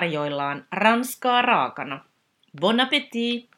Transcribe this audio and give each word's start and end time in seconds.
tarjoillaan 0.00 0.66
ranskaa 0.72 1.42
raakana. 1.42 2.04
Bon 2.60 2.80
appétit! 2.80 3.50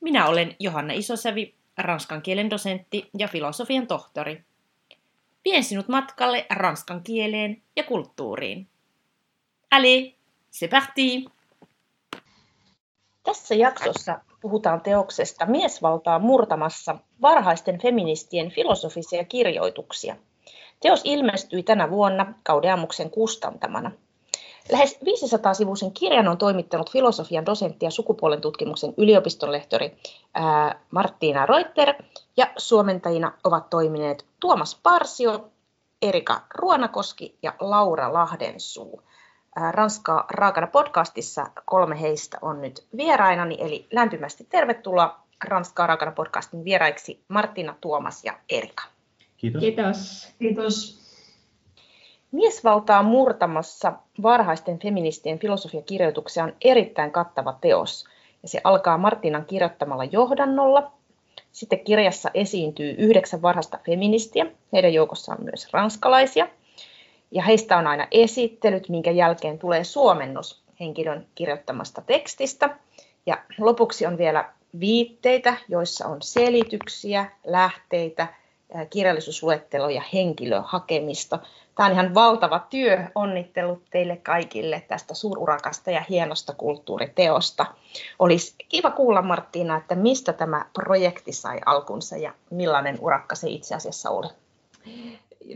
Minä 0.00 0.26
olen 0.26 0.56
Johanna 0.58 0.92
Isosävi, 0.94 1.54
ranskan 1.78 2.22
kielen 2.22 2.50
dosentti 2.50 3.10
ja 3.18 3.28
filosofian 3.28 3.86
tohtori. 3.86 4.44
Vien 5.44 5.64
sinut 5.64 5.88
matkalle 5.88 6.46
ranskan 6.50 7.02
kieleen 7.02 7.62
ja 7.76 7.82
kulttuuriin. 7.84 8.68
Allez, 9.70 10.12
c'est 10.50 10.70
parti! 10.70 11.24
Tässä 13.22 13.54
jaksossa 13.54 14.20
puhutaan 14.40 14.80
teoksesta 14.80 15.46
Miesvaltaa 15.46 16.18
murtamassa 16.18 16.98
varhaisten 17.22 17.78
feministien 17.82 18.50
filosofisia 18.50 19.24
kirjoituksia. 19.24 20.16
Teos 20.80 21.00
ilmestyi 21.04 21.62
tänä 21.62 21.90
vuonna 21.90 22.34
Kaudeamuksen 22.42 23.10
kustantamana. 23.10 23.90
Lähes 24.70 24.98
500-sivuisen 25.04 25.92
kirjan 25.92 26.28
on 26.28 26.38
toimittanut 26.38 26.90
filosofian 26.90 27.46
dosentti 27.46 27.84
ja 27.86 27.90
sukupuolen 27.90 28.40
tutkimuksen 28.40 28.94
yliopistonlehtori 28.96 29.96
ää, 30.34 30.80
Marttiina 30.90 31.46
Reuter 31.46 31.94
ja 32.36 32.46
suomentajina 32.56 33.32
ovat 33.44 33.70
toimineet 33.70 34.26
Tuomas 34.40 34.80
Parsio, 34.82 35.50
Erika 36.02 36.40
Ruonakoski 36.54 37.38
ja 37.42 37.54
Laura 37.60 38.12
Lahdensuu. 38.12 39.02
Ranskaa 39.70 40.26
raakana 40.30 40.66
podcastissa 40.66 41.46
kolme 41.64 42.00
heistä 42.00 42.38
on 42.42 42.60
nyt 42.60 42.86
vierainani, 42.96 43.56
eli 43.60 43.86
lämpimästi 43.92 44.46
tervetuloa 44.50 45.20
Ranskaa 45.44 45.86
raakana 45.86 46.12
podcastin 46.12 46.64
vieraiksi 46.64 47.24
Martina, 47.28 47.74
Tuomas 47.80 48.24
ja 48.24 48.38
Erika. 48.48 48.82
Kiitos. 49.36 49.60
Kiitos. 49.60 50.28
Kiitos. 50.38 51.01
Miesvaltaa 52.32 53.02
murtamassa 53.02 53.92
varhaisten 54.22 54.78
feministien 54.78 55.38
filosofiakirjoituksia 55.38 56.44
on 56.44 56.52
erittäin 56.64 57.10
kattava 57.10 57.58
teos. 57.60 58.04
Ja 58.42 58.48
se 58.48 58.60
alkaa 58.64 58.98
Martinan 58.98 59.44
kirjoittamalla 59.44 60.04
johdannolla. 60.04 60.92
Sitten 61.52 61.80
kirjassa 61.80 62.30
esiintyy 62.34 62.94
yhdeksän 62.98 63.42
varhaista 63.42 63.78
feministiä. 63.86 64.46
Heidän 64.72 64.94
joukossaan 64.94 65.44
myös 65.44 65.68
ranskalaisia– 65.72 66.48
ja 67.32 67.42
heistä 67.42 67.78
on 67.78 67.86
aina 67.86 68.06
esittelyt, 68.10 68.88
minkä 68.88 69.10
jälkeen 69.10 69.58
tulee 69.58 69.84
suomennos 69.84 70.62
henkilön 70.80 71.26
kirjoittamasta 71.34 72.02
tekstistä. 72.06 72.76
Ja 73.26 73.38
lopuksi 73.58 74.06
on 74.06 74.18
vielä 74.18 74.52
viitteitä, 74.80 75.56
joissa 75.68 76.06
on 76.06 76.22
selityksiä, 76.22 77.26
lähteitä, 77.46 78.26
kirjallisuusluettelo 78.90 79.88
ja 79.88 80.02
henkilöhakemista. 80.12 81.38
Tämä 81.74 81.86
on 81.86 81.92
ihan 81.92 82.14
valtava 82.14 82.58
työ. 82.70 83.04
Onnittelut 83.14 83.82
teille 83.90 84.16
kaikille 84.16 84.82
tästä 84.88 85.14
suururakasta 85.14 85.90
ja 85.90 86.04
hienosta 86.08 86.54
kulttuuriteosta. 86.54 87.66
Olisi 88.18 88.54
kiva 88.68 88.90
kuulla 88.90 89.22
Marttiina, 89.22 89.76
että 89.76 89.94
mistä 89.94 90.32
tämä 90.32 90.66
projekti 90.72 91.32
sai 91.32 91.60
alkunsa 91.66 92.16
ja 92.16 92.32
millainen 92.50 92.98
urakka 93.00 93.34
se 93.34 93.48
itse 93.48 93.74
asiassa 93.74 94.10
oli 94.10 94.28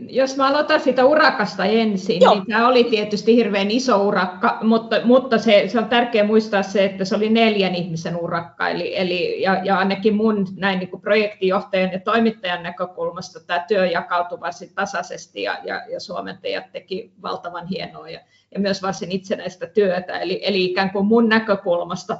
jos 0.09 0.37
mä 0.37 0.47
aloitan 0.47 0.79
sitä 0.79 1.05
urakasta 1.05 1.65
ensin, 1.65 2.21
Joo. 2.21 2.33
niin 2.33 2.45
tämä 2.45 2.67
oli 2.67 2.83
tietysti 2.83 3.35
hirveän 3.35 3.71
iso 3.71 4.07
urakka, 4.07 4.57
mutta, 4.61 4.95
mutta 5.03 5.37
se, 5.37 5.63
se 5.67 5.79
on 5.79 5.89
tärkeää 5.89 6.27
muistaa 6.27 6.63
se, 6.63 6.85
että 6.85 7.05
se 7.05 7.15
oli 7.15 7.29
neljän 7.29 7.75
ihmisen 7.75 8.17
urakka, 8.17 8.69
eli, 8.69 8.97
eli 8.97 9.41
ja, 9.41 9.61
ja 9.63 9.77
ainakin 9.77 10.15
mun 10.15 10.47
näin 10.55 10.79
niin 10.79 10.89
kuin 10.89 11.01
projektijohtajan 11.01 11.91
ja 11.91 11.99
toimittajan 11.99 12.63
näkökulmasta 12.63 13.39
tämä 13.39 13.65
työ 13.67 13.85
jakautui 13.85 14.39
varsin 14.39 14.69
tasaisesti 14.75 15.41
ja, 15.41 15.57
ja, 15.63 15.81
ja 15.91 15.99
suomentajat 15.99 16.71
teki 16.71 17.11
valtavan 17.21 17.67
hienoa 17.67 18.09
ja, 18.09 18.19
ja 18.51 18.59
myös 18.59 18.81
varsin 18.81 19.11
itsenäistä 19.11 19.67
työtä, 19.67 20.19
eli, 20.19 20.39
eli 20.43 20.65
ikään 20.65 20.91
kuin 20.91 21.05
mun 21.05 21.29
näkökulmasta 21.29 22.17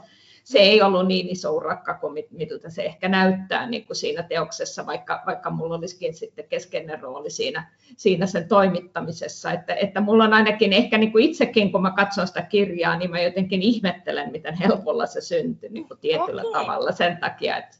se 0.47 0.59
ei 0.59 0.81
ollut 0.81 1.07
niin 1.07 1.29
iso 1.29 1.51
urakka 1.51 1.93
kuin 1.93 2.13
mit, 2.13 2.31
miltä 2.31 2.69
se 2.69 2.83
ehkä 2.83 3.09
näyttää 3.09 3.69
niin 3.69 3.85
kuin 3.85 3.97
siinä 3.97 4.23
teoksessa, 4.23 4.85
vaikka, 4.85 5.23
vaikka 5.25 5.49
mulla 5.49 5.75
olisikin 5.75 6.13
sitten 6.13 6.45
keskeinen 6.49 6.99
rooli 6.99 7.29
siinä, 7.29 7.71
siinä 7.97 8.25
sen 8.25 8.47
toimittamisessa. 8.47 9.51
Että, 9.51 9.75
että 9.75 10.01
mulla 10.01 10.23
on 10.23 10.33
ainakin 10.33 10.73
ehkä 10.73 10.97
niin 10.97 11.11
kuin 11.11 11.23
itsekin, 11.23 11.71
kun 11.71 11.81
mä 11.81 11.91
katson 11.91 12.27
sitä 12.27 12.41
kirjaa, 12.41 12.97
niin 12.97 13.11
mä 13.11 13.21
jotenkin 13.21 13.61
ihmettelen, 13.61 14.31
miten 14.31 14.53
helpolla 14.53 15.05
se 15.05 15.21
syntyi 15.21 15.69
niin 15.69 15.87
kuin 15.87 15.99
tietyllä 15.99 16.41
okay. 16.41 16.61
tavalla 16.61 16.91
sen 16.91 17.17
takia, 17.17 17.57
että 17.57 17.77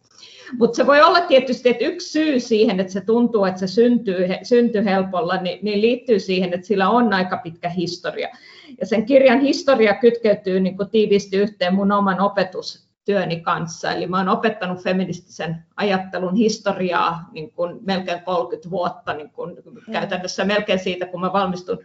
mutta 0.59 0.75
se 0.75 0.88
voi 0.88 1.01
olla 1.01 1.22
tietysti, 1.22 1.69
että 1.69 1.85
yksi 1.85 2.09
syy 2.09 2.39
siihen, 2.39 2.79
että 2.79 2.94
se 2.94 3.01
tuntuu, 3.01 3.45
että 3.45 3.59
se 3.59 3.67
syntyy, 3.67 4.27
syntyy 4.44 4.85
helpolla, 4.85 5.38
niin, 5.38 5.59
niin 5.61 5.81
liittyy 5.81 6.19
siihen, 6.19 6.53
että 6.53 6.67
sillä 6.67 6.89
on 6.89 7.13
aika 7.13 7.38
pitkä 7.38 7.69
historia. 7.69 8.29
Ja 8.79 8.85
sen 8.85 9.05
kirjan 9.05 9.39
historia 9.39 9.94
kytkeytyy 9.94 10.59
niin 10.59 10.78
kuin 10.78 10.89
tiiviisti 10.89 11.38
yhteen 11.38 11.75
mun 11.75 11.91
oman 11.91 12.19
opetustyöni 12.19 13.41
kanssa. 13.41 13.91
Eli 13.91 14.07
mä 14.07 14.17
olen 14.17 14.29
opettanut 14.29 14.83
feministisen 14.83 15.66
ajattelun 15.75 16.35
historiaa 16.35 17.29
niin 17.31 17.51
kuin 17.51 17.79
melkein 17.81 18.22
30 18.22 18.69
vuotta, 18.69 19.13
niin 19.13 19.31
kuin 19.31 19.57
käytännössä 19.91 20.45
melkein 20.45 20.79
siitä, 20.79 21.06
kun 21.06 21.22
mä 21.22 21.33
valmistun 21.33 21.79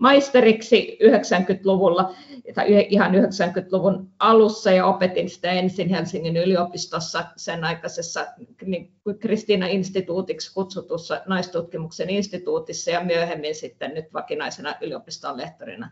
maisteriksi 0.00 0.98
90-luvulla 1.02 2.14
tai 2.54 2.86
ihan 2.88 3.12
90-luvun 3.14 4.08
alussa 4.18 4.70
ja 4.70 4.86
opetin 4.86 5.30
sitä 5.30 5.50
ensin 5.50 5.88
Helsingin 5.88 6.36
yliopistossa 6.36 7.24
sen 7.36 7.64
aikaisessa 7.64 8.26
niin 8.66 8.92
Kristiina-instituutiksi 9.18 10.54
kutsutussa 10.54 11.20
naistutkimuksen 11.26 12.10
instituutissa 12.10 12.90
ja 12.90 13.04
myöhemmin 13.04 13.54
sitten 13.54 13.94
nyt 13.94 14.12
vakinaisena 14.12 14.74
yliopiston 14.80 15.36
lehtorina 15.36 15.90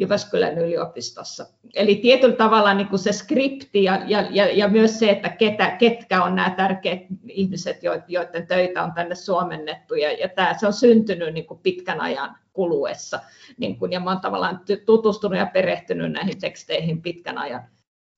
Jyväskylän 0.00 0.58
yliopistossa. 0.58 1.46
Eli 1.74 1.96
tietyllä 1.96 2.36
tavalla 2.36 2.74
niin 2.74 2.88
kuin 2.88 2.98
se 2.98 3.12
skripti 3.12 3.84
ja, 3.84 4.00
ja, 4.30 4.46
ja 4.46 4.68
myös 4.68 4.98
se, 4.98 5.10
että 5.10 5.28
ketä, 5.28 5.70
ketkä 5.70 6.24
on 6.24 6.34
nämä 6.34 6.50
tärkeät 6.50 7.00
ihmiset, 7.28 7.80
joiden 8.08 8.46
töitä 8.46 8.82
on 8.82 8.92
tänne 8.92 9.14
suomennettu. 9.14 9.94
Ja, 9.94 10.12
ja 10.12 10.28
tämä, 10.28 10.54
se 10.58 10.66
on 10.66 10.72
syntynyt 10.72 11.34
niin 11.34 11.46
kuin 11.46 11.60
pitkän 11.62 12.00
ajan 12.00 12.36
kuluessa. 12.52 13.20
Niin 13.58 13.78
kuin, 13.78 13.92
ja 13.92 14.02
olen 14.06 14.20
tavallaan 14.20 14.60
tutustunut 14.86 15.38
ja 15.38 15.46
perehtynyt 15.46 16.12
näihin 16.12 16.40
teksteihin 16.40 17.02
pitkän 17.02 17.38
ajan 17.38 17.62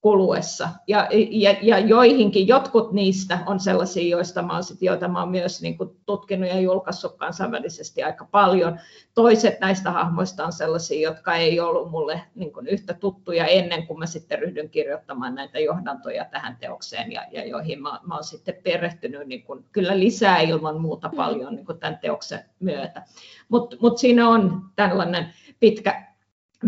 kuluessa. 0.03 0.69
Ja, 0.87 1.09
ja, 1.31 1.57
ja 1.63 1.79
joihinkin, 1.79 2.49
jotkut 2.49 2.93
niistä 2.93 3.39
on 3.47 3.61
sellaisia, 3.61 4.17
joista 4.17 4.43
mä 4.43 4.63
sit, 4.63 4.83
joita 4.83 5.09
mä 5.09 5.19
olen 5.19 5.31
myös 5.31 5.63
niin 5.63 5.79
kuin, 5.79 5.97
tutkinut 6.07 6.49
ja 6.49 6.61
julkaissut 6.61 7.17
kansainvälisesti 7.17 8.03
aika 8.03 8.29
paljon. 8.31 8.81
Toiset 9.15 9.61
näistä 9.61 9.91
hahmoista 9.91 10.47
on 10.47 10.53
sellaisia, 10.53 11.11
jotka 11.11 11.35
ei 11.35 11.61
ollut 11.61 11.91
mulle 11.91 12.21
niin 12.35 12.53
kuin, 12.53 12.67
yhtä 12.67 12.95
tuttuja 12.95 13.47
ennen 13.47 13.87
kuin 13.87 13.99
mä 13.99 14.07
sitten 14.07 14.39
ryhdyn 14.39 14.71
kirjoittamaan 14.71 15.35
näitä 15.35 15.59
johdantoja 15.59 16.25
tähän 16.25 16.57
teokseen 16.61 17.13
ja, 17.13 17.23
ja 17.31 17.47
joihin 17.47 17.83
mä, 17.83 18.01
mä 18.07 18.15
olen 18.15 18.25
sitten 18.25 18.55
perehtynyt 18.63 19.29
niin 19.29 19.43
kuin, 19.43 19.65
kyllä 19.73 19.99
lisää 19.99 20.41
ilman 20.41 20.81
muuta 20.81 21.09
mm. 21.09 21.17
paljon 21.17 21.55
niin 21.55 21.67
kuin, 21.67 21.79
tämän 21.79 21.99
teoksen 21.99 22.45
myötä. 22.61 23.03
Mutta 23.49 23.77
mut 23.81 23.99
siinä 23.99 24.29
on 24.29 24.63
tällainen 24.77 25.33
pitkä 25.61 26.12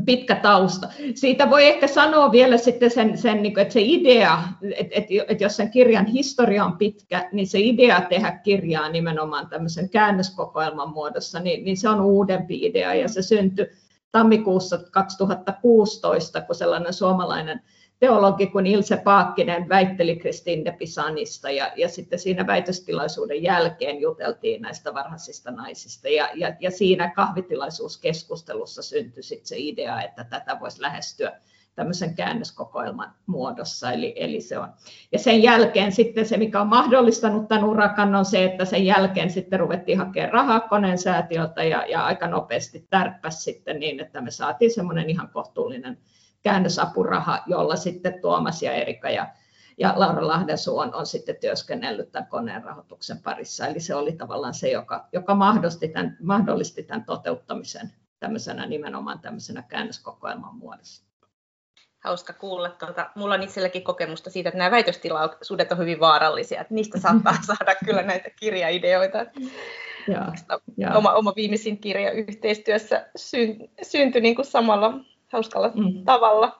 pitkä 0.04 0.34
tausta. 0.34 0.88
Siitä 1.14 1.50
voi 1.50 1.66
ehkä 1.66 1.86
sanoa 1.86 2.32
vielä 2.32 2.56
sitten 2.56 2.90
sen, 2.90 3.18
sen 3.18 3.42
niin 3.42 3.58
että 3.58 3.72
se 3.74 3.80
idea, 3.82 4.42
että, 4.76 4.94
että 5.28 5.44
jos 5.44 5.56
sen 5.56 5.70
kirjan 5.70 6.06
historia 6.06 6.64
on 6.64 6.78
pitkä, 6.78 7.28
niin 7.32 7.46
se 7.46 7.58
idea 7.60 8.00
tehdä 8.00 8.30
kirjaa 8.30 8.88
nimenomaan 8.88 9.48
tämmöisen 9.48 9.90
käännöskokoelman 9.90 10.90
muodossa, 10.90 11.40
niin, 11.40 11.64
niin 11.64 11.76
se 11.76 11.88
on 11.88 12.00
uudempi 12.00 12.66
idea 12.66 12.94
ja 12.94 13.08
se 13.08 13.22
syntyi 13.22 13.66
tammikuussa 14.12 14.78
2016, 14.90 16.40
kun 16.40 16.54
sellainen 16.54 16.92
suomalainen 16.92 17.60
teologi 18.04 18.46
kuin 18.46 18.66
Ilse 18.66 18.96
Paakkinen 18.96 19.68
väitteli 19.68 20.16
Kristin 20.16 20.64
de 20.64 20.72
Pisanista 20.72 21.50
ja, 21.50 21.72
ja 21.76 21.88
sitten 21.88 22.18
siinä 22.18 22.46
väitöstilaisuuden 22.46 23.42
jälkeen 23.42 24.00
juteltiin 24.00 24.62
näistä 24.62 24.94
varhaisista 24.94 25.50
naisista 25.50 26.08
ja, 26.08 26.28
ja, 26.34 26.54
ja 26.60 26.70
siinä 26.70 27.12
kahvitilaisuuskeskustelussa 27.16 28.82
syntyi 28.82 29.22
sitten 29.22 29.46
se 29.46 29.56
idea, 29.58 30.02
että 30.02 30.24
tätä 30.24 30.56
voisi 30.60 30.82
lähestyä 30.82 31.32
tämmöisen 31.74 32.14
käännöskokoelman 32.14 33.12
muodossa. 33.26 33.92
Eli, 33.92 34.12
eli 34.16 34.40
se 34.40 34.58
on. 34.58 34.68
Ja 35.12 35.18
sen 35.18 35.42
jälkeen 35.42 35.92
sitten 35.92 36.26
se, 36.26 36.36
mikä 36.36 36.60
on 36.60 36.66
mahdollistanut 36.66 37.48
tämän 37.48 37.64
urakan, 37.64 38.14
on 38.14 38.24
se, 38.24 38.44
että 38.44 38.64
sen 38.64 38.84
jälkeen 38.84 39.30
sitten 39.30 39.60
ruvettiin 39.60 39.98
hakemaan 39.98 40.32
rahaa 40.32 40.60
koneen 40.60 40.98
säätiöltä 40.98 41.64
ja, 41.64 41.86
ja 41.86 42.04
aika 42.04 42.28
nopeasti 42.28 42.86
tärppäs 42.90 43.44
sitten 43.44 43.80
niin, 43.80 44.00
että 44.00 44.20
me 44.20 44.30
saatiin 44.30 44.74
semmoinen 44.74 45.10
ihan 45.10 45.28
kohtuullinen 45.28 45.98
käännösapuraha, 46.44 47.42
jolla 47.46 47.76
sitten 47.76 48.20
Tuomas 48.20 48.62
ja 48.62 48.72
Erika 48.72 49.10
ja, 49.10 49.28
ja 49.78 49.92
Laura 49.96 50.26
Lahdensuu 50.26 50.78
on, 50.78 50.94
on 50.94 51.06
sitten 51.06 51.36
työskennellyt 51.40 52.12
tämän 52.12 52.28
koneen 52.28 52.64
rahoituksen 52.64 53.18
parissa. 53.22 53.66
Eli 53.66 53.80
se 53.80 53.94
oli 53.94 54.12
tavallaan 54.12 54.54
se, 54.54 54.70
joka, 54.70 55.08
joka 55.12 55.34
mahdollisti, 55.34 55.88
tämän, 55.88 56.16
mahdollisti 56.22 56.82
tämän 56.82 57.04
toteuttamisen 57.04 57.92
tämmöisenä 58.20 58.66
nimenomaan 58.66 59.18
tämmöisenä 59.18 59.62
käännöskokoelman 59.62 60.56
muodossa. 60.56 61.04
Hauska 62.04 62.32
kuulla. 62.32 62.68
Tuota, 62.68 63.10
mulla 63.14 63.34
on 63.34 63.42
itselläkin 63.42 63.84
kokemusta 63.84 64.30
siitä, 64.30 64.48
että 64.48 64.58
nämä 64.58 64.70
väitöstilaisuudet 64.70 65.72
on 65.72 65.78
hyvin 65.78 66.00
vaarallisia. 66.00 66.60
Että 66.60 66.74
niistä 66.74 67.00
saattaa 67.00 67.36
saada 67.46 67.74
kyllä 67.84 68.02
näitä 68.02 68.30
kirjaideoita. 68.30 69.18
Ja, 70.08 70.32
ja. 70.76 70.92
Oma, 70.94 71.12
oma 71.12 71.32
viimeisin 71.36 71.78
kirja 71.78 72.10
yhteistyössä 72.10 73.06
syntyi 73.82 74.20
niin 74.20 74.34
kuin 74.34 74.46
samalla 74.46 74.94
hauskalla 75.28 75.70
mm. 75.74 76.04
tavalla. 76.04 76.58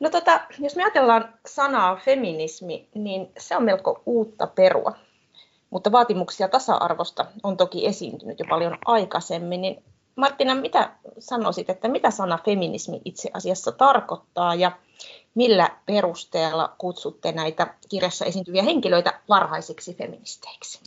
No 0.00 0.10
tota, 0.10 0.40
jos 0.58 0.76
me 0.76 0.82
ajatellaan 0.82 1.34
sanaa 1.46 1.96
feminismi, 1.96 2.88
niin 2.94 3.32
se 3.38 3.56
on 3.56 3.64
melko 3.64 4.02
uutta 4.06 4.46
perua. 4.46 4.92
Mutta 5.70 5.92
vaatimuksia 5.92 6.48
tasa-arvosta 6.48 7.26
on 7.42 7.56
toki 7.56 7.86
esiintynyt 7.86 8.38
jo 8.38 8.46
paljon 8.48 8.78
aikaisemmin. 8.86 9.60
Niin 9.60 9.82
Martina, 10.16 10.54
mitä 10.54 10.90
sanoisit, 11.18 11.70
että 11.70 11.88
mitä 11.88 12.10
sana 12.10 12.38
feminismi 12.44 13.00
itse 13.04 13.30
asiassa 13.34 13.72
tarkoittaa 13.72 14.54
ja 14.54 14.72
millä 15.34 15.70
perusteella 15.86 16.74
kutsutte 16.78 17.32
näitä 17.32 17.74
kirjassa 17.88 18.24
esiintyviä 18.24 18.62
henkilöitä 18.62 19.20
varhaisiksi 19.28 19.94
feministeiksi? 19.94 20.80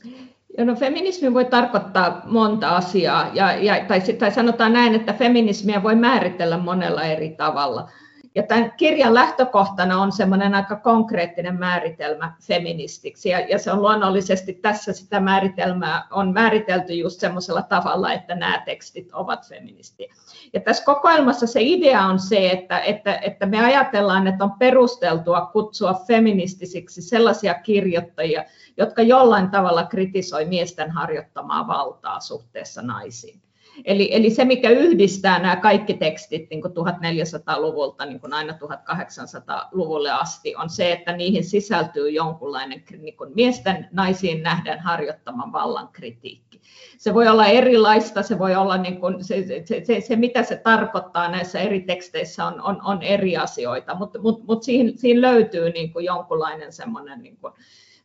No, 0.57 0.75
feminismi 0.75 1.33
voi 1.33 1.45
tarkoittaa 1.45 2.21
monta 2.25 2.75
asiaa, 2.75 3.29
ja, 3.33 3.51
ja, 3.51 3.85
tai, 3.85 4.01
tai 4.01 4.31
sanotaan 4.31 4.73
näin, 4.73 4.95
että 4.95 5.13
feminismiä 5.13 5.83
voi 5.83 5.95
määritellä 5.95 6.57
monella 6.57 7.03
eri 7.03 7.29
tavalla. 7.29 7.89
Ja 8.37 8.43
tämän 8.43 8.71
kirjan 8.77 9.13
lähtökohtana 9.13 10.01
on 10.01 10.11
semmoinen 10.11 10.55
aika 10.55 10.75
konkreettinen 10.75 11.59
määritelmä 11.59 12.33
feministiksi, 12.41 13.29
ja, 13.29 13.39
ja 13.39 13.59
se 13.59 13.71
on 13.71 13.81
luonnollisesti 13.81 14.53
tässä 14.53 14.93
sitä 14.93 15.19
määritelmää 15.19 16.07
on 16.11 16.33
määritelty 16.33 16.93
just 16.93 17.19
semmoisella 17.19 17.61
tavalla, 17.61 18.13
että 18.13 18.35
nämä 18.35 18.61
tekstit 18.65 19.09
ovat 19.13 19.49
feministiä. 19.49 20.13
Ja 20.53 20.59
tässä 20.59 20.83
kokoelmassa 20.85 21.47
se 21.47 21.59
idea 21.61 22.01
on 22.01 22.19
se, 22.19 22.49
että, 22.49 22.79
että, 22.79 23.15
että 23.15 23.45
me 23.45 23.65
ajatellaan, 23.65 24.27
että 24.27 24.43
on 24.43 24.51
perusteltua 24.51 25.45
kutsua 25.45 25.93
feministisiksi 26.07 27.01
sellaisia 27.01 27.53
kirjoittajia, 27.53 28.43
jotka 28.77 29.01
jollain 29.01 29.49
tavalla 29.49 29.85
kritisoi 29.85 30.45
miesten 30.45 30.91
harjoittamaa 30.91 31.67
valtaa 31.67 32.19
suhteessa 32.19 32.81
naisiin. 32.81 33.46
Eli, 33.85 34.09
eli 34.11 34.29
se, 34.29 34.45
mikä 34.45 34.69
yhdistää 34.69 35.39
nämä 35.39 35.55
kaikki 35.55 35.93
tekstit 35.93 36.49
niin 36.49 36.61
kuin 36.61 36.71
1400-luvulta 36.71 38.05
niin 38.05 38.19
kuin 38.19 38.33
aina 38.33 38.53
1800-luvulle 38.53 40.11
asti, 40.11 40.55
on 40.55 40.69
se, 40.69 40.91
että 40.91 41.11
niihin 41.11 41.43
sisältyy 41.43 42.09
jonkunlainen 42.09 42.83
niin 42.97 43.17
kuin 43.17 43.31
miesten 43.35 43.87
naisiin 43.91 44.43
nähden 44.43 44.79
harjoittaman 44.79 45.51
vallan 45.51 45.87
kritiikki. 45.87 46.61
Se 46.97 47.13
voi 47.13 47.27
olla 47.27 47.45
erilaista, 47.45 48.23
se 48.23 48.39
voi 48.39 48.55
olla 48.55 48.77
niin 48.77 48.99
kuin, 48.99 49.23
se, 49.23 49.63
se, 49.65 49.85
se, 49.85 50.01
se, 50.01 50.15
mitä 50.15 50.43
se 50.43 50.55
tarkoittaa 50.55 51.31
näissä 51.31 51.59
eri 51.59 51.81
teksteissä 51.81 52.45
on, 52.45 52.61
on, 52.61 52.81
on 52.83 53.03
eri 53.03 53.37
asioita, 53.37 53.95
mutta 53.95 54.19
mut, 54.19 54.43
mut 54.43 54.63
siihen, 54.63 54.97
siihen 54.97 55.21
löytyy 55.21 55.69
niin 55.69 55.93
kuin 55.93 56.05
jonkunlainen 56.05 56.71
semmoinen 56.71 57.21
niin 57.21 57.37
kuin 57.37 57.53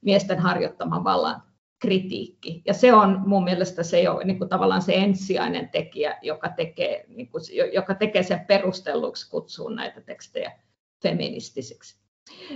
miesten 0.02 0.38
harjoittaman 0.38 1.04
vallan 1.04 1.42
kritiikki. 1.82 2.62
Ja 2.66 2.74
se 2.74 2.94
on 2.94 3.22
mun 3.26 3.44
mielestä 3.44 3.82
se 3.82 4.02
jo 4.02 4.20
niin 4.24 4.38
kuin 4.38 4.48
tavallaan 4.48 4.82
se 4.82 4.94
ensisijainen 4.94 5.68
tekijä, 5.68 6.18
joka 6.22 6.48
tekee, 6.48 7.04
niin 7.08 7.28
kuin, 7.28 7.42
joka 7.72 7.94
tekee 7.94 8.22
sen 8.22 8.40
perustelluksi 8.40 9.30
kutsuun 9.30 9.76
näitä 9.76 10.00
tekstejä 10.00 10.52
feministisiksi. 11.02 12.02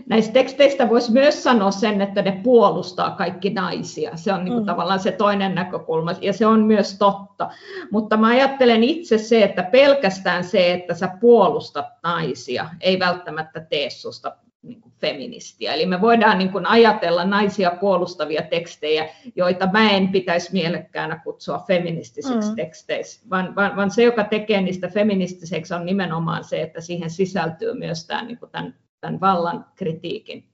Näistä 0.08 0.32
teksteistä 0.32 0.88
voisi 0.88 1.12
myös 1.12 1.42
sanoa 1.42 1.70
sen, 1.70 2.02
että 2.02 2.22
ne 2.22 2.40
puolustaa 2.42 3.10
kaikki 3.10 3.50
naisia. 3.50 4.16
Se 4.16 4.32
on 4.32 4.44
niin 4.44 4.52
kuin 4.52 4.62
mm. 4.62 4.66
tavallaan 4.66 5.00
se 5.00 5.12
toinen 5.12 5.54
näkökulma, 5.54 6.12
ja 6.20 6.32
se 6.32 6.46
on 6.46 6.60
myös 6.60 6.98
totta. 6.98 7.50
Mutta 7.90 8.16
mä 8.16 8.26
ajattelen 8.26 8.84
itse 8.84 9.18
se, 9.18 9.42
että 9.42 9.62
pelkästään 9.62 10.44
se, 10.44 10.72
että 10.72 10.94
sä 10.94 11.08
puolustat 11.20 11.86
naisia, 12.02 12.68
ei 12.80 12.98
välttämättä 12.98 13.60
tee 13.60 13.90
susta 13.90 14.36
niin 14.66 14.80
kuin 14.80 14.92
feministiä. 15.00 15.74
Eli 15.74 15.86
me 15.86 16.00
voidaan 16.00 16.38
niin 16.38 16.52
kuin 16.52 16.66
ajatella 16.66 17.24
naisia 17.24 17.70
puolustavia 17.80 18.42
tekstejä, 18.42 19.08
joita 19.36 19.68
mä 19.72 19.90
en 19.90 20.08
pitäisi 20.08 20.52
mielekkäänä 20.52 21.20
kutsua 21.24 21.58
feministisiksi 21.58 22.48
mm. 22.48 22.56
teksteiksi, 22.56 23.20
vaan, 23.30 23.54
vaan, 23.54 23.76
vaan 23.76 23.90
se, 23.90 24.02
joka 24.02 24.24
tekee 24.24 24.60
niistä 24.60 24.88
feministiseksi, 24.88 25.74
on 25.74 25.86
nimenomaan 25.86 26.44
se, 26.44 26.62
että 26.62 26.80
siihen 26.80 27.10
sisältyy 27.10 27.74
myös 27.74 28.06
tämä, 28.06 28.22
niin 28.22 28.38
kuin 28.38 28.50
tämän, 28.50 28.74
tämän 29.00 29.20
vallan 29.20 29.66
kritiikin 29.74 30.48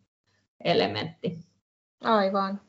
elementti. 0.64 1.38
Aivan. 2.04 2.60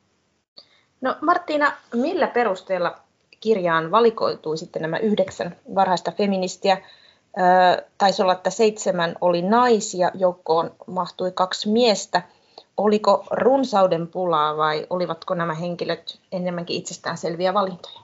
No 1.00 1.16
Martina, 1.20 1.72
millä 1.94 2.26
perusteella 2.26 2.98
kirjaan 3.40 3.90
valikoitui 3.90 4.58
sitten 4.58 4.82
nämä 4.82 4.98
yhdeksän 4.98 5.56
varhaista 5.74 6.12
feministiä? 6.12 6.78
Taisi 7.98 8.22
olla, 8.22 8.32
että 8.32 8.50
seitsemän 8.50 9.16
oli 9.20 9.42
naisia, 9.42 10.10
joukkoon 10.14 10.70
mahtui 10.86 11.32
kaksi 11.32 11.68
miestä. 11.68 12.22
Oliko 12.76 13.24
runsauden 13.30 14.08
pulaa 14.08 14.56
vai 14.56 14.86
olivatko 14.90 15.34
nämä 15.34 15.54
henkilöt 15.54 16.18
enemmänkin 16.32 16.76
itsestäänselviä 16.76 17.54
valintoja? 17.54 18.00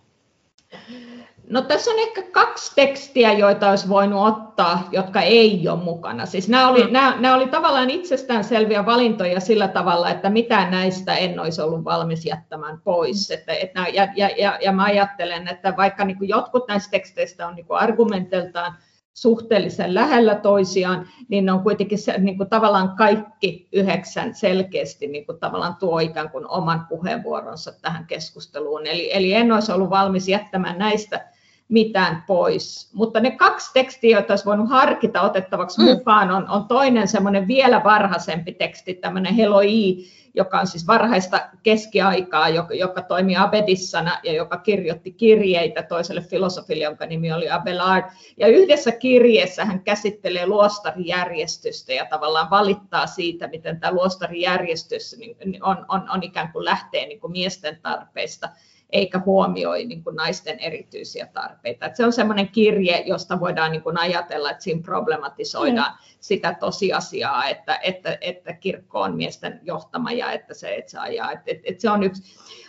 No 1.51 1.63
tässä 1.63 1.91
on 1.91 1.99
ehkä 1.99 2.23
kaksi 2.23 2.73
tekstiä, 2.75 3.33
joita 3.33 3.71
olisi 3.71 3.89
voinut 3.89 4.29
ottaa, 4.29 4.89
jotka 4.93 5.21
ei 5.21 5.69
ole 5.69 5.83
mukana. 5.83 6.27
Siis 6.27 6.49
nämä, 6.49 6.69
oli, 6.69 6.85
mm. 6.85 6.93
nämä, 6.93 7.17
nämä 7.21 7.35
oli 7.35 7.47
tavallaan 7.47 7.91
itsestäänselviä 7.91 8.87
valintoja 8.87 9.41
sillä 9.41 9.69
tavalla, 9.69 10.11
että 10.11 10.31
mitään 10.31 10.71
näistä 10.71 11.15
en 11.15 11.41
olisi 11.41 11.63
ollut 11.63 11.85
valmis 11.85 12.27
jättämään 12.27 12.81
pois. 12.85 13.29
Mm. 13.29 13.35
Että, 13.35 13.53
että, 13.53 13.87
ja, 13.93 14.09
ja, 14.17 14.31
ja, 14.39 14.59
ja 14.63 14.73
mä 14.73 14.85
ajattelen, 14.85 15.49
että 15.49 15.75
vaikka 15.77 16.05
niin 16.05 16.17
jotkut 16.21 16.69
näistä 16.69 16.91
teksteistä 16.91 17.47
on 17.47 17.55
niin 17.55 17.67
argumenteltaan 17.71 18.77
suhteellisen 19.15 19.95
lähellä 19.95 20.35
toisiaan, 20.35 21.09
niin 21.29 21.47
ne 21.47 21.53
on 21.53 21.63
kuitenkin 21.63 21.99
se, 21.99 22.19
niin 22.19 22.37
kuin 22.37 22.49
tavallaan 22.49 22.97
kaikki 22.97 23.69
yhdeksän 23.73 24.35
selkeästi 24.35 25.07
niin 25.07 25.27
kuin 25.27 25.39
tavallaan 25.39 25.77
tuo 25.77 25.99
ikään 25.99 26.31
kuin 26.31 26.49
oman 26.49 26.87
puheenvuoronsa 26.89 27.73
tähän 27.83 28.07
keskusteluun. 28.07 28.87
Eli, 28.87 29.11
eli 29.13 29.33
en 29.33 29.53
olisi 29.53 29.73
ollut 29.73 29.91
valmis 29.91 30.29
jättämään 30.29 30.79
näistä 30.79 31.31
mitään 31.71 32.25
pois. 32.27 32.91
Mutta 32.93 33.21
ne 33.21 33.31
kaksi 33.31 33.71
tekstiä, 33.73 34.17
joita 34.17 34.33
olisi 34.33 34.45
voinut 34.45 34.71
harkita 34.71 35.23
otettavaksi 35.23 35.81
mm. 35.81 35.87
mukaan, 35.87 36.31
on, 36.31 36.49
on 36.49 36.65
toinen 36.65 37.09
semmoinen 37.09 37.49
vielä 37.49 37.85
varhaisempi 37.85 38.53
teksti, 38.53 38.95
tämmöinen 38.95 39.35
Heloi, 39.35 39.97
joka 40.35 40.61
on 40.61 40.67
siis 40.67 40.87
varhaista 40.87 41.41
keskiaikaa, 41.63 42.49
joka, 42.49 42.75
joka 42.75 43.03
toimi 43.03 43.37
Abedissana 43.37 44.19
ja 44.23 44.33
joka 44.33 44.57
kirjoitti 44.57 45.13
kirjeitä 45.13 45.83
toiselle 45.83 46.21
filosofille, 46.21 46.85
jonka 46.85 47.07
nimi 47.07 47.33
oli 47.33 47.51
Abelard. 47.51 48.05
Ja 48.37 48.49
yhdessä 48.49 48.93
kirjeessä 48.93 49.65
hän 49.65 49.81
käsittelee 49.81 50.47
luostarijärjestystä 50.47 51.93
ja 51.93 52.07
tavallaan 52.11 52.51
valittaa 52.51 53.07
siitä, 53.07 53.49
miten 53.49 53.81
tämä 53.81 53.93
luostarijärjestys 53.93 55.17
on, 55.63 55.87
on, 55.89 56.11
on 56.11 56.23
ikään 56.23 56.53
kuin 56.53 56.65
lähtee 56.65 57.07
niin 57.07 57.21
kuin 57.21 57.33
miesten 57.33 57.79
tarpeista 57.83 58.49
eikä 58.93 59.21
huomioi 59.27 59.85
niin 59.85 60.05
kuin 60.05 60.17
naisten 60.17 60.59
erityisiä 60.59 61.27
tarpeita. 61.27 61.87
Että 61.87 61.97
se 61.97 62.05
on 62.05 62.13
sellainen 62.13 62.49
kirje, 62.49 63.03
josta 63.07 63.41
voidaan 63.41 63.73
niin 63.73 63.83
kuin 63.83 63.99
ajatella, 63.99 64.51
että 64.51 64.63
siinä 64.63 64.83
problematisoidaan 64.83 65.93
mm. 65.93 65.99
sitä 66.21 66.57
tosiasiaa, 66.61 67.49
että, 67.49 67.79
että, 67.83 68.19
että 68.21 68.53
kirkko 68.53 69.01
on 69.01 69.17
miesten 69.17 69.61
johtama 69.63 70.13
ja 70.13 70.33
että 70.33 70.55
se, 70.55 70.75
että 70.75 70.91
se 70.91 70.99
ajaa. 70.99 71.33
Että, 71.33 71.51
että, 71.51 71.63
että 71.65 71.83
se 71.83 71.91
on 71.91 72.03
yksi. 72.03 72.23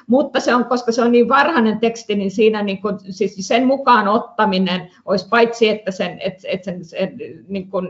Mutta 0.08 0.40
se 0.40 0.56
on, 0.56 0.66
koska 0.66 0.92
se 0.92 1.02
on 1.02 1.12
niin 1.12 1.30
varhainen 1.30 1.80
teksti, 1.80 2.16
niin 2.16 2.32
siinä 2.32 2.64
niin 2.64 2.82
kuin, 2.82 3.00
siis 3.10 3.48
sen 3.48 3.68
mukaan 3.68 4.08
ottaminen 4.08 4.92
olisi 5.06 5.28
paitsi, 5.30 5.70
että 5.70 5.92
sen, 5.92 6.20
että, 6.22 6.48
että 6.48 6.66
sen, 6.66 6.86
sen 6.86 7.18
niin 7.48 7.70
kuin, 7.70 7.90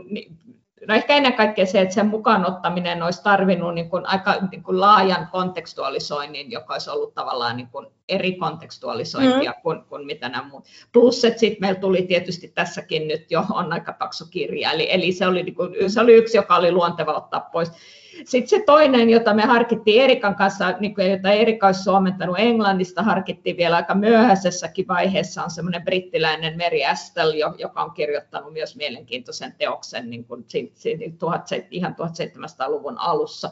No 0.88 0.94
ehkä 0.94 1.16
ennen 1.16 1.32
kaikkea 1.32 1.66
se, 1.66 1.80
että 1.80 1.94
sen 1.94 2.06
mukaan 2.06 2.46
ottaminen 2.46 3.02
olisi 3.02 3.22
tarvinnut 3.22 3.74
niin 3.74 3.90
kuin 3.90 4.06
aika 4.06 4.34
niin 4.50 4.62
kuin 4.62 4.80
laajan 4.80 5.28
kontekstualisoinnin, 5.32 6.50
joka 6.50 6.72
olisi 6.72 6.90
ollut 6.90 7.14
tavallaan 7.14 7.56
niin 7.56 7.68
kuin 7.68 7.86
eri 8.08 8.32
kontekstualisointia 8.32 9.50
mm. 9.50 9.62
kuin, 9.62 9.84
kuin 9.84 10.06
mitä 10.06 10.28
nämä 10.28 10.48
muut. 10.48 10.64
Plus, 10.92 11.24
että 11.24 11.40
sitten 11.40 11.60
meillä 11.60 11.80
tuli 11.80 12.02
tietysti 12.02 12.48
tässäkin 12.48 13.08
nyt 13.08 13.30
jo 13.30 13.44
on 13.50 13.72
aika 13.72 13.92
paksu 13.92 14.24
kirja, 14.30 14.72
eli, 14.72 14.92
eli 14.92 15.12
se, 15.12 15.26
oli, 15.26 15.42
niin 15.42 15.54
kuin, 15.54 15.90
se 15.90 16.00
oli 16.00 16.14
yksi, 16.14 16.36
joka 16.36 16.56
oli 16.56 16.72
luonteva 16.72 17.12
ottaa 17.12 17.48
pois. 17.52 17.70
Sitten 18.24 18.48
se 18.48 18.64
toinen, 18.66 19.10
jota 19.10 19.34
me 19.34 19.42
harkittiin 19.42 20.02
Erikan 20.02 20.34
kanssa, 20.34 20.74
niin 20.80 20.94
jota 21.10 21.30
Erika 21.30 21.66
olisi 21.66 21.82
suomentanut 21.82 22.36
Englannista, 22.38 23.02
harkittiin 23.02 23.56
vielä 23.56 23.76
aika 23.76 23.94
myöhäisessäkin 23.94 24.88
vaiheessa, 24.88 25.44
on 25.44 25.50
semmoinen 25.50 25.84
brittiläinen 25.84 26.58
Mary 26.58 26.84
Astel, 26.90 27.32
joka 27.58 27.82
on 27.82 27.90
kirjoittanut 27.90 28.52
myös 28.52 28.76
mielenkiintoisen 28.76 29.54
teoksen 29.58 30.10
niin 30.10 30.24
kuin, 30.24 30.44
ihan 31.70 31.96
1700-luvun 31.98 32.98
alussa, 32.98 33.50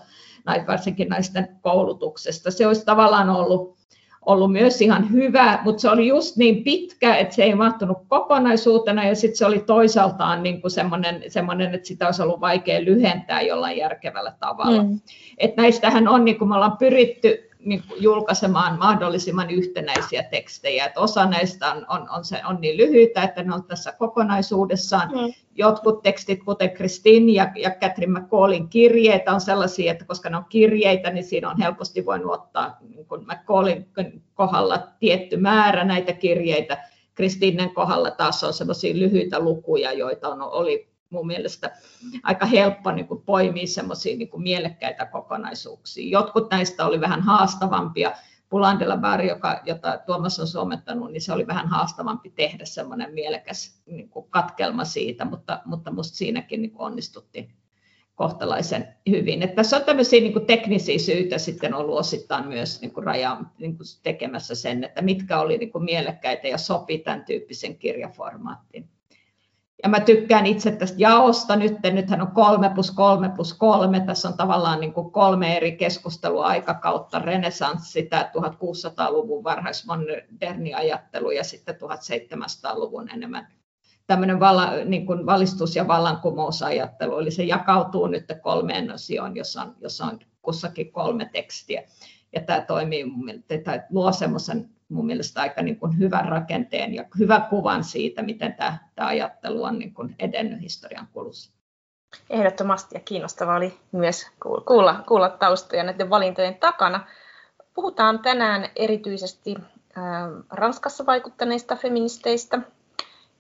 varsinkin 0.67 1.09
naisten 1.09 1.49
koulutuksesta. 1.61 2.51
Se 2.51 2.67
olisi 2.67 2.85
tavallaan 2.85 3.31
ollut 3.31 3.81
ollut 4.27 4.53
myös 4.53 4.83
ihan 4.83 5.13
hyvä, 5.13 5.59
mutta 5.65 5.81
se 5.81 5.91
oli 5.91 6.07
just 6.07 6.37
niin 6.37 6.65
pitkä, 6.65 7.17
että 7.17 7.35
se 7.35 7.43
ei 7.43 7.55
mahtunut 7.55 7.99
kokonaisuutena 8.09 9.05
ja 9.05 9.15
sitten 9.15 9.37
se 9.37 9.47
oli 9.47 9.59
toisaaltaan 9.59 10.43
niin 10.43 10.61
kuin 10.61 10.71
semmoinen, 10.71 11.23
semmoinen, 11.29 11.75
että 11.75 11.89
sitä 11.89 12.07
olisi 12.07 12.23
ollut 12.23 12.41
vaikea 12.41 12.85
lyhentää 12.85 13.41
jollain 13.41 13.77
järkevällä 13.77 14.33
tavalla. 14.41 14.83
Mm. 14.83 15.01
Et 15.39 15.57
näistähän 15.57 16.09
on, 16.09 16.25
niin 16.25 16.39
kuin 16.39 16.49
me 16.49 16.55
ollaan 16.55 16.77
pyritty 16.77 17.50
niin 17.65 17.83
julkaisemaan 17.97 18.79
mahdollisimman 18.79 19.51
yhtenäisiä 19.51 20.23
tekstejä. 20.23 20.87
Että 20.87 21.01
osa 21.01 21.27
näistä 21.27 21.73
on, 21.73 21.87
on, 21.89 22.11
on, 22.11 22.25
se, 22.25 22.41
on 22.49 22.61
niin 22.61 22.77
lyhyitä, 22.77 23.23
että 23.23 23.43
ne 23.43 23.55
on 23.55 23.65
tässä 23.65 23.93
kokonaisuudessaan. 23.93 25.09
Mm. 25.09 25.35
Jotkut 25.55 26.03
tekstit, 26.03 26.45
kuten 26.45 26.71
Kristin 26.71 27.35
ja, 27.35 27.53
ja 27.57 27.71
Catherine 27.71 28.21
McCallin 28.21 28.69
kirjeitä, 28.69 29.33
on 29.33 29.41
sellaisia, 29.41 29.93
että 29.93 30.05
koska 30.05 30.31
ne 30.31 30.37
on 30.37 30.45
kirjeitä, 30.49 31.11
niin 31.11 31.25
siinä 31.25 31.51
on 31.51 31.59
helposti 31.59 32.07
voinut 32.07 32.33
ottaa 32.33 32.77
niin 32.95 33.07
kuin 33.07 33.27
McCallin 33.27 33.87
kohdalla 34.35 34.89
tietty 35.01 35.37
määrä 35.37 35.85
näitä 35.85 36.13
kirjeitä. 36.13 36.85
Kristiinen 37.15 37.75
kohdalla 37.75 38.11
taas 38.11 38.45
on 38.45 38.53
sellaisia 38.53 38.95
lyhyitä 38.95 39.41
lukuja, 39.41 39.93
joita 39.93 40.29
on, 40.29 40.43
oli 40.43 40.90
mun 41.11 41.27
mielestä 41.27 41.71
aika 42.23 42.47
helppo 42.47 42.93
niin 42.93 43.07
kuin 43.07 43.23
poimia 43.23 43.67
semmoisia 43.67 44.17
niin 44.17 44.29
mielekkäitä 44.37 45.07
kokonaisuuksia. 45.07 46.11
Jotkut 46.11 46.51
näistä 46.51 46.87
oli 46.87 47.01
vähän 47.01 47.21
haastavampia. 47.21 48.13
Pulandella 48.49 48.97
Bar, 48.97 49.23
joka, 49.23 49.61
jota 49.67 49.99
Tuomas 50.07 50.41
on 50.41 50.47
suomettanut, 50.47 51.13
niin 51.13 51.21
se 51.21 51.33
oli 51.33 51.47
vähän 51.47 51.69
haastavampi 51.69 52.31
tehdä 52.31 52.65
semmoinen 52.65 53.15
mielekäs 53.15 53.83
niin 53.87 54.09
kuin 54.09 54.27
katkelma 54.31 54.85
siitä, 54.85 55.25
mutta, 55.25 55.61
mutta 55.65 55.91
musta 55.91 56.17
siinäkin 56.17 56.63
niin 56.63 56.71
kuin 56.71 56.87
onnistuttiin 56.87 57.53
kohtalaisen 58.15 58.89
hyvin. 59.11 59.43
Että 59.43 59.57
tässä 59.57 59.77
on 59.77 59.85
tämmöisiä 59.85 60.21
niin 60.21 60.33
kuin 60.33 60.47
teknisiä 60.47 60.99
syitä 60.99 61.39
sitten 61.39 61.75
ollut 61.75 61.99
osittain 61.99 62.49
myös 62.49 62.81
niin 62.81 62.93
kuin 62.93 63.05
raja, 63.05 63.41
niin 63.59 63.77
kuin 63.77 63.87
tekemässä 64.03 64.55
sen, 64.55 64.85
että 64.85 65.03
mitkä 65.03 65.41
oli 65.41 65.59
niin 65.59 65.73
kuin 65.73 65.85
mielekkäitä 65.85 66.49
ja 66.49 66.59
sopi 66.59 66.99
tämän 66.99 67.25
tyyppisen 67.25 67.79
kirjaformaattiin. 67.79 68.89
Ja 69.83 69.89
mä 69.89 70.01
tykkään 70.01 70.47
itse 70.47 70.71
tästä 70.71 70.97
jaosta 70.99 71.57
nyt, 71.57 71.77
nythän 71.93 72.21
on 72.21 72.31
kolme 72.31 72.71
plus 72.75 72.91
kolme 72.91 73.29
plus 73.29 73.55
kolme, 73.55 74.01
tässä 74.01 74.29
on 74.29 74.37
tavallaan 74.37 74.81
niin 74.81 74.93
kuin 74.93 75.11
kolme 75.11 75.57
eri 75.57 75.73
keskusteluaikakautta, 75.77 77.19
renesanssi, 77.19 78.03
tämä 78.03 78.31
1600-luvun 78.37 79.45
varhaismoderni 79.45 80.75
ajattelu 80.75 81.31
ja 81.31 81.45
sitten 81.45 81.75
1700-luvun 81.75 83.11
enemmän 83.11 83.49
tämmöinen 84.07 84.41
vala, 84.41 84.71
niin 84.85 85.07
kuin 85.07 85.27
valistus- 85.27 85.77
ja 85.77 85.89
vallankumousajattelu, 85.89 87.19
eli 87.19 87.31
se 87.31 87.45
jakautuu 87.45 88.07
nyt 88.07 88.25
kolmeen 88.43 88.93
osioon, 88.93 89.37
jossa 89.37 89.63
on, 89.63 89.77
jossa 89.81 90.05
on 90.05 90.19
kussakin 90.43 90.93
kolme 90.93 91.31
tekstiä. 91.33 91.83
Ja 92.33 92.41
tämä 92.41 92.61
toimii 92.61 93.05
tämä 93.65 93.79
luo 93.91 94.13
semmoisen 94.13 94.71
mun 94.91 95.07
mielestä 95.07 95.41
aika 95.41 95.63
niin 95.63 95.77
kuin 95.77 95.99
hyvän 95.99 96.29
rakenteen 96.29 96.95
ja 96.95 97.05
hyvän 97.19 97.43
kuvan 97.43 97.85
siitä, 97.85 98.23
miten 98.23 98.55
tämä, 98.55 98.79
tämä 98.95 99.09
ajattelu 99.09 99.63
on 99.63 99.79
niin 99.79 99.95
kuin 99.95 100.15
edennyt 100.19 100.61
historian 100.61 101.09
kulussa. 101.13 101.53
Ehdottomasti 102.31 102.97
ja 102.97 103.01
kiinnostavaa 103.01 103.57
oli 103.57 103.79
myös 103.93 104.27
kuulla, 104.67 105.05
kuulla 105.09 105.29
taustoja 105.29 105.83
näiden 105.83 106.11
valintojen 106.11 106.55
takana. 106.55 107.07
Puhutaan 107.75 108.19
tänään 108.19 108.69
erityisesti 108.77 109.55
Ranskassa 110.51 111.07
vaikuttaneista 111.07 111.77
feministeistä, 111.77 112.59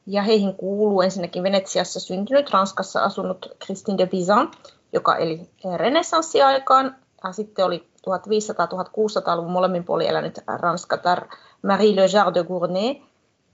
ja 0.06 0.22
heihin 0.22 0.54
kuuluu 0.54 1.02
ensinnäkin 1.02 1.42
Venetsiassa 1.42 2.00
syntynyt, 2.00 2.50
Ranskassa 2.50 3.04
asunut 3.04 3.56
Christine 3.64 3.98
de 3.98 4.06
Pizan, 4.06 4.50
joka 4.92 5.16
eli 5.16 5.50
renessanssiaikaan. 5.76 6.96
Sitten 7.32 7.64
oli 7.64 7.89
1500-1600-luvun 8.06 9.52
molemmin 9.52 9.84
puolin 9.84 10.08
elänyt 10.08 10.38
ranskatar 10.46 11.26
Marie 11.62 11.96
Le 11.96 12.06
Jard 12.12 12.34
de 12.34 12.44
Gournay. 12.44 12.94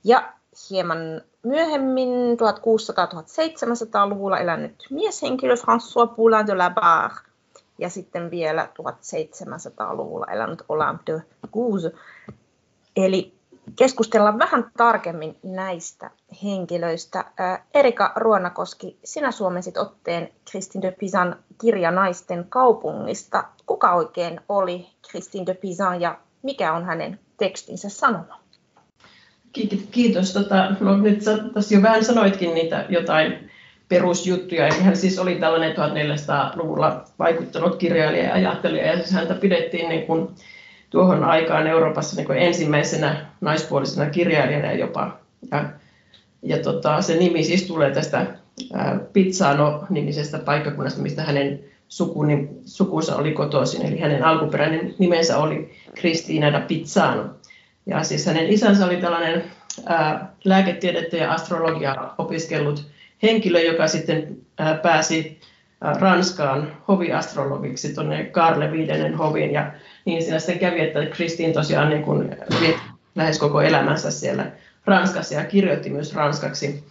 Ja 0.04 0.32
hieman 0.70 0.98
myöhemmin 1.42 2.08
1600-1700-luvulla 2.32 4.38
elänyt 4.38 4.86
mieshenkilö 4.90 5.54
François 5.54 6.14
Poulain 6.16 6.46
de 6.46 6.54
la 6.54 6.70
Barre. 6.70 7.16
Ja 7.78 7.90
sitten 7.90 8.30
vielä 8.30 8.68
1700-luvulla 8.82 10.26
elänyt 10.26 10.62
Olympe 10.68 11.12
de 11.12 11.22
Gouze. 11.52 11.92
Eli 12.96 13.35
keskustellaan 13.76 14.38
vähän 14.38 14.70
tarkemmin 14.76 15.38
näistä 15.42 16.10
henkilöistä. 16.42 17.24
Erika 17.74 18.12
Ruonakoski, 18.16 18.98
sinä 19.04 19.30
suomensit 19.30 19.76
otteen 19.76 20.28
Kristin 20.50 20.82
de 20.82 20.90
Pisan 20.90 21.36
kirja 21.60 21.90
Naisten 21.90 22.46
kaupungista. 22.48 23.44
Kuka 23.66 23.94
oikein 23.94 24.40
oli 24.48 24.86
Kristin 25.10 25.46
de 25.46 25.54
Pisan 25.54 26.00
ja 26.00 26.18
mikä 26.42 26.72
on 26.72 26.84
hänen 26.84 27.20
tekstinsä 27.38 27.88
sanoma? 27.88 28.40
Kiitos. 29.90 30.32
Tota, 30.32 30.70
no, 30.80 30.96
nyt 30.96 31.22
sä 31.22 31.38
tässä 31.54 31.74
jo 31.74 31.82
vähän 31.82 32.04
sanoitkin 32.04 32.54
niitä 32.54 32.86
jotain 32.88 33.50
perusjuttuja. 33.88 34.66
Eli 34.66 34.80
hän 34.80 34.96
siis 34.96 35.18
oli 35.18 35.34
tällainen 35.34 35.76
1400-luvulla 35.76 37.04
vaikuttanut 37.18 37.76
kirjailija 37.76 38.24
ja 38.24 38.34
ajattelija, 38.34 38.86
ja 38.86 38.96
siis 38.96 39.12
häntä 39.12 39.34
pidettiin 39.34 39.88
niin 39.88 40.06
kuin 40.06 40.28
tuohon 40.96 41.24
aikaan 41.24 41.66
Euroopassa 41.66 42.16
niin 42.16 42.26
kuin 42.26 42.38
ensimmäisenä 42.38 43.26
naispuolisena 43.40 44.10
kirjailijana 44.10 44.72
jopa. 44.72 45.18
Ja, 45.50 45.64
ja 46.42 46.58
tota, 46.58 47.02
se 47.02 47.16
nimi 47.16 47.44
siis 47.44 47.66
tulee 47.66 47.90
tästä 47.90 48.26
Pizzano-nimisestä 49.12 50.38
paikkakunnasta, 50.38 51.02
mistä 51.02 51.22
hänen 51.22 51.60
sukuni, 51.88 52.48
sukunsa 52.64 53.16
oli 53.16 53.32
kotoisin. 53.32 53.86
Eli 53.86 53.98
hänen 53.98 54.24
alkuperäinen 54.24 54.94
nimensä 54.98 55.38
oli 55.38 55.70
Kristiina 55.94 56.52
da 56.52 56.60
Pizzano. 56.60 57.24
Ja 57.86 58.02
siis 58.02 58.26
hänen 58.26 58.46
isänsä 58.46 58.86
oli 58.86 58.96
tällainen 58.96 59.44
ää, 59.86 60.32
lääketiedettä 60.44 61.16
ja 61.16 61.32
astrologia 61.32 62.10
opiskellut 62.18 62.86
henkilö, 63.22 63.60
joka 63.60 63.88
sitten 63.88 64.36
ää, 64.58 64.74
pääsi 64.74 65.40
Ranskaan 65.80 66.72
hoviastrologiksi 66.88 67.94
tuonne 67.94 68.24
Karle 68.24 68.72
viidennen 68.72 69.14
hoviin. 69.14 69.52
Ja 69.52 69.72
niin 70.06 70.22
siinä 70.22 70.38
sitten 70.38 70.58
kävi, 70.58 70.80
että 70.80 71.06
Kristiin 71.06 71.52
tosiaan 71.52 71.90
niin 71.90 72.02
kuin 72.02 72.36
lähes 73.14 73.38
koko 73.38 73.60
elämänsä 73.60 74.10
siellä 74.10 74.52
Ranskassa 74.84 75.34
ja 75.34 75.44
kirjoitti 75.44 75.90
myös 75.90 76.14
ranskaksi. 76.14 76.84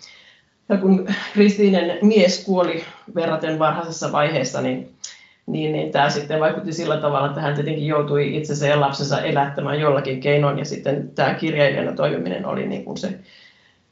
Ja 0.70 0.78
kun 0.78 1.08
Kristiinen 1.34 1.98
mies 2.02 2.46
kuoli 2.46 2.84
verraten 3.16 3.60
varhaisessa 3.60 4.12
vaiheessa, 4.12 4.62
niin, 4.62 4.94
niin, 5.46 5.72
niin 5.72 5.92
tämä 5.92 6.10
sitten 6.10 6.40
vaikutti 6.40 6.74
sillä 6.74 6.98
tavalla, 6.98 7.28
että 7.28 7.42
hän 7.42 7.56
tietenkin 7.56 7.88
joutui 7.88 8.38
itsensä 8.38 8.68
ja 8.68 8.80
lapsensa 8.80 9.22
elättämään 9.22 9.80
jollakin 9.80 10.20
keinoin, 10.20 10.60
ja 10.60 10.66
sitten 10.66 11.12
tämä 11.16 11.34
kirjailijana 11.34 11.92
toimiminen 11.92 12.46
oli 12.46 12.68
niin 12.68 12.86
kuin 12.86 12.98
se, 12.98 13.20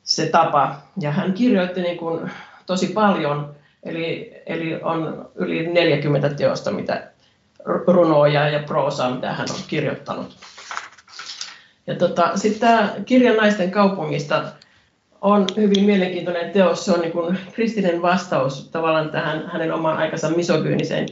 se 0.03 0.25
tapa. 0.25 0.75
Ja 1.01 1.11
hän 1.11 1.33
kirjoitti 1.33 1.81
niin 1.81 1.97
kuin 1.97 2.31
tosi 2.65 2.87
paljon, 2.87 3.55
eli, 3.83 4.33
eli 4.45 4.79
on 4.81 5.29
yli 5.35 5.67
40 5.67 6.29
teosta, 6.29 6.71
mitä 6.71 7.12
runoja 7.65 8.49
ja 8.49 8.63
proosaa, 8.63 9.15
mitä 9.15 9.33
hän 9.33 9.47
on 9.49 9.59
kirjoittanut. 9.67 10.35
Ja 11.87 11.95
tota, 11.95 12.31
sitten 12.37 12.59
tämä 12.59 12.93
kirja 13.05 13.33
Naisten 13.33 13.71
kaupungista 13.71 14.43
on 15.21 15.45
hyvin 15.57 15.83
mielenkiintoinen 15.83 16.51
teos. 16.51 16.85
Se 16.85 16.91
on 16.91 16.99
niin 16.99 17.11
kuin 17.11 17.39
kristinen 17.53 18.01
vastaus 18.01 18.69
tavallaan 18.69 19.09
tähän 19.09 19.49
hänen 19.53 19.73
oman 19.73 19.97
aikansa 19.97 20.29
misogyyniseen 20.29 21.07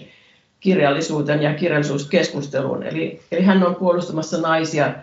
kirjallisuuteen 0.60 1.42
ja 1.42 1.54
kirjallisuuskeskusteluun. 1.54 2.84
Eli, 2.84 3.22
eli 3.32 3.42
hän 3.42 3.64
on 3.64 3.76
puolustamassa 3.76 4.42
naisia 4.42 4.94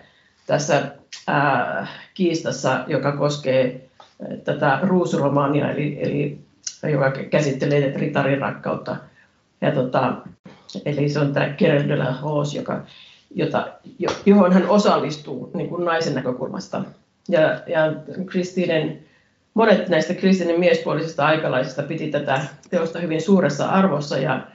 tässä 0.47 0.93
ää, 1.27 1.87
kiistassa, 2.15 2.85
joka 2.87 3.13
koskee 3.13 3.89
tätä 4.45 4.79
ruusuromaania, 4.83 5.71
eli, 5.71 5.99
eli 6.01 6.39
joka 6.93 7.11
käsittelee 7.11 7.93
ritarin 7.97 8.39
rakkautta. 8.39 8.97
Ja 9.61 9.73
tota, 9.73 10.17
Eli 10.85 11.09
se 11.09 11.19
on 11.19 11.33
tämä 11.33 11.49
Kerel 11.49 11.89
de 11.89 11.97
la 11.97 12.19
Rose, 12.23 12.59
joka, 12.59 12.83
jota, 13.35 13.69
johon 14.27 14.53
hän 14.53 14.69
osallistuu 14.69 15.51
niin 15.55 15.69
kuin 15.69 15.85
naisen 15.85 16.15
näkökulmasta. 16.15 16.85
Ja, 17.29 17.41
ja 17.67 17.93
Kristinen, 18.27 18.99
monet 19.55 19.89
näistä 19.89 20.15
kristinen 20.15 20.61
miespuolisista 20.61 21.27
aikalaisista 21.27 21.83
piti 21.83 22.11
tätä 22.11 22.43
teosta 22.71 22.99
hyvin 22.99 23.23
suuressa 23.23 23.69
arvossa 23.69 24.19
ja, 24.19 24.47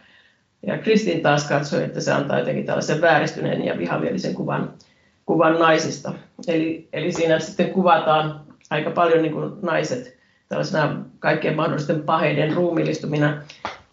ja 0.67 0.77
Kristin 0.77 1.21
taas 1.21 1.47
katsoi, 1.47 1.83
että 1.83 2.01
se 2.01 2.11
antaa 2.11 2.39
jotenkin 2.39 2.65
tällaisen 2.65 3.01
vääristyneen 3.01 3.65
ja 3.65 3.77
vihamielisen 3.77 4.33
kuvan, 4.33 4.73
kuvan 5.25 5.59
naisista. 5.59 6.13
Eli, 6.47 6.87
eli 6.93 7.11
siinä 7.11 7.39
sitten 7.39 7.69
kuvataan 7.69 8.41
aika 8.69 8.91
paljon 8.91 9.21
niin 9.21 9.33
kuin 9.33 9.53
naiset 9.61 10.17
tällaisena 10.49 11.05
kaikkien 11.19 11.55
mahdollisten 11.55 12.03
paheiden 12.03 12.53
ruumillistumina 12.53 13.41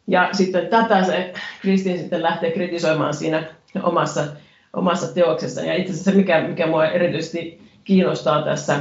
ja 0.06 0.28
sitten 0.32 0.66
tätä 0.66 1.04
se 1.04 1.32
Kristin 1.60 1.98
sitten 1.98 2.22
lähtee 2.22 2.50
kritisoimaan 2.50 3.14
siinä 3.14 3.42
omassa, 3.82 4.24
omassa 4.72 5.14
teoksessaan. 5.14 5.66
Ja 5.66 5.74
itse 5.74 5.92
asiassa 5.92 6.10
se, 6.10 6.16
mikä, 6.16 6.48
mikä 6.48 6.66
mua 6.66 6.86
erityisesti 6.86 7.60
kiinnostaa 7.84 8.42
tässä 8.42 8.80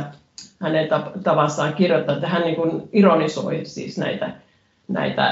hänen 0.62 0.90
tavassaan 1.24 1.74
kirjoittaa, 1.74 2.16
että 2.16 2.28
hän 2.28 2.42
niin 2.42 2.56
kuin 2.56 2.90
ironisoi 2.94 3.66
siis 3.66 3.98
näitä, 3.98 4.32
näitä 4.88 5.28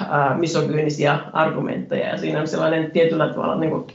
äh, 0.00 0.38
misogyynisiä 0.38 1.18
argumentteja. 1.32 2.08
Ja 2.08 2.18
siinä 2.18 2.40
on 2.40 2.48
sellainen 2.48 2.90
tietyllä 2.90 3.28
tavalla 3.28 3.56
niin 3.56 3.70
kuin 3.70 3.86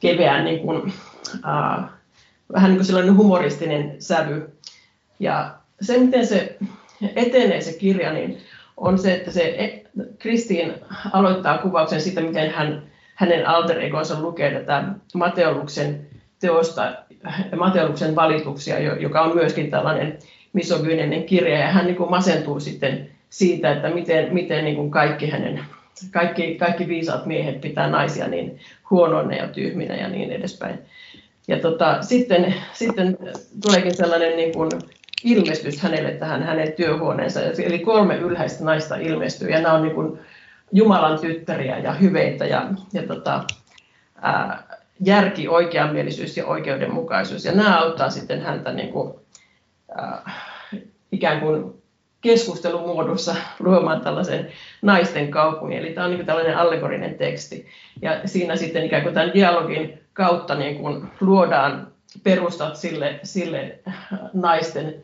keveä, 0.00 0.42
niin 0.42 0.60
kuin, 0.60 0.92
äh, 1.34 1.84
vähän 2.52 2.70
niin 2.70 2.78
kuin 2.78 2.86
sellainen 2.86 3.16
humoristinen 3.16 3.96
sävy. 3.98 4.52
Ja 5.20 5.54
se, 5.80 5.98
miten 5.98 6.26
se 6.26 6.56
etenee 7.16 7.60
se 7.60 7.72
kirja, 7.72 8.12
niin 8.12 8.38
on 8.76 8.98
se, 8.98 9.14
että 9.14 9.30
se 9.30 9.83
Kristiin 10.18 10.74
aloittaa 11.12 11.58
kuvauksen 11.58 12.00
siitä, 12.00 12.20
miten 12.20 12.50
hän, 12.50 12.82
hänen 13.14 13.48
alter 13.48 13.80
egonsa 13.80 14.20
lukee 14.20 14.50
tätä 14.50 14.84
Mateoluksen 15.14 16.06
teosta, 16.40 16.94
Mateoluksen 17.56 18.16
valituksia, 18.16 18.78
joka 18.78 19.22
on 19.22 19.34
myöskin 19.34 19.70
tällainen 19.70 20.18
misogyyninen 20.52 21.24
kirja, 21.24 21.58
ja 21.58 21.66
hän 21.68 21.86
niin 21.86 21.96
kuin 21.96 22.10
masentuu 22.10 22.60
sitten 22.60 23.10
siitä, 23.30 23.72
että 23.72 23.90
miten, 23.90 24.34
miten 24.34 24.64
niin 24.64 24.76
kuin 24.76 24.90
kaikki 24.90 25.30
hänen 25.30 25.60
kaikki, 26.10 26.54
kaikki 26.54 26.88
viisaat 26.88 27.26
miehet 27.26 27.60
pitää 27.60 27.90
naisia 27.90 28.28
niin 28.28 28.58
huonoina 28.90 29.34
ja 29.34 29.48
tyhminä 29.48 29.94
ja 29.94 30.08
niin 30.08 30.32
edespäin. 30.32 30.78
Ja 31.48 31.58
tota, 31.58 32.02
sitten, 32.02 32.54
sitten 32.72 33.18
tuleekin 33.62 33.96
sellainen 33.96 34.36
niin 34.36 34.52
kuin 34.52 34.70
ilmestys 35.24 35.80
hänelle 35.80 36.10
tähän 36.10 36.42
hänen 36.42 36.72
työhuoneensa. 36.72 37.40
Eli 37.42 37.78
kolme 37.78 38.16
ylhäistä 38.16 38.64
naista 38.64 38.96
ilmestyy 38.96 39.48
ja 39.48 39.60
nämä 39.60 39.74
on 39.74 39.82
niin 39.82 39.94
kuin 39.94 40.18
Jumalan 40.72 41.18
tyttäriä 41.18 41.78
ja 41.78 41.92
hyveitä 41.92 42.44
ja, 42.44 42.68
ja 42.92 43.02
tota, 43.02 43.44
ää, 44.22 44.78
järki, 45.00 45.48
oikeamielisyys 45.48 46.36
ja 46.36 46.46
oikeudenmukaisuus. 46.46 47.44
Ja 47.44 47.52
nämä 47.52 47.80
auttaa 47.80 48.10
sitten 48.10 48.42
häntä 48.42 48.72
niin 48.72 48.92
kuin, 48.92 49.14
ää, 49.96 50.30
ikään 51.12 51.40
kuin 51.40 51.82
keskustelumuodossa 52.20 53.36
luomaan 53.58 54.00
tällaisen 54.00 54.48
naisten 54.82 55.30
kaupungin. 55.30 55.78
Eli 55.78 55.90
tämä 55.90 56.06
on 56.06 56.12
niin 56.12 56.26
tällainen 56.26 56.56
allegorinen 56.56 57.14
teksti. 57.14 57.66
Ja 58.02 58.20
siinä 58.24 58.56
sitten 58.56 58.84
ikään 58.84 59.02
kuin 59.02 59.14
tämän 59.14 59.34
dialogin 59.34 59.98
kautta 60.12 60.54
niin 60.54 60.76
kuin 60.76 61.10
luodaan 61.20 61.92
perustat 62.22 62.76
sille, 62.76 63.20
sille 63.22 63.78
naisten, 64.32 64.94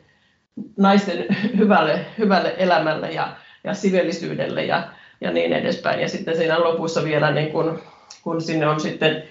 naisten 0.77 1.27
hyvälle, 1.59 2.07
hyvälle 2.19 2.55
elämälle 2.59 3.11
ja, 3.11 3.37
ja 3.65 3.75
sivellisyydelle 3.75 4.65
ja, 4.65 4.89
ja 5.21 5.31
niin 5.31 5.53
edespäin. 5.53 6.01
Ja 6.01 6.09
sitten 6.09 6.37
siinä 6.37 6.61
lopussa 6.61 7.05
vielä, 7.05 7.31
niin 7.31 7.53
kun, 7.53 7.79
kun 8.23 8.41
sinne 8.41 8.69
on 8.69 8.81
sitten 8.81 9.23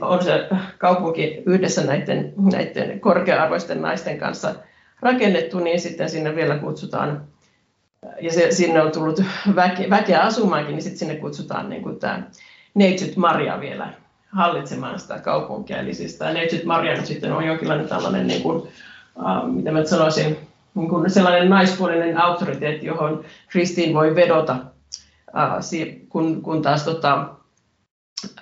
on 0.00 0.24
se 0.24 0.48
kaupunki 0.78 1.42
yhdessä 1.46 1.84
näiden, 1.84 2.32
näiden 2.52 3.00
korkea-arvoisten 3.00 3.82
naisten 3.82 4.18
kanssa 4.18 4.54
rakennettu, 5.00 5.58
niin 5.58 5.80
sitten 5.80 6.10
sinne 6.10 6.34
vielä 6.34 6.58
kutsutaan, 6.58 7.26
ja 8.20 8.32
se, 8.32 8.50
sinne 8.50 8.82
on 8.82 8.92
tullut 8.92 9.22
väke, 9.54 9.90
väkeä 9.90 10.20
asumaankin, 10.20 10.74
niin 10.74 10.82
sitten 10.82 10.98
sinne 10.98 11.14
kutsutaan 11.14 11.68
niin 11.68 11.82
kuin 11.82 11.98
tämä 11.98 12.22
Neitsyt 12.74 13.16
Maria 13.16 13.60
vielä 13.60 13.88
hallitsemaan 14.32 15.00
sitä 15.00 15.18
kaupunkia. 15.18 15.78
Eli 15.78 15.94
siis 15.94 16.14
tämä 16.14 16.32
Neitsyt 16.32 16.64
Maria 16.64 16.94
nyt 16.96 17.06
sitten 17.06 17.32
on 17.32 17.46
jonkinlainen 17.46 17.88
tällainen, 17.88 18.26
niin 18.26 18.42
kuin, 18.42 18.68
äh, 19.18 19.52
mitä 19.52 19.72
mä 19.72 19.84
sanoisin, 19.84 20.36
niin 20.74 20.88
kuin 20.88 21.10
sellainen 21.10 21.50
naispuolinen 21.50 22.18
auktoriteetti, 22.18 22.86
johon 22.86 23.24
Kristiin 23.48 23.94
voi 23.94 24.14
vedota, 24.14 24.56
äh, 25.36 25.58
kun, 26.08 26.42
kun 26.42 26.62
taas 26.62 26.84
tota, 26.84 27.28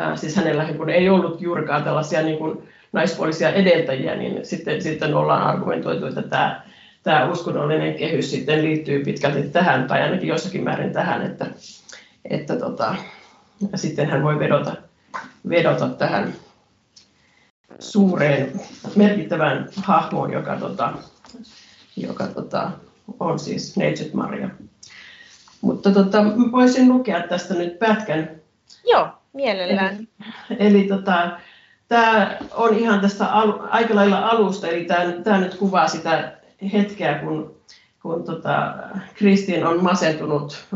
äh, 0.01 0.19
siis 0.19 0.37
hänellä 0.37 0.65
kun 0.65 0.91
ei 0.91 1.09
ollut 1.09 1.41
juurikaan 1.41 1.85
tällaisia 1.85 2.23
niin 2.23 2.39
kuin 2.39 2.69
naispuolisia 2.93 3.53
edeltäjiä, 3.53 4.17
niin 4.17 4.47
sitten, 4.47 4.83
sitten 4.83 5.15
ollaan 5.15 5.43
argumentoitu, 5.43 6.07
että 6.07 6.23
tämä, 6.23 6.63
tämä 7.03 7.31
uskonnollinen 7.31 7.95
kehys 7.95 8.31
sitten 8.31 8.65
liittyy 8.65 9.05
pitkälti 9.05 9.43
tähän, 9.43 9.87
tai 9.87 10.03
ainakin 10.03 10.29
jossakin 10.29 10.65
määrin 10.65 10.93
tähän, 10.93 11.27
että, 11.27 11.47
että 12.31 12.57
tota, 12.57 12.95
sitten 13.75 14.09
hän 14.11 14.23
voi 14.23 14.39
vedota, 14.39 14.77
vedota 15.49 15.89
tähän 15.89 16.35
suureen 17.81 18.61
merkittävään 18.97 19.69
hahmoon, 19.77 20.33
joka, 20.33 20.57
tota, 20.57 20.93
joka 21.97 22.27
tota, 22.27 22.71
on 23.21 23.39
siis 23.39 23.77
Neitsyt 23.77 24.15
Maria. 24.15 24.49
Mutta 25.61 25.91
tota, 25.91 26.25
voisin 26.53 26.89
lukea 26.89 27.23
tästä 27.29 27.55
nyt 27.55 27.79
pätkän. 27.79 28.31
Joo, 28.85 29.09
mielellään. 29.33 29.95
Eli, 29.95 30.09
eli 30.59 30.83
tota, 30.83 31.31
tämä 31.89 32.39
on 32.55 32.75
ihan 32.75 33.01
tästä 33.01 33.27
al, 33.27 33.53
aika 33.63 33.95
lailla 33.95 34.19
alusta, 34.19 34.69
eli 34.69 34.85
tämä, 34.85 35.13
tämä 35.25 35.39
nyt 35.39 35.55
kuvaa 35.55 35.89
sitä 35.89 36.33
hetkeä, 36.73 37.15
kun, 37.19 37.57
kun 38.03 38.25
tota, 38.25 38.75
Kristin 39.15 39.67
on 39.67 39.83
masentunut 39.83 40.67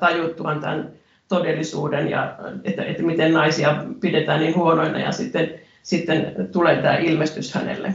tajuttuaan 0.00 0.60
tämän 0.60 0.92
todellisuuden 1.28 2.08
ja 2.08 2.38
että, 2.64 2.84
että 2.84 3.02
miten 3.02 3.32
naisia 3.32 3.84
pidetään 4.00 4.40
niin 4.40 4.56
huonoina 4.56 4.98
ja 4.98 5.12
sitten, 5.12 5.60
sitten 5.82 6.48
tulee 6.52 6.82
tämä 6.82 6.96
ilmestys 6.96 7.54
hänelle. 7.54 7.94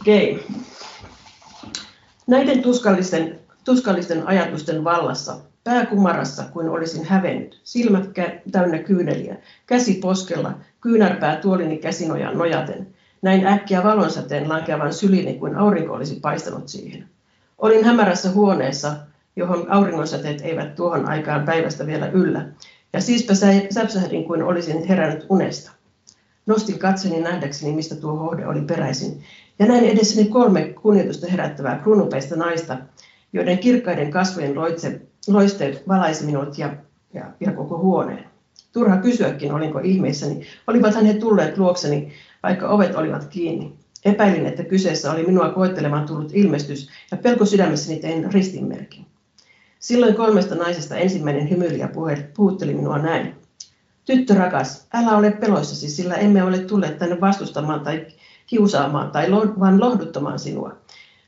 Okei. 0.00 0.46
Näiden 2.26 2.62
tuskallisten, 2.62 3.40
tuskallisten 3.64 4.26
ajatusten 4.26 4.84
vallassa 4.84 5.36
Pää 5.64 5.86
kumarassa 5.86 6.44
kuin 6.52 6.68
olisin 6.68 7.04
hävennyt, 7.04 7.60
silmät 7.64 8.10
täynnä 8.52 8.78
kyyneliä, 8.78 9.36
käsi 9.66 9.94
poskella, 9.94 10.52
kyynärpää 10.80 11.36
tuolini 11.36 11.76
käsinojaan 11.76 12.38
nojaten. 12.38 12.86
Näin 13.22 13.46
äkkiä 13.46 13.82
valonsäteen 13.82 14.48
lankeavan 14.48 14.92
sylini 14.92 15.34
kuin 15.34 15.56
aurinko 15.56 15.94
olisi 15.94 16.20
paistanut 16.20 16.68
siihen. 16.68 17.08
Olin 17.58 17.84
hämärässä 17.84 18.30
huoneessa, 18.30 18.96
johon 19.36 19.70
auringonsäteet 19.70 20.40
eivät 20.40 20.74
tuohon 20.74 21.08
aikaan 21.08 21.44
päivästä 21.44 21.86
vielä 21.86 22.06
yllä, 22.06 22.46
ja 22.92 23.00
siispä 23.00 23.32
säpsähdin 23.70 24.24
kuin 24.24 24.42
olisin 24.42 24.88
herännyt 24.88 25.26
unesta. 25.28 25.70
Nostin 26.46 26.78
katseni 26.78 27.20
nähdäkseni, 27.20 27.76
mistä 27.76 27.96
tuo 27.96 28.16
hohde 28.16 28.46
oli 28.46 28.60
peräisin, 28.60 29.22
ja 29.58 29.66
näin 29.66 29.84
edessäni 29.84 30.28
kolme 30.28 30.62
kunnioitusta 30.62 31.26
herättävää 31.30 31.78
kruunupeista 31.78 32.36
naista, 32.36 32.78
joiden 33.32 33.58
kirkkaiden 33.58 34.10
kasvojen 34.10 34.54
loitse, 34.54 35.00
loiste 35.28 35.82
valaisi 35.88 36.26
minut 36.26 36.58
ja, 36.58 36.76
ja, 37.14 37.24
ja 37.40 37.52
koko 37.52 37.78
huoneen. 37.78 38.24
Turha 38.72 38.96
kysyäkin, 38.96 39.52
olinko 39.52 39.78
ihmeissäni. 39.78 40.46
Olivathan 40.66 41.06
he 41.06 41.14
tulleet 41.14 41.58
luokseni, 41.58 42.12
vaikka 42.42 42.68
ovet 42.68 42.94
olivat 42.94 43.24
kiinni. 43.24 43.74
Epäilin, 44.04 44.46
että 44.46 44.64
kyseessä 44.64 45.12
oli 45.12 45.26
minua 45.26 45.50
koettelemaan 45.50 46.06
tullut 46.06 46.30
ilmestys, 46.34 46.88
ja 47.10 47.16
pelko 47.16 47.46
sydämessäni 47.46 48.00
tein 48.00 48.32
ristinmerkin. 48.32 49.06
Silloin 49.78 50.14
kolmesta 50.14 50.54
naisesta 50.54 50.96
ensimmäinen 50.96 51.50
hymyili 51.50 51.78
ja 51.78 51.88
puhutteli 52.36 52.74
minua 52.74 52.98
näin. 52.98 53.34
Tyttö 54.04 54.34
rakas, 54.34 54.86
älä 54.94 55.16
ole 55.16 55.30
peloissasi, 55.30 55.90
sillä 55.90 56.14
emme 56.14 56.42
ole 56.42 56.58
tulleet 56.58 56.98
tänne 56.98 57.20
vastustamaan 57.20 57.80
tai 57.80 58.06
kiusaamaan, 58.46 59.10
tai 59.10 59.30
vaan 59.30 59.80
lohduttamaan 59.80 60.38
sinua 60.38 60.84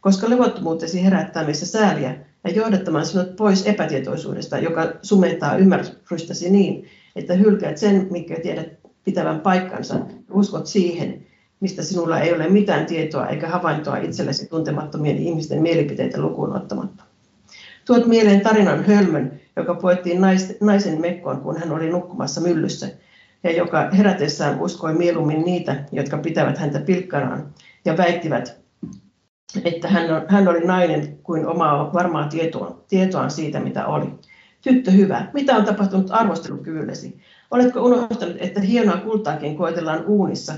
koska 0.06 0.30
levottomuutesi 0.30 1.04
herättää 1.04 1.44
meissä 1.44 1.66
sääliä 1.66 2.16
ja 2.44 2.50
johdattamaan 2.50 3.06
sinut 3.06 3.36
pois 3.36 3.66
epätietoisuudesta, 3.66 4.58
joka 4.58 4.92
sumentaa 5.02 5.56
ymmärrystäsi 5.56 6.50
niin, 6.50 6.88
että 7.16 7.34
hylkäät 7.34 7.78
sen, 7.78 8.06
mikä 8.10 8.40
tiedät 8.42 8.68
pitävän 9.04 9.40
paikkansa, 9.40 9.94
uskot 10.30 10.66
siihen, 10.66 11.26
mistä 11.60 11.82
sinulla 11.82 12.20
ei 12.20 12.34
ole 12.34 12.48
mitään 12.48 12.86
tietoa 12.86 13.26
eikä 13.26 13.48
havaintoa 13.48 13.96
itsellesi 13.96 14.46
tuntemattomien 14.46 15.18
ihmisten 15.18 15.62
mielipiteitä 15.62 16.20
lukuun 16.20 16.56
ottamatta. 16.56 17.04
Tuot 17.84 18.06
mieleen 18.06 18.40
tarinan 18.40 18.84
hölmön, 18.84 19.35
joka 19.56 19.74
poettiin 19.74 20.20
naisen 20.60 21.00
mekkoon, 21.00 21.40
kun 21.40 21.56
hän 21.56 21.72
oli 21.72 21.90
nukkumassa 21.90 22.40
myllyssä, 22.40 22.88
ja 23.44 23.52
joka 23.52 23.90
herätessään 23.90 24.60
uskoi 24.60 24.94
mieluummin 24.94 25.42
niitä, 25.42 25.84
jotka 25.92 26.18
pitävät 26.18 26.58
häntä 26.58 26.80
pilkkanaan, 26.80 27.54
ja 27.84 27.96
väittivät, 27.96 28.60
että 29.64 29.88
hän, 29.88 30.14
on, 30.14 30.22
hän 30.28 30.48
oli 30.48 30.60
nainen 30.60 31.18
kuin 31.22 31.46
omaa 31.46 31.92
varmaa 31.92 32.28
tietoa, 32.28 32.84
tietoaan 32.88 33.30
siitä, 33.30 33.60
mitä 33.60 33.86
oli. 33.86 34.12
Tyttö 34.62 34.90
hyvä, 34.90 35.30
mitä 35.34 35.56
on 35.56 35.64
tapahtunut 35.64 36.10
arvostelukyvyllesi? 36.10 37.20
Oletko 37.50 37.80
unohtanut, 37.80 38.36
että 38.38 38.60
hienoa 38.60 38.96
kultaakin 38.96 39.56
koetellaan 39.56 40.04
uunissa, 40.06 40.52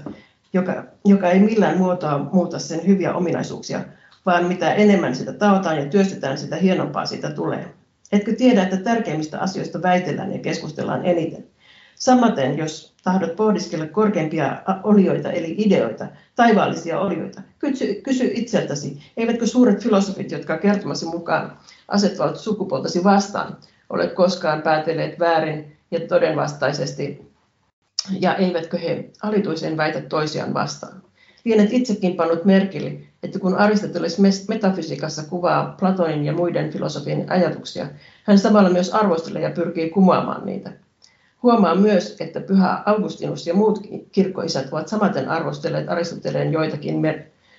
joka, 0.53 0.85
joka 1.05 1.31
ei 1.31 1.41
millään 1.41 1.79
muotoa 1.79 2.29
muuta 2.33 2.59
sen 2.59 2.87
hyviä 2.87 3.15
ominaisuuksia, 3.15 3.85
vaan 4.27 4.45
mitä 4.45 4.73
enemmän 4.73 5.15
sitä 5.15 5.33
taotaan 5.33 5.77
ja 5.77 5.87
työstetään, 5.87 6.39
sitä 6.39 6.57
hienompaa 6.57 7.07
siitä 7.07 7.31
tulee. 7.31 7.75
Etkö 8.13 8.33
tiedä, 8.33 8.63
että 8.63 8.77
tärkeimmistä 8.77 9.39
asioista 9.39 9.83
väitellään 9.83 10.33
ja 10.33 10.39
keskustellaan 10.39 11.05
eniten? 11.05 11.47
Samaten, 11.95 12.59
jos 12.59 12.95
tahdot 13.05 13.37
pohdiskella 13.37 13.87
korkeimpia 13.87 14.63
olioita 14.83 15.31
eli 15.31 15.55
ideoita, 15.59 16.07
taivaallisia 16.37 17.01
olioita, 17.01 17.43
kysy, 17.59 17.95
kysy 17.95 18.31
itseltäsi, 18.35 19.03
eivätkö 19.17 19.47
suuret 19.47 19.83
filosofit, 19.83 20.31
jotka 20.31 20.59
kertomasi 20.59 21.07
mukaan 21.07 21.59
asettavat 21.89 22.37
sukupuoltasi 22.37 23.05
vastaan, 23.05 23.57
ole 23.91 24.09
koskaan 24.09 24.63
päätelleet 24.63 25.19
väärin 25.19 25.77
ja 25.91 26.01
todenvastaisesti, 26.01 27.33
ja 28.21 28.37
eivätkö 28.37 28.79
he 28.79 29.11
alituisen 29.23 29.77
väitä 29.77 30.01
toisiaan 30.01 30.55
vastaan. 30.55 31.03
Lienet 31.49 31.73
itsekin 31.73 32.17
pannut 32.17 32.45
merkille, 32.45 32.93
että 33.23 33.39
kun 33.39 33.55
Aristoteles 33.55 34.19
metafysiikassa 34.49 35.23
kuvaa 35.23 35.77
Platonin 35.81 36.25
ja 36.25 36.33
muiden 36.33 36.73
filosofien 36.73 37.33
ajatuksia, 37.33 37.87
hän 38.25 38.39
samalla 38.39 38.71
myös 38.71 38.91
arvostelee 38.95 39.43
ja 39.43 39.51
pyrkii 39.51 39.91
kumoamaan 39.91 40.47
niitä. 40.47 40.73
Huomaa 41.43 41.75
myös, 41.75 42.17
että 42.21 42.41
pyhä 42.41 42.83
Augustinus 42.87 43.47
ja 43.47 43.55
muut 43.55 43.81
kirkkoisät 44.13 44.73
ovat 44.73 44.89
samaten 44.89 45.29
arvostelleet 45.29 45.89
Aristoteleen 45.89 46.53
joitakin 46.53 47.03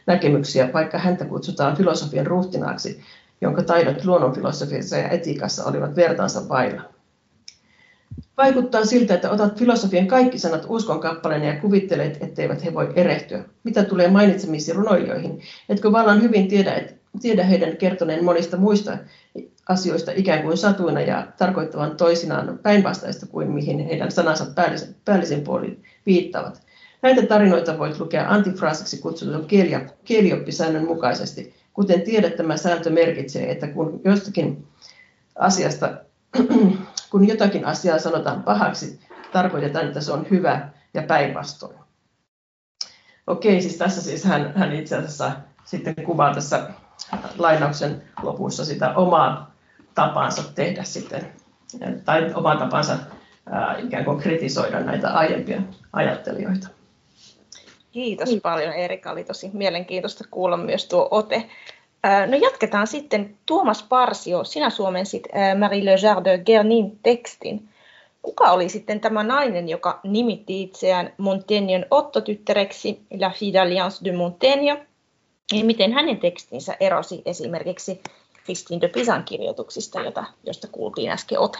näkemyksiä, 0.08 0.70
vaikka 0.74 0.98
häntä 0.98 1.26
kutsutaan 1.26 1.78
filosofian 1.78 2.28
ruhtinaaksi, 2.28 3.02
jonka 3.42 3.64
taidot 3.64 4.06
luonnonfilosofiassa 4.06 4.98
ja 4.98 5.10
etiikassa 5.10 5.66
olivat 5.66 5.96
vertaansa 5.96 6.50
vailla. 6.50 6.82
Vaikuttaa 8.40 8.86
siltä, 8.86 9.14
että 9.14 9.32
otat 9.32 9.60
filosofian 9.60 10.08
kaikki 10.08 10.40
sanat 10.40 10.66
uskon 10.70 11.00
kappaleen 11.00 11.44
ja 11.44 11.60
kuvittelet, 11.60 12.18
etteivät 12.24 12.66
he 12.66 12.74
voi 12.74 12.94
erehtyä. 12.96 13.44
Mitä 13.64 13.84
tulee 13.84 14.08
mainitsemisiin 14.08 14.76
runoilijoihin, 14.76 15.42
etkö 15.70 15.92
vallan 15.92 16.22
hyvin 16.22 16.48
tiedä, 16.48 16.74
et, 16.74 16.96
tiedä 17.22 17.44
heidän 17.44 17.78
kertoneen 17.78 18.24
monista 18.24 18.58
muista 18.58 18.98
asioista 19.70 20.12
ikään 20.16 20.44
kuin 20.44 20.58
satuina 20.58 21.02
ja 21.02 21.28
tarkoittavan 21.38 21.98
toisinaan 21.98 22.60
päinvastaista 22.64 23.26
kuin 23.26 23.52
mihin 23.52 23.80
heidän 23.80 24.12
sanansa 24.12 24.46
päällisin, 24.56 24.96
päällisin 25.06 25.42
puolin 25.42 25.84
viittavat. 26.06 26.62
Näitä 27.02 27.22
tarinoita 27.22 27.80
voit 27.80 28.00
lukea 28.00 28.30
antifraasiksi 28.30 29.02
kutsutun 29.02 29.48
kielioppisäännön 30.04 30.86
mukaisesti. 30.86 31.54
Kuten 31.74 32.02
tiedät, 32.02 32.36
tämä 32.36 32.58
sääntö 32.58 32.90
merkitsee, 32.90 33.52
että 33.52 33.68
kun 33.68 34.02
jostakin 34.06 34.68
asiasta, 35.36 35.98
kun 37.12 37.28
jotakin 37.28 37.66
asiaa 37.66 38.00
sanotaan 38.00 38.44
pahaksi, 38.44 39.00
tarkoitetaan, 39.32 39.88
että 39.88 40.02
se 40.02 40.12
on 40.12 40.28
hyvä 40.30 40.70
ja 40.94 41.04
päinvastoin. 41.04 41.80
Okei, 43.28 43.62
siis 43.62 43.78
tässä 43.78 44.02
siis 44.02 44.24
hän, 44.24 44.54
hän 44.56 44.76
itse 44.76 44.96
asiassa 44.96 45.32
sitten 45.66 45.96
kuvaa 45.96 46.34
tässä 46.34 46.70
lainauksen 47.38 48.04
lopussa 48.24 48.66
sitä 48.66 48.94
omaa 48.94 49.56
tapaansa 49.96 50.44
tehdä 50.56 50.84
sitten, 50.84 51.34
tai 52.06 52.34
omaa 52.34 52.58
tapansa 52.58 52.98
ää, 53.52 53.78
ikään 53.78 54.06
kuin 54.06 54.20
kritisoida 54.20 54.80
näitä 54.80 55.10
aiempia 55.10 55.62
ajattelijoita. 55.94 56.68
Kiitos 57.92 58.30
paljon 58.44 58.74
Erika, 58.74 59.12
oli 59.12 59.24
tosi 59.24 59.50
mielenkiintoista 59.54 60.24
kuulla 60.32 60.58
myös 60.58 60.86
tuo 60.86 61.08
ote. 61.12 61.50
No 62.04 62.38
jatketaan 62.42 62.88
sitten. 62.88 63.38
Tuomas 63.46 63.84
Parsio, 63.84 64.44
sinä 64.44 64.70
suomensit 64.70 65.24
Marie 65.60 65.86
Le 65.86 65.96
Jardin 66.04 66.42
Gernin 66.46 67.00
tekstin. 67.04 67.70
Kuka 68.22 68.52
oli 68.52 68.70
sitten 68.70 69.00
tämä 69.00 69.24
nainen, 69.24 69.70
joka 69.70 70.00
nimitti 70.04 70.62
itseään 70.62 71.14
Montaignen 71.18 71.86
Otto-tyttäreksi, 71.92 73.02
La 73.20 73.30
Fille 73.30 73.60
d'Alliance 73.60 74.06
de 74.06 74.12
Montaigne, 74.12 74.86
ja 75.54 75.66
miten 75.66 75.94
hänen 75.94 76.18
tekstinsä 76.18 76.78
erosi 76.80 77.22
esimerkiksi 77.26 78.02
Christine 78.44 78.82
de 78.82 78.88
Pisan 78.88 79.24
kirjoituksista, 79.24 80.02
jota, 80.02 80.26
josta 80.46 80.68
kuultiin 80.72 81.12
äsken 81.12 81.40
ote? 81.40 81.60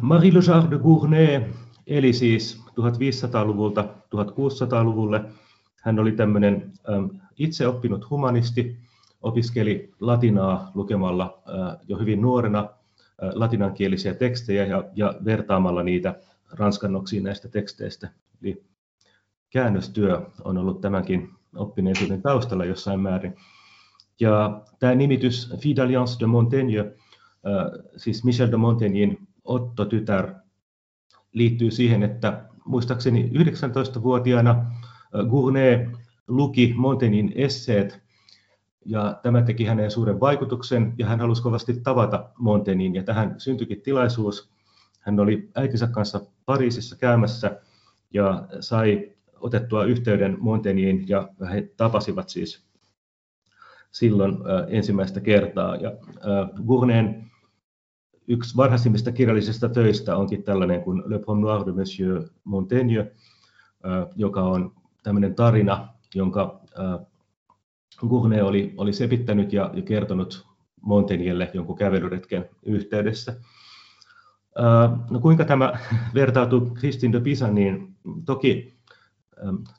Marie 0.00 0.34
Le 0.34 0.40
Jardin 0.48 0.70
de 0.70 0.78
Gournay 0.78 1.42
eli 1.86 2.12
siis 2.12 2.60
1500-luvulta 2.70 3.84
1600-luvulle. 4.16 5.20
Hän 5.86 5.98
oli 5.98 6.12
tämmöinen 6.12 6.72
itse 7.36 7.66
oppinut 7.66 8.10
humanisti, 8.10 8.76
opiskeli 9.22 9.92
latinaa 10.00 10.70
lukemalla 10.74 11.42
jo 11.88 11.98
hyvin 11.98 12.20
nuorena 12.20 12.68
latinankielisiä 13.34 14.14
tekstejä 14.14 14.64
ja, 14.64 14.84
ja 14.94 15.14
vertaamalla 15.24 15.82
niitä 15.82 16.18
ranskannoksiin 16.50 17.24
näistä 17.24 17.48
teksteistä. 17.48 18.10
Eli 18.42 18.64
käännöstyö 19.50 20.26
on 20.44 20.58
ollut 20.58 20.80
tämänkin 20.80 21.30
oppineisuuden 21.56 22.22
taustalla 22.22 22.64
jossain 22.64 23.00
määrin. 23.00 23.36
Ja 24.20 24.62
tämä 24.78 24.94
nimitys 24.94 25.52
Fidaliance 25.58 26.20
de 26.20 26.26
Montaigne, 26.26 26.92
siis 27.96 28.24
Michel 28.24 28.50
de 28.50 28.56
Montaignin 28.56 29.28
Otto-tytär, 29.44 30.34
liittyy 31.32 31.70
siihen, 31.70 32.02
että 32.02 32.44
muistaakseni 32.64 33.30
19-vuotiaana 33.34 34.66
Gournay 35.30 35.86
luki 36.28 36.74
Montaignin 36.76 37.32
esseet 37.34 38.00
ja 38.84 39.20
tämä 39.22 39.42
teki 39.42 39.64
häneen 39.64 39.90
suuren 39.90 40.20
vaikutuksen 40.20 40.94
ja 40.98 41.06
hän 41.06 41.20
halusi 41.20 41.42
kovasti 41.42 41.80
tavata 41.80 42.30
Montaignin 42.38 42.94
ja 42.94 43.02
tähän 43.02 43.34
syntyikin 43.38 43.80
tilaisuus. 43.82 44.50
Hän 45.00 45.20
oli 45.20 45.50
äitinsä 45.54 45.86
kanssa 45.86 46.20
Pariisissa 46.44 46.96
käymässä 46.96 47.60
ja 48.10 48.46
sai 48.60 49.12
otettua 49.40 49.84
yhteyden 49.84 50.36
Montaigniin 50.40 51.04
ja 51.08 51.28
he 51.52 51.70
tapasivat 51.76 52.28
siis 52.28 52.66
silloin 53.90 54.36
ensimmäistä 54.68 55.20
kertaa. 55.20 55.76
Ja 55.76 55.92
Gournayn 56.66 57.30
yksi 58.28 58.56
varhaisimmista 58.56 59.12
kirjallisista 59.12 59.68
töistä 59.68 60.16
onkin 60.16 60.42
tällainen 60.42 60.82
kuin 60.82 61.02
Le 61.06 61.18
Promenade 61.18 61.66
de 61.66 61.72
Monsieur 61.72 62.28
Montaigne, 62.44 63.12
joka 64.16 64.42
on 64.42 64.75
tämmöinen 65.06 65.34
tarina, 65.34 65.88
jonka 66.14 66.60
Gournay 68.08 68.40
oli, 68.40 68.74
oli 68.76 68.92
sepittänyt 68.92 69.52
ja, 69.52 69.70
ja 69.74 69.82
kertonut 69.82 70.46
Montagnelle 70.80 71.50
jonkun 71.54 71.76
kävelyretken 71.76 72.48
yhteydessä. 72.62 73.36
No 75.10 75.20
kuinka 75.20 75.44
tämä 75.44 75.72
vertautuu 76.14 76.74
Christine 76.74 77.12
de 77.12 77.20
Pisan, 77.20 77.54
niin 77.54 77.96
toki 78.24 78.74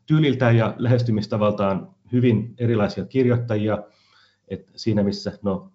tyyliltään 0.06 0.58
ja 0.58 0.76
lähestymistavaltaan 0.78 1.88
hyvin 2.12 2.54
erilaisia 2.58 3.06
kirjoittajia. 3.06 3.84
Et 4.48 4.72
siinä 4.76 5.04
missä 5.04 5.40
no, 5.42 5.72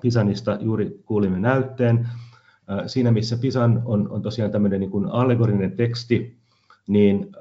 Pisanista 0.00 0.58
juuri 0.60 1.02
kuulimme 1.04 1.38
näytteen. 1.38 2.08
Siinä 2.86 3.10
missä 3.10 3.36
Pisan 3.36 3.82
on, 3.84 4.10
on 4.10 4.22
tosiaan 4.22 4.50
tämmöinen 4.50 4.80
niin 4.80 4.90
kuin 4.90 5.06
allegorinen 5.06 5.72
teksti, 5.72 6.38
niin 6.86 7.32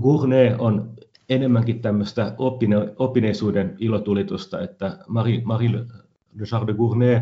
Gournay 0.00 0.54
on 0.58 0.94
enemmänkin 1.28 1.82
tämmöistä 1.82 2.34
oppine, 2.38 2.76
oppineisuuden 2.98 3.76
ilotulitusta, 3.78 4.60
että 4.60 4.98
Marie, 5.08 5.42
Marie 5.44 5.72
Le 5.72 5.86
Jardin 6.52 6.66
de 6.66 6.78
Gournay 6.78 7.20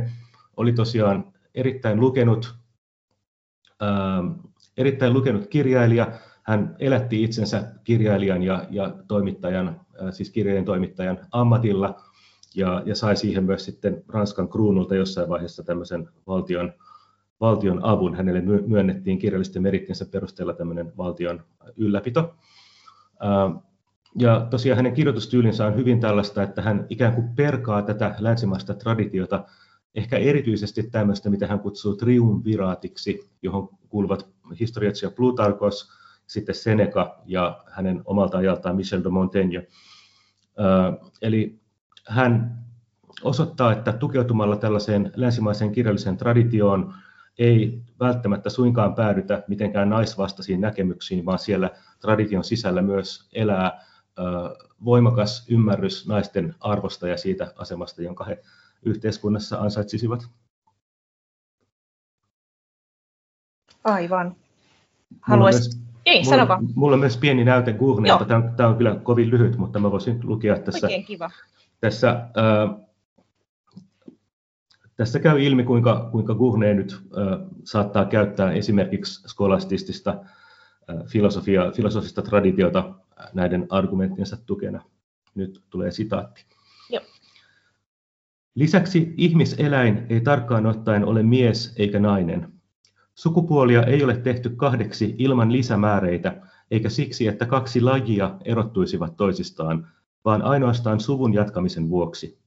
oli 0.56 0.72
tosiaan 0.72 1.32
erittäin 1.54 2.00
lukenut, 2.00 2.54
ää, 3.80 4.22
erittäin 4.76 5.12
lukenut 5.12 5.46
kirjailija. 5.46 6.12
Hän 6.42 6.76
elätti 6.78 7.22
itsensä 7.22 7.72
kirjailijan 7.84 8.42
ja, 8.42 8.66
ja 8.70 8.94
toimittajan, 9.08 9.80
ää, 10.00 10.10
siis 10.10 10.30
kirjojen 10.30 10.64
toimittajan 10.64 11.18
ammatilla– 11.32 11.94
ja, 12.54 12.82
ja 12.86 12.94
sai 12.94 13.16
siihen 13.16 13.44
myös 13.44 13.64
sitten 13.64 14.04
Ranskan 14.08 14.48
kruunulta 14.48 14.94
jossain 14.94 15.28
vaiheessa 15.28 15.62
tämmöisen 15.62 16.08
valtion, 16.26 16.72
valtion 17.40 17.84
avun. 17.84 18.14
Hänelle 18.14 18.42
myönnettiin 18.66 19.18
kirjallisten 19.18 19.62
merittinsä 19.62 20.06
perusteella 20.12 20.54
tämmöinen 20.54 20.92
valtion 20.96 21.42
ylläpito. 21.76 22.34
Ja 24.18 24.46
tosiaan 24.50 24.76
hänen 24.76 24.94
kirjoitustyylinsä 24.94 25.66
on 25.66 25.76
hyvin 25.76 26.00
tällaista, 26.00 26.42
että 26.42 26.62
hän 26.62 26.86
ikään 26.88 27.14
kuin 27.14 27.28
perkaa 27.28 27.82
tätä 27.82 28.14
länsimaista 28.18 28.74
traditiota, 28.74 29.44
ehkä 29.94 30.16
erityisesti 30.16 30.82
tämmöistä, 30.82 31.30
mitä 31.30 31.46
hän 31.46 31.60
kutsuu 31.60 31.96
triumviraatiksi, 31.96 33.30
johon 33.42 33.68
kuuluvat 33.88 34.28
historiatsija 34.60 35.10
Plutarkos, 35.10 35.88
sitten 36.26 36.54
Seneca 36.54 37.18
ja 37.26 37.62
hänen 37.70 38.02
omalta 38.04 38.38
ajaltaan 38.38 38.76
Michel 38.76 39.04
de 39.04 39.08
Montaigne. 39.08 39.66
Eli 41.22 41.60
hän 42.08 42.58
osoittaa, 43.22 43.72
että 43.72 43.92
tukeutumalla 43.92 44.56
tällaiseen 44.56 45.12
länsimaiseen 45.16 45.72
kirjalliseen 45.72 46.16
traditioon 46.16 46.94
ei 47.38 47.82
välttämättä 48.00 48.50
suinkaan 48.50 48.94
päädytä 48.94 49.42
mitenkään 49.48 49.90
naisvastaisiin 49.90 50.60
näkemyksiin, 50.60 51.26
vaan 51.26 51.38
siellä 51.38 51.70
tradition 52.00 52.44
sisällä 52.44 52.82
myös 52.82 53.28
elää 53.32 53.84
voimakas 54.84 55.46
ymmärrys 55.50 56.08
naisten 56.08 56.54
arvosta 56.60 57.08
ja 57.08 57.16
siitä 57.16 57.52
asemasta, 57.56 58.02
jonka 58.02 58.24
he 58.24 58.42
yhteiskunnassa 58.82 59.58
ansaitsisivat. 59.58 60.26
Aivan. 63.84 64.36
Haluaisin... 65.20 65.82
Ei, 66.06 66.24
sano 66.24 66.48
vaan. 66.48 66.68
Mulla 66.74 66.94
on 66.94 67.00
myös 67.00 67.16
pieni 67.16 67.44
näyte 67.44 67.72
Gurnilta. 67.72 68.24
Tämä, 68.24 68.52
tämä 68.56 68.68
on 68.68 68.76
kyllä 68.76 68.96
kovin 69.02 69.30
lyhyt, 69.30 69.56
mutta 69.56 69.78
mä 69.78 69.90
voisin 69.90 70.20
lukea 70.22 70.58
tässä. 70.58 70.86
Oikein 70.86 71.04
kiva. 71.04 71.30
Tässä, 71.80 72.08
ää, 72.08 72.83
tässä 74.96 75.18
käy 75.18 75.42
ilmi, 75.42 75.64
kuinka, 75.64 76.08
kuinka 76.12 76.34
Gournay 76.34 76.74
nyt 76.74 77.02
ää, 77.16 77.38
saattaa 77.64 78.04
käyttää 78.04 78.52
esimerkiksi 78.52 79.28
skolastistista 79.28 80.10
ää, 80.88 81.04
filosofia, 81.06 81.70
filosofista 81.76 82.22
traditiota 82.22 82.94
näiden 83.34 83.66
argumenttinsa 83.70 84.36
tukena. 84.46 84.82
Nyt 85.34 85.62
tulee 85.70 85.90
sitaatti. 85.90 86.44
Joo. 86.90 87.02
Lisäksi 88.54 89.14
ihmiseläin 89.16 90.06
ei 90.08 90.20
tarkkaan 90.20 90.66
ottaen 90.66 91.04
ole 91.04 91.22
mies 91.22 91.74
eikä 91.76 92.00
nainen. 92.00 92.52
Sukupuolia 93.14 93.82
ei 93.82 94.04
ole 94.04 94.16
tehty 94.16 94.50
kahdeksi 94.50 95.14
ilman 95.18 95.52
lisämääreitä, 95.52 96.40
eikä 96.70 96.88
siksi, 96.88 97.26
että 97.26 97.46
kaksi 97.46 97.80
lajia 97.80 98.36
erottuisivat 98.44 99.16
toisistaan, 99.16 99.88
vaan 100.24 100.42
ainoastaan 100.42 101.00
suvun 101.00 101.34
jatkamisen 101.34 101.88
vuoksi. 101.88 102.43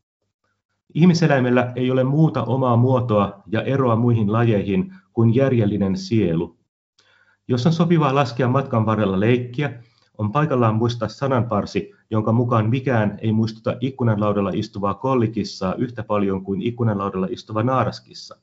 Ihmiseläimellä 0.94 1.72
ei 1.76 1.92
ole 1.92 2.04
muuta 2.04 2.44
omaa 2.44 2.78
muotoa 2.78 3.44
ja 3.48 3.62
eroa 3.62 3.96
muihin 3.96 4.34
lajeihin 4.34 4.94
kuin 5.14 5.36
järjellinen 5.36 5.98
sielu. 5.98 6.58
Jos 7.48 7.66
on 7.66 7.74
sopivaa 7.74 8.16
laskea 8.16 8.48
matkan 8.48 8.86
varrella 8.86 9.20
leikkiä, 9.20 9.84
on 10.18 10.32
paikallaan 10.32 10.76
muistaa 10.76 11.08
sananparsi, 11.08 11.92
jonka 12.10 12.32
mukaan 12.32 12.70
mikään 12.70 13.20
ei 13.22 13.32
muistuta 13.32 13.78
ikkunanlaudalla 13.82 14.52
istuvaa 14.54 14.94
kollikissaa 14.94 15.76
yhtä 15.76 16.04
paljon 16.04 16.44
kuin 16.44 16.62
ikkunanlaudalla 16.62 17.28
istuva 17.30 17.64
naaraskissa. 17.64 18.38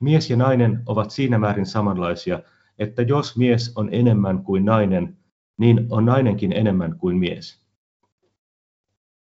Mies 0.00 0.30
ja 0.30 0.36
nainen 0.36 0.82
ovat 0.86 1.10
siinä 1.10 1.38
määrin 1.38 1.66
samanlaisia, 1.66 2.40
että 2.78 3.02
jos 3.02 3.36
mies 3.36 3.72
on 3.76 3.88
enemmän 3.92 4.44
kuin 4.44 4.64
nainen, 4.64 5.16
niin 5.56 5.86
on 5.90 6.04
nainenkin 6.04 6.52
enemmän 6.52 6.98
kuin 6.98 7.16
mies. 7.16 7.62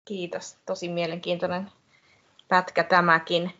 Kiitos, 0.05 0.57
tosi 0.65 0.89
mielenkiintoinen 0.89 1.67
pätkä 2.53 2.83
tämäkin. 2.83 3.51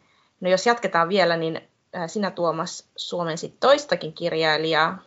No 0.41 0.49
jos 0.49 0.65
jatketaan 0.65 1.09
vielä, 1.09 1.37
niin 1.37 1.61
sinä 2.07 2.31
Tuomas 2.31 2.89
suomensit 2.95 3.59
toistakin 3.59 4.13
kirjailijaa, 4.13 4.97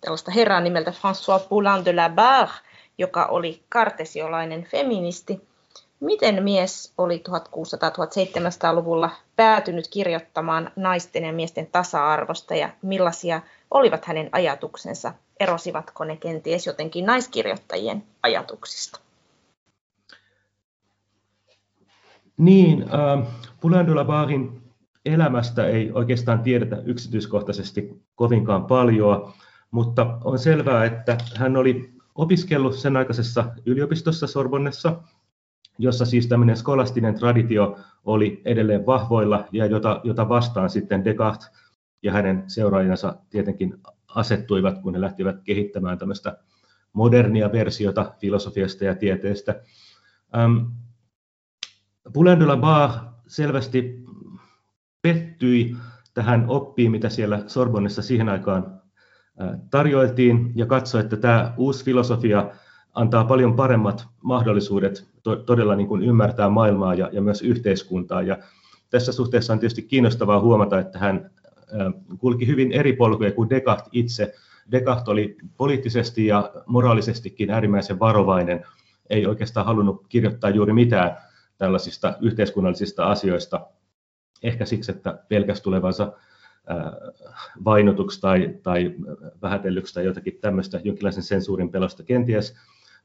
tällaista 0.00 0.30
herraa 0.30 0.60
nimeltä 0.60 0.90
François 0.90 1.48
Poulain 1.48 1.84
de 1.84 1.92
la 1.92 2.08
Barre, 2.08 2.54
joka 2.98 3.26
oli 3.26 3.62
kartesiolainen 3.68 4.64
feministi. 4.64 5.40
Miten 6.00 6.42
mies 6.42 6.92
oli 6.98 7.22
1600-1700-luvulla 7.28 9.10
päätynyt 9.36 9.88
kirjoittamaan 9.88 10.70
naisten 10.76 11.24
ja 11.24 11.32
miesten 11.32 11.66
tasa-arvosta 11.66 12.54
ja 12.54 12.68
millaisia 12.82 13.40
olivat 13.70 14.04
hänen 14.04 14.28
ajatuksensa? 14.32 15.14
Erosivatko 15.40 16.04
ne 16.04 16.16
kenties 16.16 16.66
jotenkin 16.66 17.06
naiskirjoittajien 17.06 18.04
ajatuksista? 18.22 19.05
Niin, 22.36 22.82
äh, 22.82 23.26
Poulain 23.60 23.86
de 23.86 23.94
la 23.94 24.04
Barrin 24.04 24.62
elämästä 25.04 25.66
ei 25.66 25.92
oikeastaan 25.92 26.40
tiedetä 26.40 26.82
yksityiskohtaisesti 26.84 28.02
kovinkaan 28.14 28.64
paljon, 28.64 29.32
mutta 29.70 30.18
on 30.24 30.38
selvää, 30.38 30.84
että 30.84 31.18
hän 31.36 31.56
oli 31.56 31.94
opiskellut 32.14 32.74
sen 32.74 32.96
aikaisessa 32.96 33.44
yliopistossa 33.66 34.26
Sorbonnessa, 34.26 35.02
jossa 35.78 36.04
siis 36.04 36.26
tämmöinen 36.26 36.56
skolastinen 36.56 37.14
traditio 37.14 37.78
oli 38.04 38.42
edelleen 38.44 38.86
vahvoilla 38.86 39.48
ja 39.52 39.66
jota, 39.66 40.00
jota 40.04 40.28
vastaan 40.28 40.70
sitten 40.70 41.04
Descartes 41.04 41.50
ja 42.02 42.12
hänen 42.12 42.44
seuraajansa 42.46 43.16
tietenkin 43.30 43.74
asettuivat, 44.14 44.78
kun 44.78 44.94
he 44.94 45.00
lähtivät 45.00 45.36
kehittämään 45.44 45.98
tämmöistä 45.98 46.38
modernia 46.92 47.52
versiota 47.52 48.12
filosofiasta 48.20 48.84
ja 48.84 48.94
tieteestä. 48.94 49.62
Poulain 52.12 52.40
de 52.40 52.46
la 52.46 52.56
Barre 52.56 52.96
selvästi 53.26 54.04
pettyi 55.02 55.76
tähän 56.14 56.44
oppiin, 56.48 56.90
mitä 56.90 57.08
siellä 57.08 57.42
Sorbonnessa 57.46 58.02
siihen 58.02 58.28
aikaan 58.28 58.80
tarjoiltiin, 59.70 60.52
ja 60.54 60.66
katsoi, 60.66 61.00
että 61.00 61.16
tämä 61.16 61.54
uusi 61.56 61.84
filosofia 61.84 62.50
antaa 62.94 63.24
paljon 63.24 63.56
paremmat 63.56 64.06
mahdollisuudet 64.22 65.08
to- 65.22 65.36
todella 65.36 65.76
niin 65.76 65.88
kuin 65.88 66.02
ymmärtää 66.02 66.48
maailmaa 66.48 66.94
ja, 66.94 67.10
ja 67.12 67.20
myös 67.22 67.42
yhteiskuntaa. 67.42 68.22
Ja 68.22 68.38
tässä 68.90 69.12
suhteessa 69.12 69.52
on 69.52 69.58
tietysti 69.58 69.82
kiinnostavaa 69.82 70.40
huomata, 70.40 70.78
että 70.78 70.98
hän 70.98 71.30
kulki 72.18 72.46
hyvin 72.46 72.72
eri 72.72 72.92
polkuja 72.92 73.32
kuin 73.32 73.50
Descartes 73.50 73.88
itse. 73.92 74.34
Descartes 74.70 75.08
oli 75.08 75.36
poliittisesti 75.56 76.26
ja 76.26 76.52
moraalisestikin 76.66 77.50
äärimmäisen 77.50 77.98
varovainen, 77.98 78.64
ei 79.10 79.26
oikeastaan 79.26 79.66
halunnut 79.66 80.06
kirjoittaa 80.08 80.50
juuri 80.50 80.72
mitään 80.72 81.16
tällaisista 81.58 82.14
yhteiskunnallisista 82.20 83.06
asioista, 83.06 83.66
ehkä 84.42 84.64
siksi, 84.64 84.92
että 84.92 85.18
pelkäs 85.28 85.60
tulevansa 85.60 86.12
vainotuksi 87.64 88.20
tai, 88.20 88.54
tai 88.62 88.94
vähätellyksi 89.42 89.94
tai 89.94 90.04
jotakin 90.04 90.38
tämmöistä, 90.40 90.80
jonkinlaisen 90.84 91.22
sensuurin 91.22 91.70
pelosta 91.70 92.02
kenties. 92.02 92.56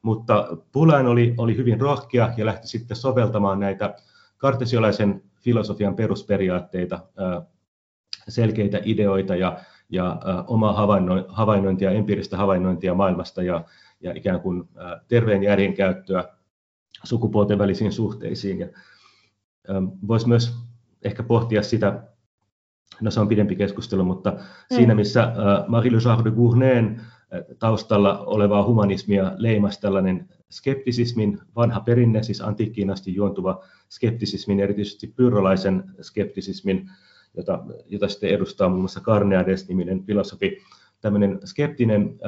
Mutta 0.02 0.56
Pulain 0.72 1.06
oli, 1.06 1.34
oli 1.38 1.56
hyvin 1.56 1.80
rohkea 1.80 2.34
ja 2.36 2.46
lähti 2.46 2.68
sitten 2.68 2.96
soveltamaan 2.96 3.60
näitä 3.60 3.94
kartesiolaisen 4.38 5.22
filosofian 5.40 5.96
perusperiaatteita, 5.96 6.98
selkeitä 8.28 8.80
ideoita 8.84 9.36
ja, 9.36 9.58
ja 9.90 10.20
omaa 10.46 10.72
havainnointia, 11.28 11.90
empiiristä 11.90 12.36
havainnointia 12.36 12.94
maailmasta 12.94 13.42
ja, 13.42 13.64
ja 14.00 14.12
ikään 14.14 14.40
kuin 14.40 14.68
terveen 15.08 15.42
järjen 15.42 15.74
käyttöä 15.74 16.24
sukupuolten 17.04 17.58
välisiin 17.58 17.92
suhteisiin. 17.92 18.58
Ja, 18.58 18.68
voisi 20.08 20.28
myös 20.28 20.54
ehkä 21.02 21.22
pohtia 21.22 21.62
sitä, 21.62 22.02
no 23.00 23.10
se 23.10 23.20
on 23.20 23.28
pidempi 23.28 23.56
keskustelu, 23.56 24.04
mutta 24.04 24.30
mm. 24.30 24.76
siinä 24.76 24.94
missä 24.94 25.32
Marie 25.68 25.92
Le 25.92 26.24
de 26.24 26.30
Gournayn 26.30 27.00
taustalla 27.58 28.18
olevaa 28.18 28.64
humanismia 28.64 29.32
leimasi 29.36 29.80
tällainen 29.80 30.28
skeptisismin 30.50 31.38
vanha 31.56 31.80
perinne, 31.80 32.22
siis 32.22 32.40
antiikkiin 32.40 32.90
asti 32.90 33.14
juontuva 33.14 33.64
skeptisismin, 33.88 34.60
erityisesti 34.60 35.06
pyrrolaisen 35.06 35.84
skeptisismin, 36.00 36.90
jota, 37.36 37.64
jota 37.86 38.08
sitten 38.08 38.30
edustaa 38.30 38.68
muun 38.68 38.80
muassa 38.80 39.00
Carneades-niminen 39.00 40.04
filosofi, 40.04 40.58
tämmöinen 41.00 41.40
skeptinen 41.44 42.18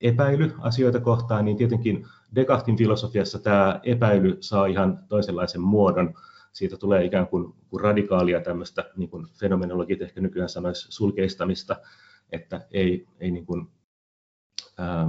epäily 0.00 0.52
asioita 0.58 1.00
kohtaan, 1.00 1.44
niin 1.44 1.56
tietenkin 1.56 2.06
Descartin 2.34 2.76
filosofiassa 2.76 3.38
tämä 3.38 3.80
epäily 3.82 4.36
saa 4.40 4.66
ihan 4.66 4.98
toisenlaisen 5.08 5.60
muodon. 5.60 6.14
Siitä 6.52 6.76
tulee 6.76 7.04
ikään 7.04 7.26
kuin, 7.26 7.54
kuin 7.68 7.80
radikaalia 7.80 8.40
tämmöistä, 8.40 8.90
niin 8.96 9.10
kuin 9.10 9.26
fenomenologit 9.40 10.02
ehkä 10.02 10.20
nykyään 10.20 10.48
sanoisi, 10.48 10.86
sulkeistamista, 10.90 11.76
että 12.32 12.66
ei, 12.70 13.06
ei, 13.20 13.30
niin 13.30 13.46
kuin, 13.46 13.68
ää, 14.78 15.06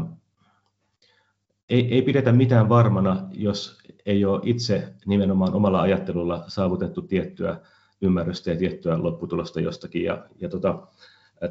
ei, 1.69 1.93
ei 1.93 2.02
pidetä 2.02 2.32
mitään 2.32 2.69
varmana, 2.69 3.30
jos 3.32 3.78
ei 4.06 4.26
ole 4.26 4.41
itse 4.43 4.93
nimenomaan 5.06 5.54
omalla 5.54 5.82
ajattelulla 5.82 6.43
saavutettu 6.47 7.02
tiettyä 7.02 7.60
ymmärrystä 8.02 8.50
ja 8.52 8.58
tiettyä 8.58 9.04
lopputulosta 9.04 9.62
jostakin. 9.62 10.04
Ja, 10.04 10.26
ja 10.39 10.50
tota, 10.50 10.88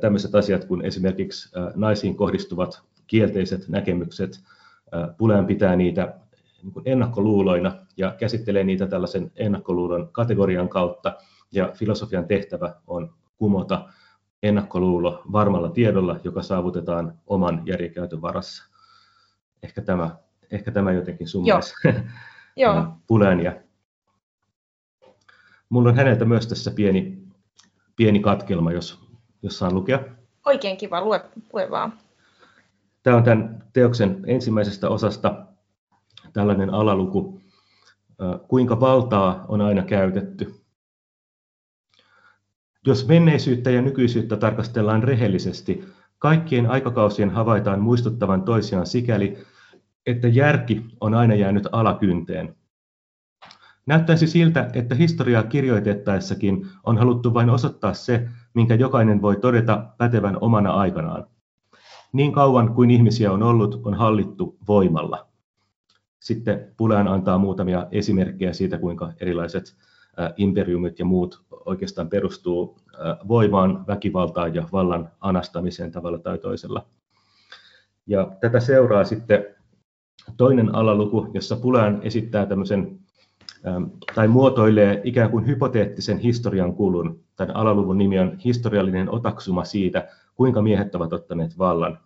tämmöiset 0.01 0.35
asiat 0.35 0.64
kuin 0.64 0.85
esimerkiksi 0.85 1.49
naisiin 1.75 2.16
kohdistuvat 2.16 2.83
kielteiset 3.06 3.68
näkemykset, 3.68 4.40
Pulean 5.18 5.46
pitää 5.46 5.76
niitä 5.76 6.14
niin 6.62 6.82
ennakkoluuloina 6.84 7.72
ja 7.96 8.14
käsittelee 8.18 8.64
niitä 8.64 8.86
tällaisen 8.86 9.32
ennakkoluulon 9.36 10.08
kategorian 10.12 10.68
kautta. 10.68 11.16
Ja 11.52 11.72
filosofian 11.74 12.26
tehtävä 12.26 12.74
on 12.86 13.14
kumota 13.36 13.88
ennakkoluulo 14.42 15.22
varmalla 15.32 15.70
tiedolla, 15.70 16.20
joka 16.24 16.42
saavutetaan 16.42 17.18
oman 17.26 17.62
järjenkäytön 17.66 18.22
varassa. 18.22 18.64
Ehkä 19.62 19.82
tämä, 19.82 20.16
ehkä 20.50 20.70
tämä 20.70 20.92
jotenkin 20.92 21.28
summaisi 21.28 21.74
Pulean. 23.06 23.40
Ja 23.40 23.56
mulla 25.68 25.88
on 25.88 25.96
häneltä 25.96 26.24
myös 26.24 26.46
tässä 26.46 26.70
pieni, 26.70 27.18
pieni 27.96 28.20
katkelma, 28.20 28.72
jos, 28.72 29.00
jos 29.42 29.58
saan 29.58 29.74
lukea. 29.74 30.00
Oikein 30.46 30.76
kiva, 30.76 31.00
lue, 31.00 31.24
lue 31.52 31.70
vaan. 31.70 31.92
Tämä 33.06 33.16
on 33.16 33.24
tämän 33.24 33.64
teoksen 33.72 34.22
ensimmäisestä 34.26 34.88
osasta 34.88 35.46
tällainen 36.32 36.70
alaluku, 36.70 37.40
kuinka 38.48 38.80
valtaa 38.80 39.44
on 39.48 39.60
aina 39.60 39.82
käytetty. 39.82 40.54
Jos 42.86 43.08
menneisyyttä 43.08 43.70
ja 43.70 43.82
nykyisyyttä 43.82 44.36
tarkastellaan 44.36 45.02
rehellisesti, 45.02 45.84
kaikkien 46.18 46.70
aikakausien 46.70 47.30
havaitaan 47.30 47.80
muistuttavan 47.80 48.42
toisiaan 48.42 48.86
sikäli, 48.86 49.38
että 50.06 50.28
järki 50.28 50.84
on 51.00 51.14
aina 51.14 51.34
jäänyt 51.34 51.68
alakynteen. 51.72 52.56
Näyttäisi 53.86 54.26
siltä, 54.26 54.70
että 54.72 54.94
historiaa 54.94 55.42
kirjoitettaessakin 55.42 56.66
on 56.84 56.98
haluttu 56.98 57.34
vain 57.34 57.50
osoittaa 57.50 57.94
se, 57.94 58.28
minkä 58.54 58.74
jokainen 58.74 59.22
voi 59.22 59.36
todeta 59.36 59.86
pätevän 59.98 60.38
omana 60.40 60.70
aikanaan. 60.70 61.36
Niin 62.16 62.33
kauan 62.33 62.74
kuin 62.74 62.90
ihmisiä 62.90 63.33
on 63.33 63.42
ollut, 63.42 63.81
on 63.85 63.94
hallittu 63.94 64.57
voimalla. 64.68 65.26
Sitten 66.20 66.72
Pulean 66.76 67.09
antaa 67.09 67.38
muutamia 67.38 67.87
esimerkkejä 67.90 68.52
siitä, 68.52 68.79
kuinka 68.79 69.12
erilaiset 69.20 69.76
imperiumit 70.37 70.98
ja 70.98 71.05
muut 71.05 71.42
oikeastaan 71.66 72.09
perustuu 72.09 72.79
voimaan, 73.29 73.87
väkivaltaan 73.87 74.55
ja 74.55 74.68
vallan 74.72 75.09
anastamiseen 75.20 75.90
tavalla 75.90 76.18
tai 76.18 76.38
toisella. 76.38 76.87
Ja 78.07 78.31
tätä 78.40 78.61
seuraa 78.61 79.05
sitten 79.05 79.44
toinen 80.37 80.74
alaluku, 80.74 81.31
jossa 81.35 81.57
Pulean 81.57 82.00
esittää 82.02 82.46
tämmöisen 82.46 82.98
tai 84.14 84.29
muotoilee 84.29 85.00
ikään 85.05 85.31
kuin 85.31 85.46
hypoteettisen 85.46 86.18
historian 86.18 86.74
kulun. 86.74 87.20
Tämän 87.37 87.57
alaluvun 87.57 87.98
nimi 87.98 88.18
on 88.18 88.38
historiallinen 88.44 89.11
otaksuma 89.11 89.64
siitä, 89.64 90.09
kuinka 90.35 90.62
miehet 90.62 90.94
ovat 90.94 91.12
ottaneet 91.12 91.59
vallan. 91.59 91.98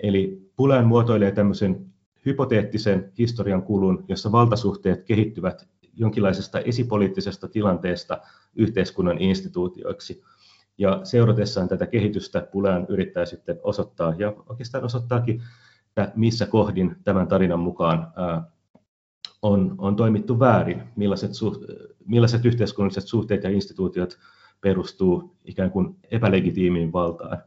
Eli 0.00 0.50
Pulean 0.56 0.86
muotoilee 0.86 1.32
tämmöisen 1.32 1.86
hypoteettisen 2.26 3.12
historian 3.18 3.62
kulun, 3.62 4.04
jossa 4.08 4.32
valtasuhteet 4.32 5.02
kehittyvät 5.02 5.68
jonkinlaisesta 5.96 6.60
esipoliittisesta 6.60 7.48
tilanteesta 7.48 8.20
yhteiskunnan 8.54 9.18
instituutioiksi. 9.18 10.22
Ja 10.78 11.00
seuratessaan 11.04 11.68
tätä 11.68 11.86
kehitystä 11.86 12.48
Pulean 12.52 12.86
yrittää 12.88 13.24
sitten 13.24 13.60
osoittaa, 13.62 14.14
ja 14.18 14.34
oikeastaan 14.48 14.84
osoittaakin, 14.84 15.42
että 15.88 16.12
missä 16.16 16.46
kohdin 16.46 16.96
tämän 17.04 17.28
tarinan 17.28 17.60
mukaan 17.60 18.12
on, 19.42 19.74
on 19.78 19.96
toimittu 19.96 20.40
väärin, 20.40 20.82
millaiset, 20.96 21.34
suht, 21.34 21.62
millaiset 22.06 22.44
yhteiskunnalliset 22.44 23.04
suhteet 23.04 23.44
ja 23.44 23.50
instituutiot 23.50 24.18
perustuu 24.60 25.36
ikään 25.44 25.70
kuin 25.70 25.96
epälegitiimiin 26.10 26.92
valtaan. 26.92 27.38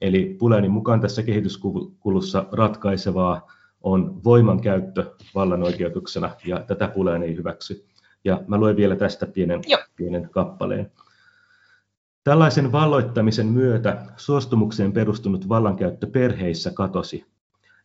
Eli 0.00 0.36
Puleanin 0.38 0.70
mukaan 0.70 1.00
tässä 1.00 1.22
kehityskulussa 1.22 2.46
ratkaisevaa 2.52 3.46
on 3.82 4.24
voimankäyttö 4.24 5.14
vallan 5.34 5.62
oikeutuksena, 5.62 6.30
ja 6.46 6.60
tätä 6.60 6.88
Pulean 6.88 7.22
ei 7.22 7.36
hyväksy. 7.36 7.86
Ja 8.24 8.40
mä 8.46 8.58
luen 8.58 8.76
vielä 8.76 8.96
tästä 8.96 9.26
pienen, 9.26 9.60
pienen 9.96 10.28
kappaleen. 10.30 10.90
Tällaisen 12.24 12.72
valloittamisen 12.72 13.46
myötä 13.46 14.06
suostumukseen 14.16 14.92
perustunut 14.92 15.48
vallankäyttö 15.48 16.06
perheissä 16.06 16.70
katosi. 16.74 17.24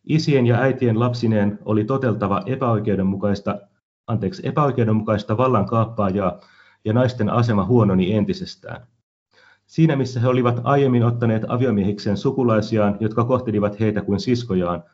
Isien 0.04 0.46
ja 0.46 0.58
äitien 0.58 1.00
lapsineen 1.00 1.58
oli 1.64 1.84
toteltava 1.84 2.42
epäoikeudenmukaista, 2.46 3.58
anteeksi, 4.06 4.48
epäoikeudenmukaista 4.48 5.36
vallankaappaajaa 5.36 6.40
ja 6.84 6.92
naisten 6.92 7.30
asema 7.30 7.64
huononi 7.64 8.12
entisestään. 8.14 8.86
Siinä 9.66 9.96
missä 9.96 10.20
he 10.20 10.28
olivat 10.28 10.60
aiemmin 10.64 11.04
ottaneet 11.04 11.42
aviomiehikseen 11.48 12.16
sukulaisiaan, 12.16 12.96
jotka 13.00 13.24
kohtelivat 13.24 13.80
heitä 13.80 14.02
kuin 14.02 14.20
siskojaan, 14.20 14.84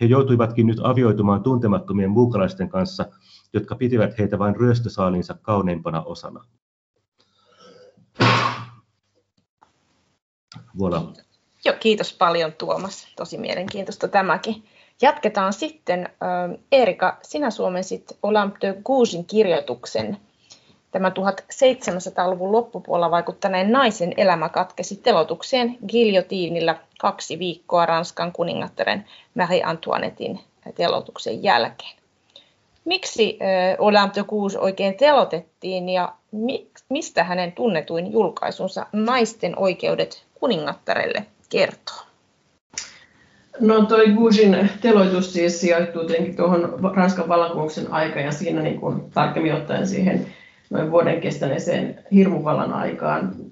he 0.00 0.06
joutuivatkin 0.06 0.66
nyt 0.66 0.78
avioitumaan 0.82 1.42
tuntemattomien 1.42 2.10
muukalaisten 2.10 2.68
kanssa, 2.68 3.06
jotka 3.52 3.74
pitivät 3.74 4.18
heitä 4.18 4.38
vain 4.38 4.56
ryöstösaalinsa 4.56 5.34
kauneimpana 5.42 6.02
osana. 6.02 6.44
Voilà. 10.78 11.12
Joo, 11.64 11.76
kiitos 11.80 12.12
paljon 12.12 12.52
Tuomas. 12.52 13.06
Tosi 13.16 13.38
mielenkiintoista 13.38 14.08
tämäkin. 14.08 14.64
Jatketaan 15.02 15.52
sitten. 15.52 16.08
Erika, 16.72 17.18
sinä 17.22 17.50
suomensit 17.50 18.18
Olympe 18.22 18.58
de 18.60 18.76
Gougesin 18.84 19.24
kirjoituksen. 19.24 20.16
Tämä 20.92 21.08
1700-luvun 21.08 22.52
loppupuolella 22.52 23.10
vaikuttaneen 23.10 23.72
naisen 23.72 24.14
elämä 24.16 24.48
katkesi 24.48 24.96
telotukseen 24.96 25.78
giljotiinilla 25.88 26.74
kaksi 27.00 27.38
viikkoa 27.38 27.86
Ranskan 27.86 28.32
kuningattaren 28.32 29.04
Marie 29.34 29.62
Antoinettin 29.64 30.40
telotuksen 30.74 31.42
jälkeen. 31.42 31.96
Miksi 32.84 33.38
Olympe 33.78 34.14
de 34.14 34.24
Gouges 34.24 34.56
oikein 34.56 34.96
telotettiin 34.96 35.88
ja 35.88 36.12
mistä 36.88 37.24
hänen 37.24 37.52
tunnetuin 37.52 38.12
julkaisunsa 38.12 38.86
Naisten 38.92 39.58
oikeudet 39.58 40.24
kuningattarelle 40.40 41.26
kertoo? 41.48 41.96
No 43.60 43.82
toi 43.82 44.06
Gougesin 44.08 44.70
teloitus 44.80 45.32
siis 45.32 45.60
sijoittuu 45.60 46.04
tietenkin 46.04 46.36
tuohon 46.36 46.92
Ranskan 46.96 47.28
vallankumouksen 47.28 47.92
aikaan 47.92 48.24
ja 48.24 48.32
siinä 48.32 48.62
niin 48.62 48.80
kuin 48.80 49.10
tarkemmin 49.10 49.54
ottaen 49.54 49.86
siihen 49.86 50.26
noin 50.72 50.90
vuoden 50.90 51.20
kestäneeseen 51.20 51.98
hirmuvallan 52.12 52.72
aikaan 52.72 53.32
1793-94 53.38 53.44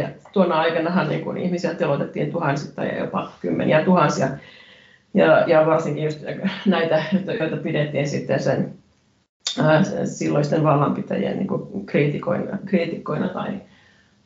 ja 0.00 0.08
tuona 0.32 0.60
aikanahan 0.60 1.08
niin 1.08 1.24
kuin 1.24 1.36
ihmisiä 1.36 1.74
telotettiin 1.74 2.32
tuhansittain 2.32 2.88
ja 2.88 2.98
jopa 2.98 3.32
kymmeniä 3.40 3.84
tuhansia 3.84 4.28
ja, 5.14 5.44
ja 5.46 5.66
varsinkin 5.66 6.04
just 6.04 6.20
näitä, 6.66 7.04
joita 7.40 7.56
pidettiin 7.56 8.08
sitten 8.08 8.42
sen 8.42 8.74
silloisten 10.04 10.64
vallanpitäjien 10.64 11.38
niin 11.38 11.48
kriitikoina, 11.86 12.58
kriitikkoina 12.66 13.28
tai, 13.28 13.52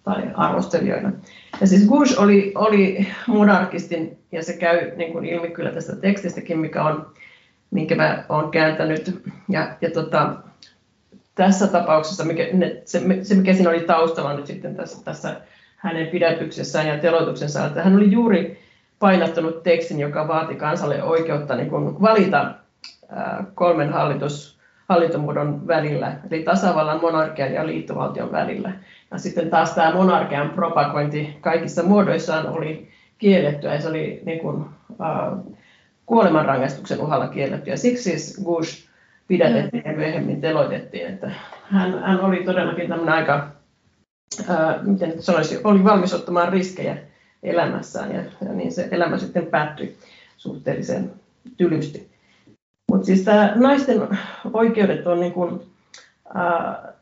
tai 0.04 0.22
arvostelijoina. 0.34 1.12
Ja 1.60 1.66
siis 1.66 1.88
Bush 1.88 2.22
oli, 2.22 2.52
oli 2.54 3.06
monarkistin, 3.26 4.18
ja 4.32 4.42
se 4.42 4.52
käy 4.52 4.96
niin 4.96 5.12
kuin 5.12 5.24
ilmi 5.24 5.50
kyllä 5.50 5.70
tästä 5.70 5.96
tekstistäkin, 5.96 6.58
mikä 6.58 6.84
on 6.84 7.06
minkä 7.70 7.94
mä 7.94 8.24
olen 8.28 8.50
kääntänyt. 8.50 9.22
Ja, 9.48 9.76
ja 9.80 9.90
tota, 9.90 10.34
tässä 11.34 11.66
tapauksessa 11.66 12.24
mikä, 12.24 12.46
ne, 12.52 12.82
se, 12.84 13.02
se, 13.22 13.34
mikä 13.34 13.52
siinä 13.52 13.70
oli 13.70 13.80
taustalla 13.80 14.34
nyt 14.34 14.46
sitten 14.46 14.76
tässä, 14.76 15.04
tässä 15.04 15.40
hänen 15.76 16.06
pidätyksessään 16.06 16.86
ja 16.86 16.98
teloituksensa, 16.98 17.66
että 17.66 17.82
hän 17.82 17.96
oli 17.96 18.12
juuri 18.12 18.60
painattanut 18.98 19.62
tekstin, 19.62 20.00
joka 20.00 20.28
vaati 20.28 20.54
kansalle 20.54 21.02
oikeutta 21.02 21.56
niin 21.56 21.70
kuin 21.70 22.00
valita 22.02 22.54
ää, 23.08 23.44
kolmen 23.54 23.92
hallitus, 23.92 24.58
hallintomuodon 24.88 25.66
välillä, 25.66 26.16
eli 26.30 26.42
tasavallan, 26.42 27.00
monarkian 27.00 27.52
ja 27.52 27.66
liittovaltion 27.66 28.32
välillä. 28.32 28.72
Ja 29.10 29.18
sitten 29.18 29.50
taas 29.50 29.74
tämä 29.74 29.94
monarkian 29.94 30.50
propagointi 30.50 31.36
kaikissa 31.40 31.82
muodoissaan 31.82 32.48
oli 32.48 32.88
kiellettyä 33.18 33.74
ja 33.74 33.80
se 33.80 33.88
oli 33.88 34.22
niin 34.24 34.38
kuin, 34.38 34.64
ää, 35.00 35.36
kuolemanrangaistuksen 36.10 37.00
uhalla 37.00 37.28
kielletty. 37.28 37.70
Ja 37.70 37.76
siksi 37.76 38.02
siis 38.02 38.40
Bush 38.44 38.88
pidätettiin 39.28 39.82
ja 39.86 39.92
myöhemmin 39.92 40.40
teloitettiin. 40.40 41.06
Että 41.06 41.30
hän, 41.62 41.98
hän 42.02 42.20
oli 42.20 42.44
todellakin 42.44 42.88
tämmöinen 42.88 43.14
aika, 43.14 43.50
ää, 44.48 44.78
miten 44.82 45.22
sanoisi, 45.22 45.60
oli 45.64 45.84
valmis 45.84 46.14
ottamaan 46.14 46.52
riskejä 46.52 46.96
elämässään 47.42 48.14
ja, 48.14 48.22
ja 48.46 48.52
niin 48.52 48.72
se 48.72 48.88
elämä 48.90 49.18
sitten 49.18 49.46
päättyi 49.46 49.96
suhteellisen 50.36 51.12
tylysti. 51.56 52.10
Mutta 52.92 53.06
siis 53.06 53.22
tämä 53.22 53.52
naisten 53.56 54.08
oikeudet 54.52 55.06
on 55.06 55.20
niin 55.20 55.32
kuin, 55.32 55.60
ää, 56.34 56.92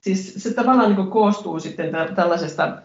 siis 0.00 0.34
se 0.34 0.54
tavallaan 0.54 0.96
niin 0.96 1.10
koostuu 1.10 1.60
sitten 1.60 1.90
tällaisesta 2.14 2.82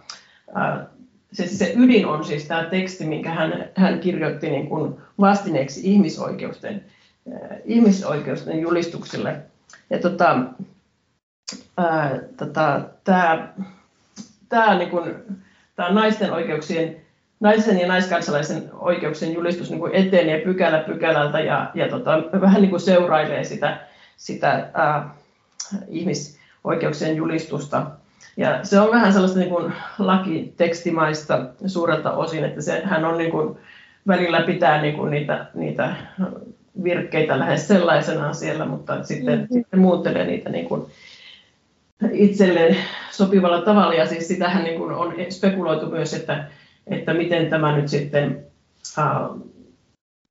ää, 0.55 0.87
se, 1.35 1.47
se 1.47 1.73
ydin 1.77 2.05
on 2.05 2.25
siis 2.25 2.45
tämä 2.45 2.63
teksti, 2.63 3.05
minkä 3.05 3.31
hän, 3.31 3.69
hän 3.75 3.99
kirjoitti 3.99 4.49
niin 4.49 4.69
kuin 4.69 4.95
vastineeksi 5.19 5.81
ihmisoikeusten, 5.83 6.83
äh, 7.33 7.57
ihmisoikeusten 7.65 8.59
julistukselle. 8.59 9.41
Ja 9.89 9.99
tota, 9.99 10.39
äh, 11.79 12.11
tota, 12.37 12.81
tämä, 13.03 13.53
tämä, 14.49 14.77
niin 14.77 14.89
kuin, 14.89 15.15
tämä 15.75 15.91
naisten 15.91 16.33
oikeuksien 16.33 16.95
naisen 17.39 17.79
ja 17.79 17.87
naiskansalaisen 17.87 18.69
oikeuksien 18.73 19.33
julistus 19.33 19.69
niin 19.69 19.79
kuin 19.79 19.95
etenee 19.95 20.39
pykälä 20.39 20.79
pykälältä 20.79 21.39
ja, 21.39 21.71
ja 21.73 21.89
tota, 21.89 22.23
vähän 22.41 22.61
niin 22.61 22.69
kuin 22.69 22.79
seurailee 22.79 23.43
sitä, 23.43 23.87
sitä 24.17 24.69
ää, 24.73 24.95
äh, 24.95 25.81
ihmisoikeuksien 25.87 27.15
julistusta. 27.15 27.91
Ja 28.37 28.59
se 28.63 28.79
on 28.79 28.91
vähän 28.91 29.13
sellaista 29.13 29.39
niin 29.39 29.49
kuin 29.49 29.73
lakitekstimaista 29.99 31.45
suurelta 31.65 32.11
osin, 32.11 32.43
että 32.45 32.61
se, 32.61 32.81
hän 32.85 33.05
on 33.05 33.17
niin 33.17 33.31
kuin, 33.31 33.57
välillä 34.07 34.41
pitää 34.41 34.81
niin 34.81 34.95
kuin 34.95 35.11
niitä, 35.11 35.45
niitä 35.53 35.95
virkkeitä 36.83 37.39
lähes 37.39 37.67
sellaisenaan 37.67 38.35
siellä, 38.35 38.65
mutta 38.65 39.03
sitten, 39.03 39.39
mm-hmm. 39.39 39.53
sitten 39.53 39.79
muuttelee 39.79 40.25
niitä 40.25 40.49
niin 40.49 40.65
kuin 40.65 40.85
itselleen 42.11 42.77
sopivalla 43.11 43.61
tavalla. 43.61 43.93
Ja 43.93 44.07
siis 44.07 44.27
sitähän 44.27 44.63
niin 44.63 44.79
kuin 44.79 44.91
on 44.91 45.13
spekuloitu 45.29 45.85
myös, 45.85 46.13
että, 46.13 46.45
että 46.87 47.13
miten 47.13 47.49
tämä 47.49 47.75
nyt 47.75 47.87
sitten 47.87 48.43
äh, 48.97 49.05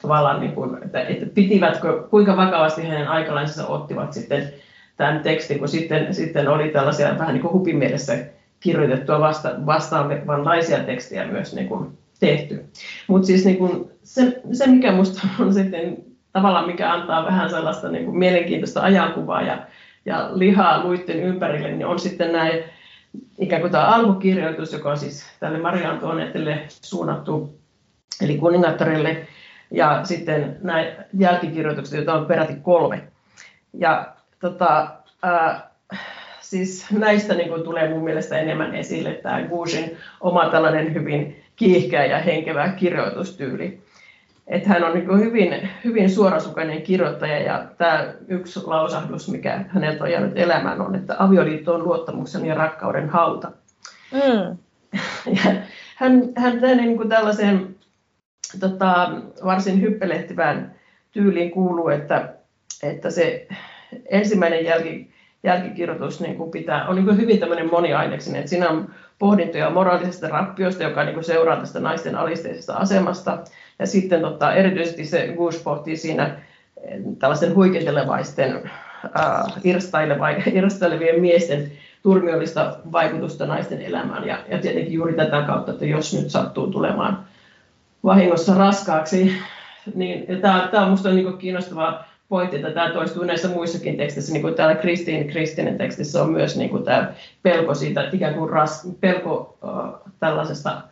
tavallaan, 0.02 0.40
niin 0.40 0.52
kuin, 0.52 0.85
että, 0.85 1.00
että 1.00 1.26
pitivätkö, 1.35 2.02
kuinka 2.11 2.37
vakavasti 2.37 2.83
hänen 2.83 3.09
aikalaisensa 3.09 3.66
ottivat 3.66 4.12
sitten 4.12 4.52
tämän 4.96 5.22
tekstin, 5.22 5.59
kun 5.59 5.68
sitten, 5.68 6.14
sitten 6.14 6.48
oli 6.48 6.68
tällaisia 6.68 7.18
vähän 7.18 7.35
niin 7.35 7.42
kuin 7.42 7.52
hupimielessä 7.52 8.18
kirjoitettua 8.61 9.20
vasta, 9.20 9.54
vastaavanlaisia 9.66 10.78
tekstejä 10.78 11.26
myös 11.26 11.54
niin 11.54 11.68
kuin 11.68 11.98
tehty. 12.20 12.64
Mutta 13.07 13.26
siis 13.26 13.44
niin 13.44 13.57
kuin 13.57 13.90
se, 14.02 14.40
se, 14.52 14.66
mikä 14.66 14.92
minusta 14.92 15.20
on 15.40 15.54
sitten 15.54 15.96
tavallaan, 16.33 16.66
mikä 16.66 16.92
antaa 16.92 17.24
vähän 17.24 17.50
sellaista 17.50 17.88
niin 17.88 18.04
kuin 18.04 18.18
mielenkiintoista 18.18 18.83
ajankuvaa 18.83 19.42
ja, 19.42 19.66
ja 20.07 20.30
lihaa 20.33 20.85
luitten 20.85 21.18
ympärille, 21.22 21.72
niin 21.72 21.87
on 21.87 21.98
sitten 21.98 22.33
näin 22.33 22.64
ikään 23.38 23.61
kuin 23.61 23.72
tämä 23.72 23.87
alkukirjoitus, 23.87 24.72
joka 24.72 24.90
on 24.90 24.98
siis 24.98 25.26
tälle 25.40 25.59
Maria 25.59 25.90
Antoinettelle 25.90 26.62
suunnattu, 26.68 27.59
eli 28.20 28.38
kuningattarelle, 28.38 29.26
ja 29.70 30.00
sitten 30.04 30.57
näin 30.62 30.87
jälkikirjoitukset, 31.18 31.96
joita 31.96 32.14
on 32.14 32.26
peräti 32.26 32.54
kolme. 32.62 33.02
Ja 33.72 34.14
tota, 34.40 34.88
ää, 35.23 35.70
siis 36.40 36.87
näistä 36.90 37.35
niin 37.35 37.49
kuin 37.49 37.62
tulee 37.62 37.88
mun 37.88 38.05
mielestä 38.05 38.38
enemmän 38.38 38.75
esille 38.75 39.12
tämä 39.12 39.42
Gushin 39.42 39.97
oma 40.20 40.49
tällainen 40.49 40.95
hyvin 40.95 41.45
kiihkeä 41.57 42.05
ja 42.05 42.18
henkevä 42.18 42.68
kirjoitustyyli. 42.68 43.85
Että 44.47 44.68
hän 44.68 44.85
on 44.85 44.95
niin 44.95 45.07
kuin 45.07 45.20
hyvin, 45.20 45.68
hyvin 45.85 46.11
suorasukainen 46.11 46.82
kirjoittaja 46.82 47.39
ja 47.39 47.66
tämä 47.78 48.14
yksi 48.28 48.61
lausahdus, 48.64 49.28
mikä 49.28 49.64
häneltä 49.68 50.05
on 50.05 50.11
jäänyt 50.11 50.39
elämään, 50.39 50.80
on, 50.80 50.95
että 50.95 51.16
avioliitto 51.18 51.74
on 51.74 51.85
luottamuksen 51.85 52.47
ja 52.47 52.55
rakkauden 52.55 53.09
hauta. 53.09 53.53
Mm. 54.12 54.57
Ja 55.26 55.53
hän, 55.97 56.22
hän 56.37 56.61
niin 56.76 56.97
kuin 56.97 57.09
tällaiseen 57.09 57.76
tota, 58.61 59.11
varsin 59.45 59.80
hyppelehtivään 59.80 60.74
tyyliin 61.12 61.51
kuuluu, 61.51 61.89
että, 61.89 62.35
että 62.82 63.11
se 63.11 63.49
ensimmäinen 64.11 64.64
jälki, 64.64 65.11
jälkikirjoitus 65.43 66.20
niin 66.20 66.37
kuin 66.37 66.51
pitää, 66.51 66.89
on 66.89 66.95
niin 66.95 67.05
kuin 67.05 67.16
hyvin 67.16 67.39
tämmöinen 67.39 67.70
moniaineksinen, 67.70 68.39
että 68.39 68.51
siinä 68.51 68.68
on 68.68 68.91
pohdintoja 69.18 69.70
moraalisesta 69.70 70.28
rappiosta, 70.28 70.82
joka 70.82 71.05
niin 71.05 71.14
kuin 71.14 71.24
seuraa 71.24 71.57
tästä 71.57 71.80
naisten 71.80 72.16
alisteisesta 72.16 72.74
asemasta. 72.74 73.39
Ja 73.78 73.87
sitten 73.87 74.20
tota, 74.20 74.55
erityisesti 74.55 75.05
se 75.05 75.35
Gush 75.37 75.62
pohtii 75.62 75.97
siinä 75.97 76.24
eh, 76.24 77.01
tällaisten 77.18 77.55
huikentelevaisten, 77.55 78.70
äh, 79.05 79.45
irstailevien 80.55 81.20
miesten 81.20 81.72
turmiollista 82.03 82.76
vaikutusta 82.93 83.47
naisten 83.47 83.82
elämään. 83.82 84.26
Ja, 84.26 84.39
ja 84.49 84.59
tietenkin 84.59 84.93
juuri 84.93 85.14
tätä 85.14 85.43
kautta, 85.43 85.72
että 85.72 85.87
jos 85.87 86.14
nyt 86.14 86.30
sattuu 86.30 86.66
tulemaan 86.66 87.24
vahingossa 88.05 88.55
raskaaksi, 88.55 89.32
niin 89.95 90.41
tämä, 90.41 90.68
tämä 90.70 90.82
on 90.82 90.89
minusta 90.89 91.11
niin 91.11 91.39
kiinnostavaa 91.39 92.05
pointti, 92.29 92.57
että 92.57 92.70
tämä 92.70 92.91
toistuu 92.91 93.25
näissä 93.25 93.49
muissakin 93.49 93.97
teksteissä, 93.97 94.33
niin 94.33 94.43
kuin 94.43 94.55
täällä 94.55 94.75
Kristiin 94.75 95.29
Kristinen 95.29 95.79
tekstissä 95.79 96.22
on 96.22 96.31
myös 96.31 96.57
niin 96.57 96.70
kuin 96.70 96.85
tämä 96.85 97.12
pelko 97.43 97.75
siitä, 97.75 98.09
ikään 98.12 98.35
kuin 98.35 98.51
ras, 98.51 98.89
pelko 99.01 99.59
uh, 99.62 100.11
tällaisesta 100.20 100.83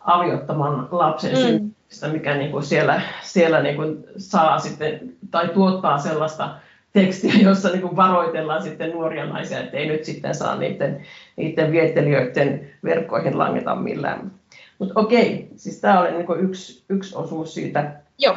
aviottoman 0.00 0.88
lapsen 0.90 1.32
mm. 1.32 1.36
syntymistä, 1.36 2.08
mikä 2.08 2.34
niin 2.34 2.50
kuin 2.50 2.62
siellä, 2.62 3.00
siellä 3.22 3.62
niin 3.62 3.76
kuin 3.76 4.04
saa 4.16 4.58
sitten, 4.58 5.00
tai 5.30 5.48
tuottaa 5.48 5.98
sellaista 5.98 6.54
tekstiä, 6.92 7.34
jossa 7.42 7.68
niin 7.68 7.82
kuin 7.82 7.96
varoitellaan 7.96 8.62
sitten 8.62 8.90
nuoria 8.90 9.26
naisia, 9.26 9.60
että 9.60 9.76
ei 9.76 9.86
nyt 9.86 10.04
sitten 10.04 10.34
saa 10.34 10.56
niiden, 10.56 11.06
niiden 11.36 11.72
viettelijöiden 11.72 12.70
verkkoihin 12.84 13.38
langeta 13.38 13.74
millään. 13.74 14.32
Mutta 14.78 15.00
okei, 15.00 15.48
siis 15.56 15.80
tämä 15.80 16.00
oli 16.00 16.10
niin 16.10 16.40
yksi, 16.40 16.84
yksi 16.88 17.16
osuus 17.16 17.54
siitä. 17.54 17.92
Joo. 18.18 18.36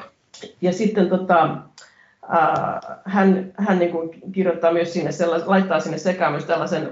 Ja 0.61 0.73
sitten 0.73 1.09
tota, 1.09 1.57
hän, 3.05 3.53
hän 3.57 3.79
niin 3.79 3.91
kuin 3.91 4.09
kirjoittaa 4.31 4.73
myös 4.73 4.93
sinne, 4.93 5.11
laittaa 5.45 5.79
sinne 5.79 5.97
sekaan 5.97 6.31
myös 6.31 6.45
tällaisen 6.45 6.89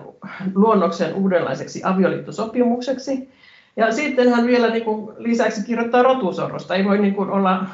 luonnoksen 0.56 1.14
uudenlaiseksi 1.14 1.82
avioliittosopimukseksi, 1.84 3.30
ja 3.78 3.92
sitten 3.92 4.30
hän 4.30 4.48
vielä 4.48 4.70
niin 4.70 4.86
kuin 4.86 5.16
lisäksi 5.18 5.66
kirjoittaa 5.66 6.04
rotusorrosta. 6.04 6.76
Ei 6.76 6.86
voi 6.86 6.98
niin 6.98 7.16
kuin 7.16 7.30
olla, 7.30 7.66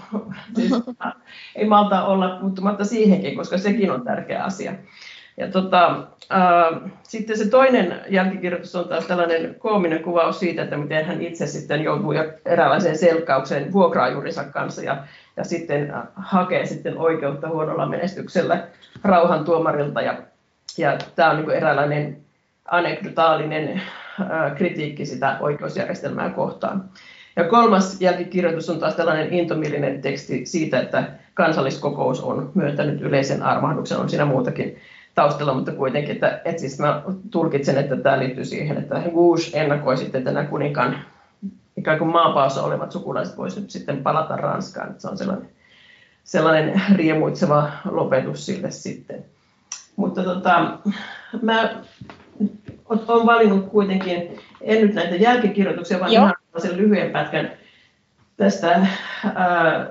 siis, 0.56 0.72
ei 1.56 1.68
malta 1.68 2.06
olla 2.06 2.38
puuttumatta 2.42 2.86
siihenkin, 2.86 3.36
koska 3.36 3.58
sekin 3.58 3.92
on 3.92 4.04
tärkeä 4.04 4.44
asia. 4.44 4.74
Ja 5.38 5.48
tota, 5.48 6.08
äh, 6.34 6.92
sitten 7.04 7.38
se 7.38 7.50
toinen 7.50 8.02
jälkikirjoitus 8.10 8.76
on 8.76 8.88
taas 8.88 9.06
tällainen 9.06 9.56
koominen 9.56 10.04
kuvaus 10.04 10.40
siitä, 10.40 10.64
että 10.64 10.78
miten 10.78 11.06
hän 11.06 11.22
itse 11.22 11.48
sitten 11.48 11.84
joutuu 11.84 12.14
eräänlaiseen 12.46 12.98
selkkaukseen 12.98 13.74
vuokraajurinsa 13.74 14.44
kanssa 14.44 14.82
ja, 14.82 15.04
ja 15.38 15.44
sitten 15.44 15.94
hakee 16.16 16.66
sitten 16.66 16.98
oikeutta 16.98 17.50
huonolla 17.50 17.86
menestyksellä 17.86 18.68
rauhantuomarilta. 19.04 20.02
Ja, 20.02 20.18
ja 20.78 20.98
tämä 21.16 21.30
on 21.30 21.38
niin 21.38 21.52
eräänlainen 21.52 22.18
anekdotaalinen 22.66 23.82
kritiikki 24.56 25.06
sitä 25.06 25.38
oikeusjärjestelmää 25.40 26.30
kohtaan. 26.30 26.84
Ja 27.36 27.44
kolmas 27.44 28.02
jälkikirjoitus 28.02 28.70
on 28.70 28.80
taas 28.80 28.96
tällainen 28.96 29.34
intomielinen 29.34 30.02
teksti 30.02 30.46
siitä, 30.46 30.80
että 30.80 31.04
kansalliskokous 31.34 32.22
on 32.22 32.52
myöntänyt 32.56 33.02
yleisen 33.02 33.44
armahduksen, 33.44 33.98
on 33.98 34.10
siinä 34.10 34.26
muutakin 34.26 34.78
taustalla, 35.16 35.54
mutta 35.54 35.72
kuitenkin, 35.72 36.12
että, 36.12 36.42
että 36.46 36.60
siis 36.60 36.80
mä 36.80 37.02
tulkitsen, 37.32 37.78
että 37.78 37.98
tämä 37.98 38.20
liittyy 38.20 38.46
siihen, 38.46 38.78
että 38.78 39.02
Rouge 39.14 39.42
ennakoi 39.54 39.98
sitten, 39.98 40.20
että 40.20 40.32
nämä 40.32 40.46
kuninkaan 40.46 40.98
ikään 41.78 41.98
kuin 41.98 42.12
maapaossa 42.12 42.64
olevat 42.64 42.92
sukulaiset 42.92 43.38
voisivat 43.38 43.70
sitten 43.70 44.04
palata 44.04 44.36
Ranskaan, 44.36 44.90
että 44.90 45.02
se 45.02 45.08
on 45.08 45.18
sellainen, 45.18 45.50
sellainen 46.24 46.82
riemuitseva 46.96 47.72
lopetus 47.86 48.46
sille 48.46 48.72
sitten. 48.72 49.26
Mutta 49.96 50.24
tota, 50.24 50.78
mä 51.42 51.82
olen 52.88 53.26
valinnut 53.26 53.70
kuitenkin, 53.70 54.40
en 54.62 54.82
nyt 54.82 54.94
näitä 54.94 55.16
jälkikirjoituksia, 55.16 56.00
vaan 56.00 56.14
Joo. 56.14 56.24
ihan 56.24 56.36
sen 56.58 56.78
lyhyen 56.78 57.12
pätkän 57.12 57.52
tästä 58.38 58.88
ää, 59.36 59.88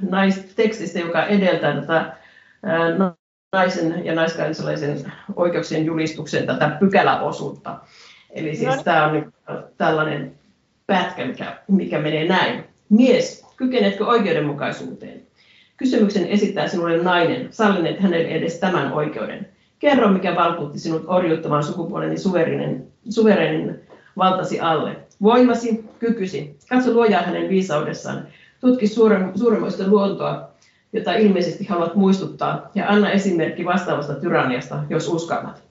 naistekstistä, 0.00 0.98
joka 0.98 1.24
edeltää 1.24 1.80
tätä 1.80 2.16
ää, 2.62 3.14
naisen 3.52 4.04
ja 4.04 4.14
naiskansalaisen 4.14 5.12
oikeuksien 5.36 5.84
julistuksen 5.84 6.46
tätä 6.46 6.76
pykäläosuutta. 6.80 7.78
Eli 8.30 8.56
siis 8.56 8.76
no. 8.76 8.82
tämä 8.82 9.06
on 9.06 9.32
tällainen 9.76 10.32
pätkä, 10.86 11.24
mikä, 11.24 11.58
mikä 11.68 11.98
menee 11.98 12.28
näin. 12.28 12.64
Mies, 12.88 13.46
kykenetkö 13.56 14.06
oikeudenmukaisuuteen? 14.06 15.22
Kysymyksen 15.76 16.26
esittää 16.26 16.68
sinulle 16.68 17.02
nainen, 17.02 17.48
sallineet 17.50 18.00
hänelle 18.00 18.28
edes 18.28 18.58
tämän 18.58 18.92
oikeuden. 18.92 19.48
Kerro, 19.78 20.08
mikä 20.08 20.34
valtuutti 20.34 20.78
sinut 20.78 21.04
orjuuttamaan 21.06 21.64
sukupuoleni 21.64 22.18
suverinen, 22.18 22.86
suverenin 23.08 23.80
valtasi 24.16 24.60
alle. 24.60 24.96
Voimasi, 25.22 25.84
kykysi. 25.98 26.56
Katso 26.68 26.92
luojaa 26.92 27.22
hänen 27.22 27.48
viisaudessaan. 27.48 28.26
Tutki 28.60 28.86
suuremmoista 29.34 29.86
luontoa, 29.86 30.52
jota 30.92 31.14
ilmeisesti 31.14 31.64
haluat 31.64 31.94
muistuttaa, 31.94 32.70
ja 32.74 32.88
anna 32.88 33.10
esimerkki 33.10 33.64
vastaavasta 33.64 34.14
tyranniasta, 34.14 34.84
jos 34.88 35.08
uskallat. 35.08 35.62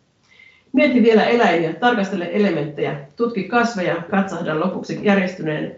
Mieti 0.73 1.03
vielä 1.03 1.23
eläimiä, 1.23 1.73
tarkastele 1.73 2.29
elementtejä, 2.31 2.99
tutki 3.15 3.43
kasveja, 3.43 3.95
katsahda 4.09 4.59
lopuksi 4.59 4.99
järjestyneen 5.03 5.75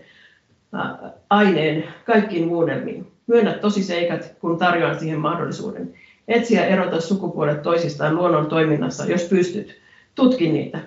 aineen 1.30 1.84
kaikkiin 2.06 2.48
muunnelmiin. 2.48 3.12
Myönnä 3.28 3.54
tosiseikat, 3.54 4.36
kun 4.42 4.58
tarjoan 4.58 5.00
siihen 5.00 5.20
mahdollisuuden. 5.20 5.94
Etsiä 6.28 6.66
erota 6.66 7.02
sukupuolet 7.02 7.62
toisistaan 7.62 8.16
luonnon 8.16 8.46
toiminnassa, 8.46 9.06
jos 9.06 9.24
pystyt. 9.24 9.80
Tutki 10.16 10.52
niitä. 10.52 10.80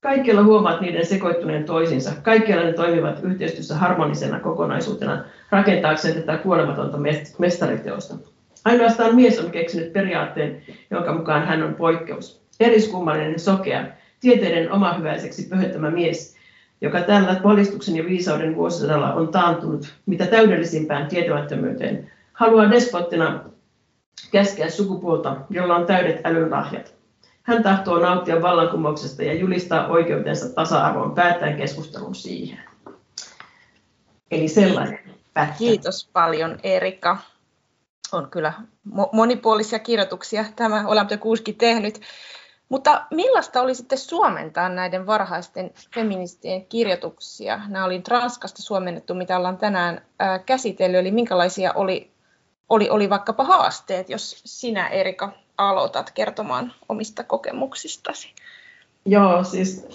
Kaikkialla 0.00 0.42
huomaat 0.42 0.80
niiden 0.80 1.06
sekoittuneen 1.06 1.64
toisinsa. 1.64 2.12
Kaikkialla 2.22 2.64
ne 2.64 2.72
toimivat 2.72 3.20
yhteistyössä 3.22 3.76
harmonisena 3.76 4.40
kokonaisuutena 4.40 5.24
rakentaakseen 5.50 6.14
tätä 6.14 6.36
kuolematonta 6.36 6.98
mestariteosta. 7.38 8.16
Ainoastaan 8.64 9.14
mies 9.14 9.38
on 9.38 9.50
keksinyt 9.50 9.92
periaatteen, 9.92 10.62
jonka 10.90 11.12
mukaan 11.12 11.46
hän 11.46 11.62
on 11.62 11.74
poikkeus. 11.74 12.42
Eriskummallinen 12.60 13.38
sokea, 13.38 13.84
tieteiden 14.20 14.72
omahyväiseksi 14.72 15.48
pöhöttämä 15.48 15.90
mies, 15.90 16.36
joka 16.80 17.00
tällä 17.00 17.40
valistuksen 17.44 17.96
ja 17.96 18.04
viisauden 18.04 18.56
vuosisadalla 18.56 19.14
on 19.14 19.28
taantunut 19.28 19.94
mitä 20.06 20.26
täydellisimpään 20.26 21.06
tietämättömyyteen, 21.06 22.10
haluaa 22.32 22.70
despottina 22.70 23.44
käskeä 24.32 24.68
sukupuolta, 24.68 25.36
jolla 25.50 25.76
on 25.76 25.86
täydet 25.86 26.20
älynlahjat. 26.24 26.95
Hän 27.46 27.62
tahtoo 27.62 27.98
nauttia 27.98 28.42
vallankumouksesta 28.42 29.22
ja 29.22 29.34
julistaa 29.34 29.86
oikeutensa 29.86 30.54
tasa-arvoon 30.54 31.14
päättäen 31.14 31.56
keskustelun 31.56 32.14
siihen. 32.14 32.58
Eli 34.30 34.48
sellainen 34.48 34.98
pätkä. 35.34 35.54
Kiitos 35.58 36.08
paljon 36.12 36.58
Erika. 36.62 37.18
On 38.12 38.30
kyllä 38.30 38.52
monipuolisia 39.12 39.78
kirjoituksia 39.78 40.44
tämä 40.56 40.86
Olamte 40.86 41.16
Kuuski 41.16 41.52
tehnyt. 41.52 42.00
Mutta 42.68 43.06
millaista 43.10 43.62
oli 43.62 43.74
sitten 43.74 43.98
suomentaa 43.98 44.68
näiden 44.68 45.06
varhaisten 45.06 45.70
feministien 45.94 46.66
kirjoituksia? 46.66 47.60
Nämä 47.68 47.84
oli 47.84 48.02
Ranskasta 48.08 48.62
suomennettu, 48.62 49.14
mitä 49.14 49.36
ollaan 49.36 49.58
tänään 49.58 50.06
käsitellyt, 50.46 51.00
eli 51.00 51.10
minkälaisia 51.10 51.72
oli 51.72 52.16
oli, 52.68 52.90
oli 52.90 53.10
vaikkapa 53.10 53.44
haasteet, 53.44 54.10
jos 54.10 54.42
sinä 54.44 54.88
Erika 54.88 55.32
aloitat 55.58 56.10
kertomaan 56.10 56.72
omista 56.88 57.24
kokemuksistasi? 57.24 58.34
Joo, 59.04 59.44
siis 59.44 59.86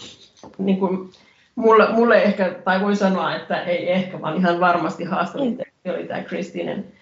niin 0.58 0.80
kuin, 0.80 1.12
mulle, 1.56 1.92
mulle 1.92 2.24
ehkä, 2.24 2.56
tai 2.64 2.82
voi 2.82 2.96
sanoa, 2.96 3.36
että 3.36 3.64
ei 3.64 3.92
ehkä, 3.92 4.22
vaan 4.22 4.38
ihan 4.38 4.60
varmasti 4.60 5.04
haastavin 5.04 5.58
mm. 5.86 5.94
oli 5.94 6.04
tämä 6.08 6.24
Kristinen 6.24 6.94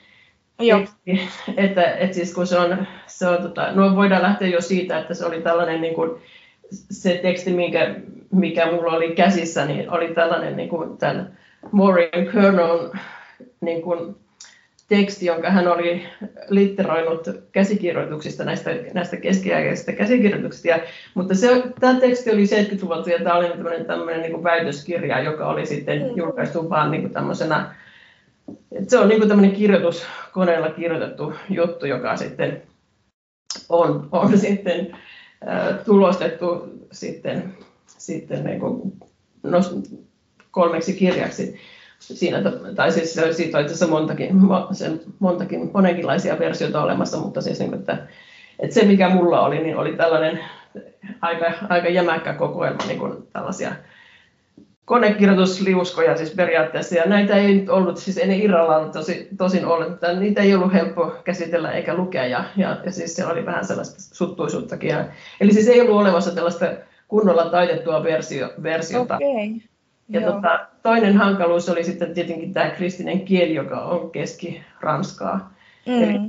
Joo. 0.60 0.80
Että, 1.58 1.96
että 1.96 2.16
siis 2.16 2.34
kun 2.34 2.48
se 2.48 2.58
on, 2.58 2.88
se 3.08 3.28
on 3.28 3.42
tota, 3.42 3.72
no 3.72 3.96
voidaan 3.96 4.22
lähteä 4.22 4.48
jo 4.48 4.62
siitä, 4.62 5.00
että 5.00 5.14
se 5.14 5.26
oli 5.26 5.42
tällainen 5.42 5.82
niin 5.82 5.96
kuin, 5.96 6.12
se 6.72 7.20
teksti, 7.22 7.54
mikä, 7.54 7.96
mikä 8.32 8.72
mulla 8.72 8.94
oli 8.94 9.16
käsissä, 9.16 9.66
niin 9.66 9.90
oli 9.90 10.14
tällainen 10.14 10.58
niin 10.58 10.70
kuin 10.70 10.98
tämän 10.98 11.38
Maureen 11.72 12.32
Kernon 12.34 12.92
niin 13.62 13.82
kuin, 13.82 14.16
teksti, 14.90 15.26
jonka 15.26 15.50
hän 15.50 15.68
oli 15.68 16.06
litteroinut 16.50 17.28
käsikirjoituksista, 17.52 18.44
näistä, 18.44 18.72
näistä 18.94 19.18
keskiaikaisista 19.18 19.92
käsikirjoituksista. 19.92 20.68
Ja, 20.68 20.80
mutta 21.14 21.36
se, 21.36 21.64
tämä 21.80 22.00
teksti 22.00 22.32
oli 22.32 22.46
70-luvulta 22.46 23.10
ja 23.10 23.24
tämä 23.24 23.36
oli 23.36 23.50
tämmöinen, 23.50 23.86
tämmöinen 23.86 24.22
niin 24.22 24.44
väitöskirja, 24.44 25.22
joka 25.22 25.50
oli 25.50 25.66
sitten 25.66 26.02
mm. 26.02 26.18
julkaistu 26.18 26.70
vaan 26.70 26.92
niin 26.92 27.02
kuin 27.02 27.14
tämmöisenä, 27.14 27.76
että 28.72 28.90
se 28.90 29.00
on 29.00 29.10
niin 29.10 29.20
kuin 29.20 29.30
tämmöinen 29.30 29.56
kirjoituskoneella 29.56 30.70
kirjoitettu 30.70 31.34
juttu, 31.50 31.86
joka 31.86 32.18
sitten 32.18 32.62
on, 33.70 34.10
on 34.12 34.38
sitten 34.48 34.98
äh, 35.48 35.86
tulostettu 35.86 36.70
sitten, 36.92 37.54
sitten 37.88 38.44
niin 38.44 38.60
kuin, 38.60 38.94
no, 39.44 39.60
kolmeksi 40.52 40.94
kirjaksi 40.94 41.60
siinä, 42.00 42.42
tai 42.76 42.92
siis 42.92 43.14
siitä 43.32 43.58
on 43.58 43.64
itse 43.64 43.74
asiassa 43.74 43.88
montakin, 43.88 44.30
sen, 44.72 45.02
montakin, 45.20 45.72
monenkinlaisia 45.74 46.40
versioita 46.40 46.84
olemassa, 46.84 47.18
mutta 47.18 47.42
siis 47.42 47.60
niin, 47.60 47.74
että, 47.74 47.98
että 48.60 48.74
se 48.74 48.86
mikä 48.86 49.10
mulla 49.10 49.42
oli, 49.42 49.60
niin 49.60 49.78
oli 49.78 49.96
tällainen 49.96 50.40
aika, 51.22 51.46
aika 51.70 51.90
jämäkkä 51.90 52.34
kokoelma 52.34 52.84
niin 52.88 53.00
kuin 53.00 53.28
tällaisia 53.34 53.72
konekirjoitusliuskoja 54.90 56.18
siis 56.18 56.32
periaatteessa, 56.32 56.96
ja 56.96 57.06
näitä 57.06 57.36
ei 57.36 57.54
nyt 57.54 57.70
ollut, 57.70 57.98
siis 57.98 58.18
ei 58.18 58.28
ne 58.28 58.38
irrallaan 58.38 58.92
tosi, 58.92 59.28
tosin 59.38 59.66
ollut, 59.66 59.90
mutta 59.90 60.14
niitä 60.14 60.42
ei 60.42 60.56
ollut 60.56 60.74
helppo 60.74 61.16
käsitellä 61.24 61.72
eikä 61.72 61.94
lukea, 61.94 62.26
ja, 62.26 62.44
ja, 62.58 62.78
ja 62.86 62.92
siis 62.92 63.16
se 63.16 63.26
oli 63.26 63.46
vähän 63.46 63.66
sellaista 63.66 64.16
suttuisuuttakin. 64.16 64.90
Ja, 64.90 65.06
eli 65.42 65.54
siis 65.54 65.68
ei 65.68 65.82
ollut 65.82 66.02
olemassa 66.02 66.36
tällaista 66.36 66.66
kunnolla 67.08 67.46
taitettua 67.46 68.04
versio, 68.04 68.50
versiota. 68.64 69.16
Okay. 69.16 69.62
Ja 70.10 70.22
tota, 70.22 70.68
toinen 70.84 71.18
hankaluus 71.18 71.70
oli 71.70 71.84
sitten 71.84 72.14
tietenkin 72.14 72.54
tämä 72.54 72.70
kristinen 72.70 73.22
kieli, 73.22 73.56
joka 73.56 73.82
on 73.82 74.12
keski-ranskaa. 74.12 75.54
Mm. 75.86 76.04
Eli, 76.04 76.20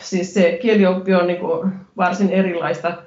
siis 0.00 0.34
se 0.34 0.58
kielioppi 0.62 1.14
on 1.14 1.26
niin 1.26 1.40
kuin 1.40 1.72
varsin 1.96 2.30
erilaista 2.30 3.02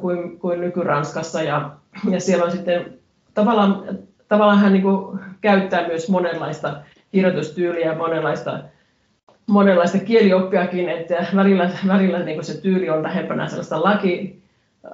kuin, 0.00 0.38
kuin 0.38 0.60
nykyranskassa 0.60 1.42
ja, 1.42 1.70
ja 2.10 2.20
siellä 2.20 2.44
on 2.44 2.50
sitten 2.50 2.98
tavallaan, 3.34 3.98
tavallaan 4.28 4.58
hän 4.58 4.72
niin 4.72 4.82
kuin 4.82 5.20
käyttää 5.40 5.86
myös 5.86 6.08
monenlaista 6.08 6.76
kirjoitustyyliä 7.12 7.86
ja 7.86 7.94
monenlaista, 7.94 8.60
monenlaista 9.46 9.98
kielioppiakin, 9.98 10.88
että 10.88 11.26
välillä, 11.36 11.70
välillä 11.86 12.18
niin 12.18 12.44
se 12.44 12.60
tyyli 12.60 12.90
on 12.90 13.02
lähempänä 13.02 13.48
sellaista 13.48 13.84
laki, 13.84 14.42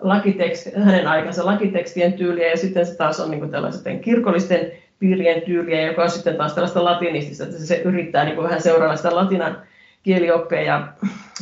lakiteksti, 0.01 0.71
hänen 0.77 1.07
aikansa 1.07 1.47
lakitekstien 1.47 2.13
tyyliä 2.13 2.51
ja 2.51 2.57
sitten 2.57 2.87
se 2.87 2.97
taas 2.97 3.21
on 3.21 3.31
niin 3.31 3.51
tällaisten 3.51 4.01
kirkollisten 4.01 4.73
piirien 4.99 5.43
tyyliä, 5.43 5.83
joka 5.83 6.03
on 6.03 6.11
sitten 6.11 6.37
taas 6.37 6.53
tällaista 6.53 6.85
latinistista, 6.85 7.45
että 7.45 7.59
se 7.59 7.83
yrittää 7.85 8.25
niin 8.25 8.43
vähän 8.43 8.63
seurailla 8.63 8.97
sitä 8.97 9.17
latinan 9.17 9.63
kielioppeja 10.03 10.65
ja, 10.65 10.93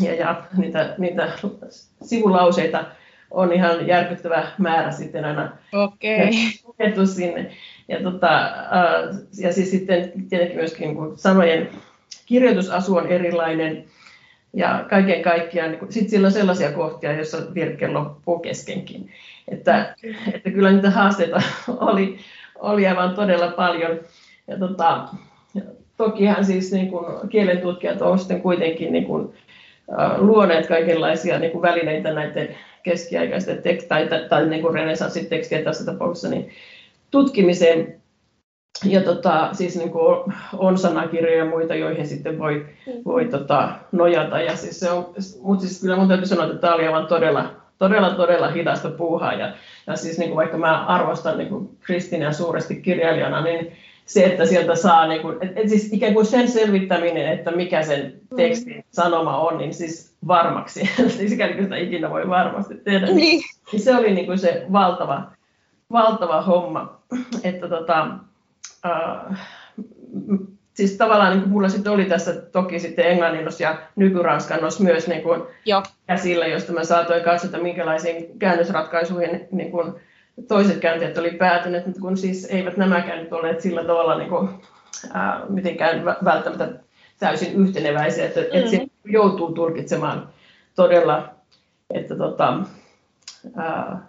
ja, 0.09 0.14
ja 0.14 0.42
niitä, 0.57 0.94
niitä 0.98 1.32
sivulauseita 2.02 2.84
on 3.30 3.52
ihan 3.52 3.86
järkyttävä 3.86 4.46
määrä 4.59 4.90
sitten 4.90 5.24
aina 5.24 5.57
okay. 5.72 7.07
sinne. 7.07 7.50
Ja, 7.88 8.02
tota, 8.02 8.50
ja 9.38 9.52
siis 9.52 9.70
sitten 9.70 10.12
tietenkin 10.28 10.57
myöskin 10.57 10.88
niin 10.88 11.18
sanojen 11.18 11.68
kirjoitusasu 12.26 12.96
on 12.96 13.07
erilainen, 13.07 13.84
ja 14.52 14.86
kaiken 14.90 15.22
kaikkiaan, 15.22 15.70
niin 15.70 15.92
sitten 15.92 16.11
sillä 16.11 16.26
on 16.26 16.32
sellaisia 16.32 16.72
kohtia, 16.72 17.12
joissa 17.12 17.38
virke 17.55 17.88
loppuu 17.88 18.38
keskenkin. 18.38 19.11
Että, 19.48 19.96
että 20.32 20.50
kyllä 20.50 20.72
niitä 20.72 20.90
haasteita 20.90 21.42
oli, 21.68 22.18
oli 22.64 22.86
aivan 22.86 23.14
todella 23.14 23.48
paljon. 23.48 23.98
Ja 24.48 24.58
tota, 24.58 25.08
tokihan 25.96 26.44
siis 26.44 26.72
niin 26.72 26.88
kuin 26.88 27.28
kielentutkijat 27.28 28.02
ovat 28.02 28.20
sitten 28.20 28.42
kuitenkin 28.42 28.92
niin 28.92 29.04
kuin, 29.04 29.34
luoneet 30.18 30.66
kaikenlaisia 30.66 31.38
niin 31.38 31.52
kuin 31.52 31.62
välineitä 31.62 32.12
näiden 32.12 32.56
keskiaikaisten 32.82 33.56
tek- 33.56 33.86
tai, 33.88 34.08
tai, 34.08 34.28
tai 34.28 34.46
niin 34.46 34.62
kuin 34.62 34.74
renesanssitekstien 34.74 35.64
tässä 35.64 35.84
tapauksessa 35.84 36.28
niin 36.28 36.50
tutkimiseen 37.10 38.00
ja 38.84 39.00
tota, 39.00 39.48
siis 39.52 39.76
niin 39.76 39.90
kuin 39.90 40.32
on 40.58 40.78
sanakirjoja 40.78 41.38
ja 41.38 41.44
muita, 41.44 41.74
joihin 41.74 42.06
sitten 42.06 42.38
voi, 42.38 42.66
mm. 42.86 42.92
voi 43.04 43.24
tota, 43.24 43.72
nojata. 43.92 44.40
Ja 44.40 44.56
siis 44.56 44.80
se 44.80 44.90
on, 44.90 45.14
mutta 45.42 45.66
siis 45.66 45.80
kyllä 45.80 45.96
mun 45.96 46.08
täytyy 46.08 46.26
sanoa, 46.26 46.46
että 46.46 46.58
tämä 46.58 46.74
oli 46.74 46.86
aivan 46.86 47.06
todella, 47.06 47.50
todella, 47.78 48.10
todella 48.10 48.50
hidasta 48.50 48.90
puuhaa. 48.90 49.32
Ja, 49.32 49.52
ja 49.87 49.97
siis 49.97 50.18
niin 50.18 50.28
kuin 50.28 50.37
vaikka 50.37 50.59
mä 50.59 50.87
arvostan 50.87 51.39
niin 51.39 51.49
kuin 51.49 51.76
Kristinia 51.80 52.32
suuresti 52.32 52.76
kirjailijana, 52.76 53.43
niin 53.43 53.72
se, 54.07 54.24
että 54.24 54.47
sieltä 54.47 54.76
saa, 54.76 55.07
niin 55.07 55.22
kuin, 55.22 55.37
et, 55.41 55.53
et 55.57 55.68
siis 55.68 55.93
ikään 55.93 56.14
kuin 56.14 56.26
sen 56.26 56.49
selvittäminen, 56.49 57.32
että 57.32 57.51
mikä 57.51 57.82
sen 57.82 58.20
mm. 58.30 58.37
tekstin 58.37 58.85
sanoma 58.91 59.39
on, 59.39 59.59
niin 59.59 59.74
siis 59.74 60.16
varmaksi, 60.26 60.91
siis 61.16 61.30
sikäli 61.30 61.53
kuin 61.53 61.64
sitä 61.64 61.76
ikinä 61.76 62.11
voi 62.11 62.28
varmasti 62.28 62.74
tehdä, 62.74 63.07
niin, 63.07 63.43
niin 63.72 63.82
se 63.82 63.97
oli 63.97 64.14
niin 64.14 64.26
kuin 64.26 64.39
se 64.39 64.66
valtava, 64.72 65.22
valtava 65.93 66.43
homma. 66.43 67.01
Että 67.43 67.68
tota, 67.68 68.09
äh, 68.87 69.39
siis 70.74 70.96
tavallaan 70.96 71.30
niin 71.30 71.40
kuin 71.40 71.52
mulla 71.52 71.68
sitten 71.68 71.92
oli 71.92 72.04
tässä 72.04 72.34
toki 72.34 72.78
sitten 72.78 73.06
englanninnos 73.06 73.60
ja 73.60 73.78
nykyranskannos 73.96 74.80
myös 74.80 75.08
niin 75.08 75.22
kuin 75.22 75.42
Joo. 75.64 75.82
käsillä, 76.06 76.46
josta 76.46 76.72
mä 76.72 76.84
saatoin 76.84 77.24
katsota, 77.24 77.58
minkälaisiin 77.58 78.38
käännösratkaisuihin 78.38 79.48
niin 79.52 79.70
kuin 79.70 79.92
toiset 80.48 80.78
kääntäjät 80.78 81.18
oli 81.18 81.30
päätyneet, 81.30 81.86
mutta 81.86 82.00
kun 82.00 82.16
siis 82.16 82.44
eivät 82.50 82.76
nämäkään 82.76 83.18
nyt 83.18 83.32
olleet 83.32 83.60
sillä 83.60 83.84
tavalla 83.84 84.18
niin 84.18 84.30
kuin, 84.30 84.48
ää, 85.12 85.40
mitenkään 85.48 86.04
välttämättä 86.04 86.68
täysin 87.18 87.54
yhteneväisiä, 87.54 88.24
että, 88.24 88.40
mm-hmm. 88.40 88.74
että 88.74 88.96
joutuu 89.04 89.52
tulkitsemaan 89.52 90.28
todella, 90.76 91.34
että 91.90 92.16
tota, 92.16 92.58
ää, 93.56 94.06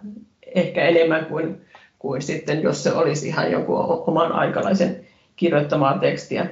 ehkä 0.54 0.84
enemmän 0.84 1.26
kuin 1.26 1.66
kuin 1.98 2.22
sitten, 2.22 2.62
jos 2.62 2.82
se 2.82 2.92
olisi 2.92 3.28
ihan 3.28 3.52
jonkun 3.52 3.78
oman 4.06 4.32
aikalaisen 4.32 5.05
kirjoittamaa 5.36 5.98
tekstiä. 5.98 6.46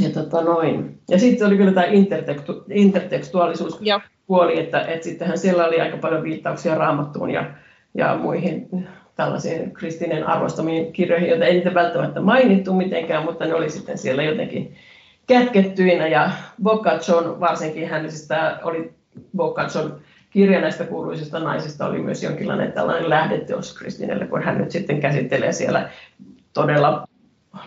Ja, 0.00 0.10
tota 0.10 0.40
noin. 0.40 1.00
ja 1.10 1.18
sitten 1.18 1.46
oli 1.46 1.56
kyllä 1.56 1.72
tämä 1.72 1.86
intertekstu, 1.86 2.64
intertekstuaalisuus 2.70 3.78
ja. 3.80 4.00
puoli, 4.26 4.60
että, 4.60 4.80
että 4.80 5.04
sittenhän 5.04 5.38
siellä 5.38 5.66
oli 5.66 5.80
aika 5.80 5.96
paljon 5.96 6.22
viittauksia 6.22 6.74
raamattuun 6.74 7.30
ja, 7.30 7.50
ja 7.94 8.16
muihin 8.16 8.68
tällaisiin 9.16 9.74
kristinen 9.74 10.26
arvostamiin 10.26 10.92
kirjoihin, 10.92 11.28
joita 11.28 11.44
ei 11.44 11.54
niitä 11.54 11.74
välttämättä 11.74 12.20
mainittu 12.20 12.74
mitenkään, 12.74 13.24
mutta 13.24 13.44
ne 13.44 13.54
oli 13.54 13.70
sitten 13.70 13.98
siellä 13.98 14.22
jotenkin 14.22 14.76
kätkettyinä. 15.26 16.08
Ja 16.08 16.30
Boccaccion 16.62 17.40
varsinkin, 17.40 17.88
hän 17.88 18.10
siis 18.10 18.28
tämä 18.28 18.58
oli 18.62 18.92
Boccaccion 19.36 20.00
kirja 20.30 20.60
näistä 20.60 20.84
kuuluisista 20.84 21.38
naisista 21.38 21.86
oli 21.86 21.98
myös 21.98 22.22
jonkinlainen 22.22 22.72
tällainen 22.72 23.10
lähdeteos 23.10 23.78
Kristinelle, 23.78 24.26
kun 24.26 24.42
hän 24.42 24.58
nyt 24.58 24.70
sitten 24.70 25.00
käsittelee 25.00 25.52
siellä 25.52 25.90
todella 26.52 27.08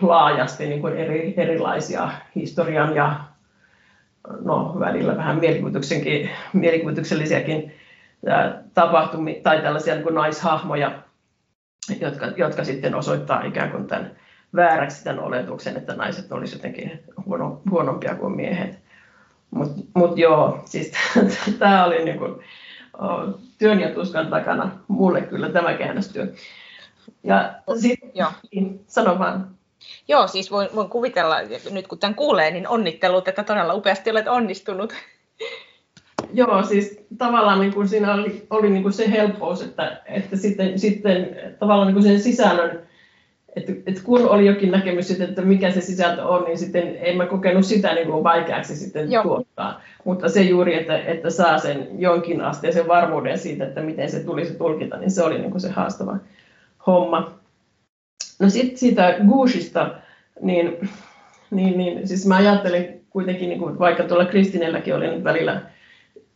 laajasti 0.00 0.66
niin 0.66 0.80
kuin 0.80 0.96
eri, 0.96 1.34
erilaisia 1.36 2.10
historian 2.34 2.96
ja 2.96 3.20
no, 4.40 4.76
välillä 4.78 5.16
vähän 5.16 5.40
mielikuvituksellisiakin 6.52 7.72
tapahtumia 8.74 9.42
tai 9.42 9.62
tällaisia 9.62 9.94
niin 9.94 10.02
kuin 10.02 10.14
naishahmoja, 10.14 11.02
jotka, 12.00 12.26
jotka 12.36 12.64
sitten 12.64 12.94
osoittaa 12.94 13.44
ikään 13.44 13.70
kuin 13.70 13.86
tämän 13.86 14.10
vääräksi 14.56 15.04
tämän 15.04 15.24
oletuksen, 15.24 15.76
että 15.76 15.94
naiset 15.94 16.32
olisivat 16.32 16.64
jotenkin 16.64 17.02
huono, 17.26 17.62
huonompia 17.70 18.14
kuin 18.14 18.36
miehet. 18.36 18.78
Mutta 19.50 19.82
mut 19.94 20.18
joo, 20.18 20.62
siis 20.64 20.92
tämä 21.58 21.84
oli 21.84 22.04
niinku, 22.04 22.42
työn 23.58 23.80
ja 23.80 23.94
tuskan 23.94 24.26
takana 24.26 24.70
mulle 24.88 25.20
kyllä 25.20 25.48
tämä 25.48 25.74
käännöstyö. 25.74 26.32
Ja 27.22 27.54
sitten, 27.80 28.10
niin, 28.54 28.84
sano 28.86 29.18
vaan. 29.18 29.54
Joo, 30.08 30.26
siis 30.26 30.50
voin, 30.50 30.68
voin 30.74 30.88
kuvitella, 30.88 31.36
nyt 31.70 31.88
kun 31.88 31.98
tämän 31.98 32.14
kuulee, 32.14 32.50
niin 32.50 32.68
onnittelut, 32.68 33.28
että 33.28 33.44
todella 33.44 33.74
upeasti 33.74 34.10
olet 34.10 34.28
onnistunut. 34.28 34.92
Joo, 36.34 36.62
siis 36.62 37.00
tavallaan 37.18 37.60
niin 37.60 37.74
kuin 37.74 37.88
siinä 37.88 38.14
oli, 38.14 38.46
oli 38.50 38.70
niin 38.70 38.82
kuin 38.82 38.92
se 38.92 39.10
helppous, 39.10 39.62
että, 39.62 40.02
että 40.06 40.36
sitten, 40.36 40.78
sitten 40.78 41.36
tavallaan 41.58 41.86
niin 41.86 41.94
kuin 41.94 42.04
sen 42.04 42.20
sisällön 42.20 42.82
että, 43.56 43.72
että 43.86 44.02
kun 44.04 44.28
oli 44.28 44.46
jokin 44.46 44.70
näkemys 44.70 45.08
siitä, 45.08 45.24
että 45.24 45.42
mikä 45.42 45.70
se 45.70 45.80
sisältö 45.80 46.24
on, 46.24 46.44
niin 46.44 46.58
sitten 46.58 46.96
en 47.00 47.16
mä 47.16 47.26
kokenut 47.26 47.64
sitä 47.64 47.94
niin 47.94 48.06
kuin 48.06 48.24
vaikeaksi 48.24 48.76
sitten 48.76 49.10
Joo. 49.10 49.22
tuottaa. 49.22 49.80
Mutta 50.04 50.28
se 50.28 50.42
juuri, 50.42 50.74
että, 50.74 50.98
että 50.98 51.30
saa 51.30 51.58
sen 51.58 51.88
jonkin 51.98 52.40
asteisen 52.40 52.88
varmuuden 52.88 53.38
siitä, 53.38 53.64
että 53.64 53.80
miten 53.80 54.10
se 54.10 54.20
tulisi 54.20 54.54
tulkita, 54.54 54.96
niin 54.96 55.10
se 55.10 55.22
oli 55.22 55.38
niin 55.38 55.50
kuin 55.50 55.60
se 55.60 55.70
haastava 55.70 56.16
homma. 56.86 57.41
No 58.42 58.50
sitten 58.50 58.78
siitä 58.78 59.16
Gushista, 59.28 59.94
niin, 60.40 60.88
niin, 61.50 61.78
niin 61.78 62.08
siis 62.08 62.26
mä 62.26 62.36
ajattelin 62.36 63.00
kuitenkin, 63.10 63.48
niin 63.48 63.58
kuin, 63.58 63.78
vaikka 63.78 64.02
tuolla 64.02 64.24
Kristinelläkin 64.24 64.94
oli 64.94 65.06
nyt 65.06 65.24
välillä 65.24 65.60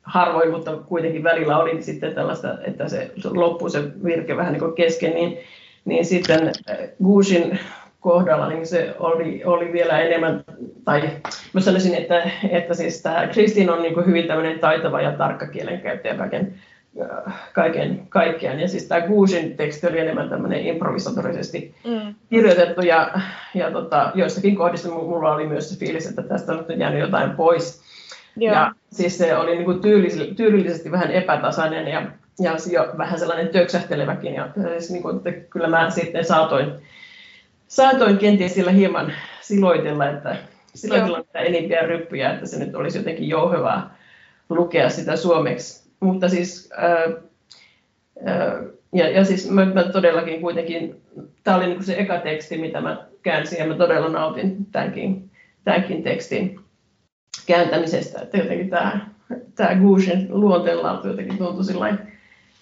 harvoin, 0.03 0.51
mutta 0.51 0.77
kuitenkin 0.77 1.23
välillä 1.23 1.59
oli 1.59 1.83
sitten 1.83 2.15
tällaista, 2.15 2.59
että 2.65 2.89
se 2.89 3.11
loppui 3.25 3.71
se 3.71 4.05
virke 4.05 4.37
vähän 4.37 4.53
niin 4.53 4.61
kuin 4.61 4.75
kesken, 4.75 5.15
niin 5.15 5.39
niin 5.87 6.05
sitten 6.05 6.53
äh, 6.71 6.77
Gushin 7.05 7.59
kohdalla 8.01 8.49
niin 8.49 8.67
se 8.67 8.95
oli, 8.99 9.45
oli 9.45 9.73
vielä 9.73 10.01
enemmän, 10.01 10.45
tai 10.85 11.11
mä 11.53 11.61
sanoisin, 11.61 11.95
että, 11.95 12.31
että 12.51 12.75
siis 12.75 13.03
tämä 13.03 13.27
Kristin 13.27 13.71
on 13.71 13.83
niin 13.83 13.95
kuin 13.95 14.07
hyvin 14.07 14.27
tämmöinen 14.27 14.59
taitava 14.59 15.01
ja 15.01 15.13
tarkka 15.13 15.47
kielenkäyttäjä 15.47 16.15
kaiken, 16.15 16.55
kaiken 17.53 18.07
kaikkiaan. 18.09 18.61
Ja 18.61 18.69
siis 18.69 18.89
tämä 18.89 19.07
Gushin 19.07 19.57
teksti 19.57 19.87
oli 19.87 19.99
enemmän 19.99 20.29
tämmöinen 20.29 20.67
improvisatorisesti 20.67 21.75
mm. 21.85 22.15
kirjoitettu, 22.31 22.81
ja, 22.81 23.11
ja 23.55 23.71
tota, 23.71 24.13
joissakin 24.15 24.57
kohdissa 24.57 24.91
mulla 24.91 25.35
oli 25.35 25.47
myös 25.47 25.71
se 25.71 25.79
fiilis, 25.79 26.07
että 26.07 26.23
tästä 26.23 26.53
on 26.53 26.65
nyt 26.69 26.79
jäänyt 26.79 27.01
jotain 27.01 27.31
pois. 27.31 27.83
Joo. 28.37 28.55
Ja 28.55 28.73
siis 28.93 29.19
se 29.19 29.37
oli 29.37 29.55
niin 29.55 29.65
kuin 29.65 29.81
tyylillisesti 30.37 30.91
vähän 30.91 31.11
epätasainen, 31.11 31.89
ja 31.89 32.03
ja 32.41 32.57
jo 32.73 32.95
vähän 32.99 33.19
sellainen 33.19 33.49
töksähteleväkin. 33.49 34.35
Ja 34.35 34.49
siis 34.71 34.91
niin 34.91 35.03
kuin, 35.03 35.17
että 35.17 35.31
kyllä 35.33 35.69
mä 35.69 35.91
sitten 35.91 36.25
saatoin, 36.25 36.73
saatoin 37.69 38.19
kenties 38.19 38.55
sillä 38.55 38.71
hieman 38.71 39.13
siloitella, 39.41 40.09
että 40.09 40.37
siloitella 40.75 41.19
niitä 41.19 41.39
enimpiä 41.39 41.81
ryppyjä, 41.81 42.33
että 42.33 42.47
se 42.47 42.59
nyt 42.59 42.75
olisi 42.75 42.99
jotenkin 42.99 43.29
jouhevaa 43.29 43.97
lukea 44.49 44.91
sitä 44.91 45.17
suomeksi. 45.17 45.86
Mutta 46.07 46.29
siis, 46.29 46.71
ää, 46.77 46.89
ää, 48.25 48.63
ja, 48.93 49.11
ja 49.11 49.25
siis 49.25 49.51
mä, 49.51 49.65
mä 49.65 49.85
todellakin 49.85 50.41
kuitenkin, 50.41 51.03
tämä 51.45 51.57
oli 51.57 51.67
niin 51.67 51.85
se 51.85 51.99
eka 51.99 52.19
teksti, 52.19 52.59
mitä 52.59 52.81
mä 52.81 53.07
käänsin, 53.23 53.59
ja 53.59 53.67
mä 53.67 53.75
todella 53.75 54.09
nautin 54.09 54.67
tämänkin, 54.73 55.31
tämänkin 55.65 56.03
tekstin 56.03 56.61
kääntämisestä, 57.47 58.23
että 58.23 58.39
jotenkin 58.39 58.71
tämä, 58.71 59.09
tämä 59.55 59.75
Gushin 59.75 60.27
luonteenlaatu 60.31 61.09
jotenkin 61.09 61.39
tuntui 61.39 61.65
sillain, 61.65 61.99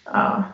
uh, 0.08 0.44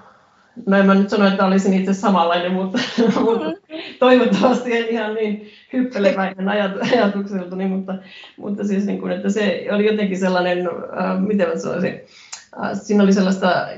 no 0.66 0.76
en 0.76 0.86
mä 0.86 0.94
nyt 0.94 1.10
sano, 1.10 1.26
että 1.26 1.46
olisin 1.46 1.74
itse 1.74 1.94
samanlainen, 1.94 2.52
mutta, 2.52 2.78
mutta 3.24 3.52
toivottavasti 3.98 4.76
en 4.76 4.88
ihan 4.88 5.14
niin 5.14 5.50
hyppeleväinen 5.72 6.48
ajatukselta, 6.48 7.56
niin, 7.56 7.70
mutta, 7.70 7.94
mutta 8.36 8.64
siis 8.64 8.86
niin 8.86 9.00
kuin, 9.00 9.12
että 9.12 9.30
se 9.30 9.66
oli 9.72 9.86
jotenkin 9.86 10.18
sellainen, 10.18 10.66
äh, 10.68 11.20
miten 11.20 11.48
mä 11.48 11.58
sanoisin, 11.58 12.00
siinä 12.74 13.02
oli 13.02 13.12
sellaista, 13.12 13.68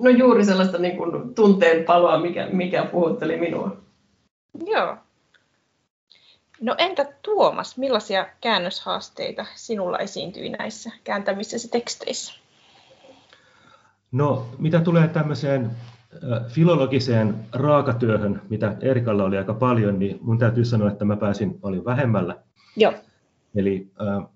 no 0.00 0.10
juuri 0.10 0.44
sellaista 0.44 0.78
niin 0.78 0.96
kuin 0.96 1.34
tunteen 1.34 1.84
paloa, 1.84 2.20
mikä, 2.20 2.48
mikä 2.52 2.84
puhutteli 2.84 3.36
minua. 3.36 3.76
Joo. 4.66 4.96
No 6.60 6.74
entä 6.78 7.06
Tuomas, 7.22 7.78
millaisia 7.78 8.26
käännöshaasteita 8.40 9.46
sinulla 9.54 9.98
esiintyi 9.98 10.48
näissä 10.48 10.90
kääntämisessä 11.04 11.68
teksteissä? 11.68 12.34
No, 14.12 14.46
mitä 14.58 14.80
tulee 14.80 15.08
tämmöiseen 15.08 15.70
filologiseen 16.48 17.34
raakatyöhön, 17.52 18.42
mitä 18.48 18.76
Erikalla 18.80 19.24
oli 19.24 19.38
aika 19.38 19.54
paljon, 19.54 19.98
niin 19.98 20.18
mun 20.20 20.38
täytyy 20.38 20.64
sanoa, 20.64 20.90
että 20.90 21.04
mä 21.04 21.16
pääsin 21.16 21.60
paljon 21.60 21.84
vähemmällä. 21.84 22.36
Joo. 22.76 22.92
Eli 23.54 23.90
äh, 24.00 24.28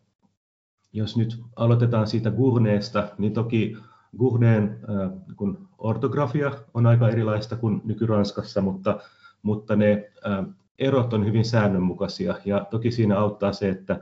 jos 0.96 1.16
nyt 1.16 1.40
aloitetaan 1.56 2.06
siitä 2.06 2.30
Gourneesta, 2.30 3.08
niin 3.18 3.32
toki 3.32 3.76
Gourneen 4.18 4.78
äh, 4.90 5.10
kun 5.36 5.68
ortografia 5.78 6.52
on 6.74 6.86
aika 6.86 7.08
erilaista 7.08 7.56
kuin 7.56 7.82
nykyranskassa, 7.84 8.60
mutta, 8.60 8.98
mutta 9.42 9.76
ne 9.76 10.10
äh, 10.26 10.46
erot 10.78 11.12
on 11.12 11.26
hyvin 11.26 11.44
säännönmukaisia. 11.44 12.34
Ja 12.44 12.66
toki 12.70 12.90
siinä 12.90 13.18
auttaa 13.18 13.52
se, 13.52 13.68
että 13.68 14.00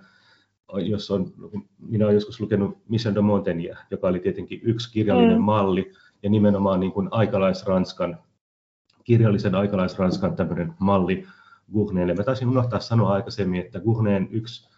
jos 0.73 1.11
on, 1.11 1.33
minä 1.79 2.05
olen 2.05 2.15
joskus 2.15 2.41
lukenut 2.41 2.79
Michel 2.89 3.15
de 3.15 3.21
Montaigne, 3.21 3.77
joka 3.91 4.09
oli 4.09 4.21
tietenkin 4.21 4.61
yksi 4.63 4.93
kirjallinen 4.93 5.39
mm. 5.39 5.45
malli, 5.45 5.93
ja 6.23 6.31
nimenomaan 6.31 6.81
niin 6.81 6.93
kuin 6.93 7.09
aikalaisranskan, 7.11 8.19
kirjallisen 9.05 9.55
aikalaisranskan 9.55 10.37
tämmöinen 10.37 10.75
malli 10.79 11.27
Gourneelle. 11.73 12.15
Mä 12.15 12.23
taisin 12.23 12.49
unohtaa 12.49 12.81
sanoa 12.81 13.13
aikaisemmin, 13.13 13.61
että 13.61 13.81
Gourneen 13.81 14.29
yksi 14.31 14.74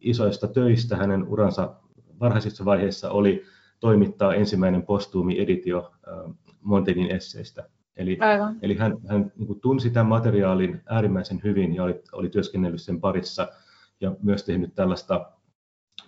isoista 0.00 0.48
töistä 0.48 0.96
hänen 0.96 1.28
uransa 1.28 1.74
varhaisissa 2.20 2.64
vaiheissa 2.64 3.10
oli 3.10 3.44
toimittaa 3.80 4.34
ensimmäinen 4.34 4.82
postuumi-editio 4.82 5.92
äh, 6.08 6.34
Montaignen 6.60 7.10
esseistä. 7.10 7.68
Eli, 7.96 8.18
eli 8.62 8.76
hän, 8.76 8.98
hän 9.08 9.32
niin 9.36 9.60
tunsi 9.60 9.90
tämän 9.90 10.06
materiaalin 10.06 10.82
äärimmäisen 10.86 11.40
hyvin 11.44 11.74
ja 11.74 11.84
oli, 11.84 12.02
oli 12.12 12.28
työskennellyt 12.28 12.80
sen 12.80 13.00
parissa 13.00 13.48
ja 14.00 14.16
myös 14.22 14.44
tehnyt 14.44 14.74
tällaista 14.74 15.30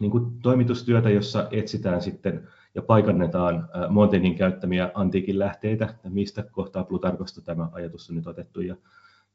niin 0.00 0.10
kuin 0.10 0.40
toimitustyötä, 0.42 1.10
jossa 1.10 1.48
etsitään 1.50 2.02
sitten 2.02 2.48
ja 2.74 2.82
paikannetaan 2.82 3.68
Montaignin 3.88 4.34
käyttämiä 4.34 4.90
antiikin 4.94 5.38
lähteitä, 5.38 5.84
että 5.84 6.10
mistä 6.10 6.44
kohtaa 6.52 6.84
Plutarkosta 6.84 7.42
tämä 7.42 7.68
ajatus 7.72 8.10
on 8.10 8.16
nyt 8.16 8.26
otettu 8.26 8.60
ja, 8.60 8.76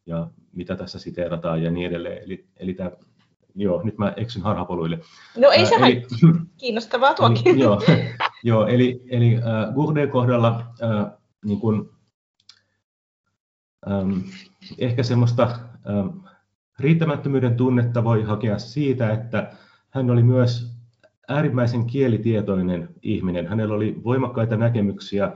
ja 0.06 0.28
mitä 0.54 0.76
tässä 0.76 1.00
siteerataan 1.00 1.64
ja 1.64 1.72
niin 1.72 1.88
edelleen. 1.88 2.24
Eli, 2.24 2.48
eli 2.58 2.74
tämä, 2.74 2.92
joo, 3.56 3.82
nyt 3.84 3.98
mä 3.98 4.14
eksyn 4.18 4.42
harhapoluille. 4.42 5.00
No 5.38 5.52
ei 5.52 5.66
se 5.66 5.76
eli, 5.76 6.06
kiinnostavaa 6.58 7.14
tuokin. 7.16 7.48
Eli, 7.48 7.60
joo, 7.60 7.82
joo, 8.44 8.68
eli, 8.68 9.02
eli 9.10 9.36
äh, 9.36 9.74
Gourdin 9.76 10.10
kohdalla 10.10 10.66
äh, 10.84 11.12
niin 11.46 11.60
kun, 11.60 11.96
ähm, 13.92 14.20
ehkä 14.78 15.04
semmoista 15.04 15.44
ähm, 15.90 16.08
riittämättömyyden 16.80 17.56
tunnetta 17.56 18.04
voi 18.04 18.24
hakea 18.24 18.60
siitä, 18.60 19.14
että 19.14 19.52
hän 19.90 20.10
oli 20.10 20.24
myös 20.24 20.72
äärimmäisen 21.28 21.86
kielitietoinen 21.86 22.90
ihminen. 23.02 23.48
Hänellä 23.48 23.76
oli 23.76 24.02
voimakkaita 24.04 24.58
näkemyksiä 24.58 25.32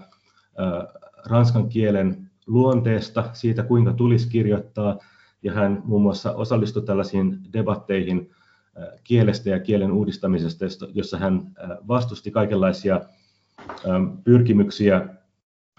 ranskan 1.26 1.70
kielen 1.70 2.30
luonteesta, 2.48 3.30
siitä 3.34 3.64
kuinka 3.64 3.94
tulisi 3.94 4.30
kirjoittaa, 4.30 5.00
ja 5.44 5.54
hän 5.54 5.82
muun 5.86 6.02
muassa 6.02 6.34
osallistui 6.34 6.84
tällaisiin 6.84 7.40
debatteihin 7.54 8.32
kielestä 9.04 9.50
ja 9.50 9.60
kielen 9.60 9.92
uudistamisesta, 9.92 10.66
jossa 10.94 11.18
hän 11.18 11.42
vastusti 11.88 12.32
kaikenlaisia 12.32 13.02
pyrkimyksiä 14.24 15.08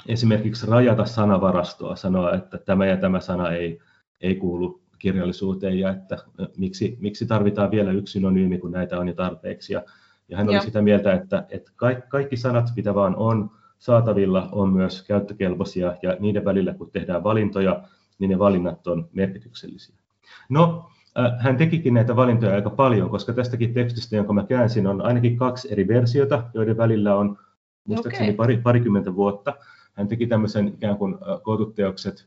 esimerkiksi 0.08 0.66
rajata 0.66 1.04
sanavarastoa, 1.04 1.96
sanoa, 1.96 2.34
että 2.34 2.58
tämä 2.58 2.86
ja 2.86 2.96
tämä 2.96 3.20
sana 3.20 3.52
ei, 3.52 3.78
ei 4.20 4.34
kuulu 4.34 4.80
kirjallisuuteen 4.98 5.78
ja 5.78 5.90
että 5.90 6.18
miksi, 6.56 6.96
miksi 7.00 7.26
tarvitaan 7.26 7.70
vielä 7.70 7.92
yksi 7.92 8.12
synonyymi, 8.12 8.58
kun 8.58 8.70
näitä 8.72 8.98
on 8.98 9.08
jo 9.08 9.14
tarpeeksi. 9.14 9.72
Ja 9.72 9.82
ja 10.28 10.36
hän 10.36 10.48
oli 10.48 10.56
Joo. 10.56 10.64
sitä 10.64 10.82
mieltä, 10.82 11.12
että, 11.12 11.46
että 11.50 11.72
kaikki 12.08 12.36
sanat, 12.36 12.66
mitä 12.76 12.94
vaan 12.94 13.16
on 13.16 13.50
saatavilla, 13.78 14.48
on 14.52 14.72
myös 14.72 15.02
käyttökelpoisia 15.02 15.96
ja 16.02 16.16
niiden 16.20 16.44
välillä, 16.44 16.74
kun 16.74 16.90
tehdään 16.90 17.24
valintoja, 17.24 17.82
niin 18.18 18.30
ne 18.30 18.38
valinnat 18.38 18.86
on 18.86 19.08
merkityksellisiä. 19.12 19.96
No, 20.48 20.90
äh, 21.18 21.32
hän 21.38 21.56
tekikin 21.56 21.94
näitä 21.94 22.16
valintoja 22.16 22.54
aika 22.54 22.70
paljon, 22.70 23.10
koska 23.10 23.32
tästäkin 23.32 23.74
tekstistä, 23.74 24.16
jonka 24.16 24.32
mä 24.32 24.44
käänsin, 24.44 24.86
on 24.86 25.02
ainakin 25.02 25.36
kaksi 25.36 25.72
eri 25.72 25.88
versiota, 25.88 26.44
joiden 26.54 26.76
välillä 26.76 27.16
on 27.16 27.38
muistaakseni 27.88 28.26
okay. 28.26 28.36
pari, 28.36 28.56
parikymmentä 28.56 29.14
vuotta. 29.14 29.54
Hän 29.92 30.08
teki 30.08 30.26
tämmöisen 30.26 30.68
ikään 30.68 30.96
kuin 30.96 31.14
äh, 31.14 31.42
kootut 31.42 31.74
teokset 31.74 32.26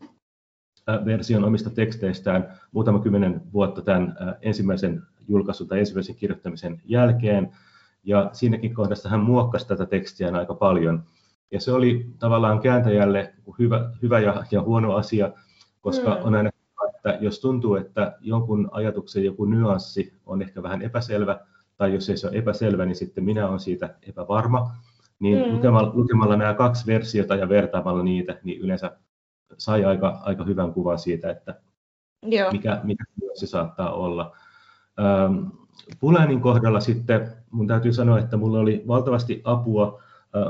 äh, 0.89 1.05
version 1.05 1.43
omista 1.43 1.69
teksteistään 1.69 2.59
muutama 2.71 2.99
kymmenen 2.99 3.41
vuotta 3.53 3.81
tämän 3.81 4.15
ensimmäisen 4.41 5.03
julkaisun 5.27 5.67
tai 5.67 5.79
ensimmäisen 5.79 6.15
kirjoittamisen 6.15 6.81
jälkeen. 6.85 7.51
Ja 8.03 8.29
siinäkin 8.33 8.73
kohdassa 8.73 9.09
hän 9.09 9.19
muokkasi 9.19 9.67
tätä 9.67 9.85
tekstiä 9.85 10.31
aika 10.31 10.53
paljon. 10.53 11.03
Ja 11.51 11.59
se 11.59 11.71
oli 11.71 12.07
tavallaan 12.19 12.59
kääntäjälle 12.59 13.33
hyvä, 13.59 13.91
hyvä 14.01 14.19
ja, 14.19 14.43
ja 14.51 14.61
huono 14.61 14.95
asia, 14.95 15.31
koska 15.87 16.15
mm. 16.15 16.21
on 16.23 16.35
aina 16.35 16.49
että 16.95 17.17
jos 17.21 17.39
tuntuu, 17.39 17.75
että 17.75 18.17
jonkun 18.21 18.69
ajatuksen 18.71 19.25
joku 19.25 19.45
nyanssi 19.45 20.13
on 20.25 20.41
ehkä 20.41 20.63
vähän 20.63 20.81
epäselvä, 20.81 21.39
tai 21.77 21.93
jos 21.93 22.09
ei 22.09 22.17
se 22.17 22.27
ole 22.27 22.37
epäselvä, 22.37 22.85
niin 22.85 22.95
sitten 22.95 23.23
minä 23.23 23.47
olen 23.47 23.59
siitä 23.59 23.95
epävarma, 24.07 24.75
niin 25.19 25.45
mm. 25.45 25.55
lukemalla, 25.55 25.91
lukemalla 25.93 26.35
nämä 26.35 26.53
kaksi 26.53 26.87
versiota 26.87 27.35
ja 27.35 27.49
vertaamalla 27.49 28.03
niitä, 28.03 28.39
niin 28.43 28.61
yleensä 28.61 28.97
sai 29.57 29.85
aika, 29.85 30.19
aika 30.23 30.43
hyvän 30.43 30.73
kuvan 30.73 30.99
siitä, 30.99 31.29
että 31.31 31.59
Joo. 32.23 32.51
mikä, 32.51 32.81
mikä 32.83 33.03
se 33.33 33.47
saattaa 33.47 33.93
olla. 33.93 34.35
Ähm, 34.99 35.45
Pulanin 35.99 36.41
kohdalla 36.41 36.79
sitten 36.79 37.31
mun 37.51 37.67
täytyy 37.67 37.93
sanoa, 37.93 38.19
että 38.19 38.37
mulla 38.37 38.59
oli 38.59 38.83
valtavasti 38.87 39.41
apua 39.43 40.01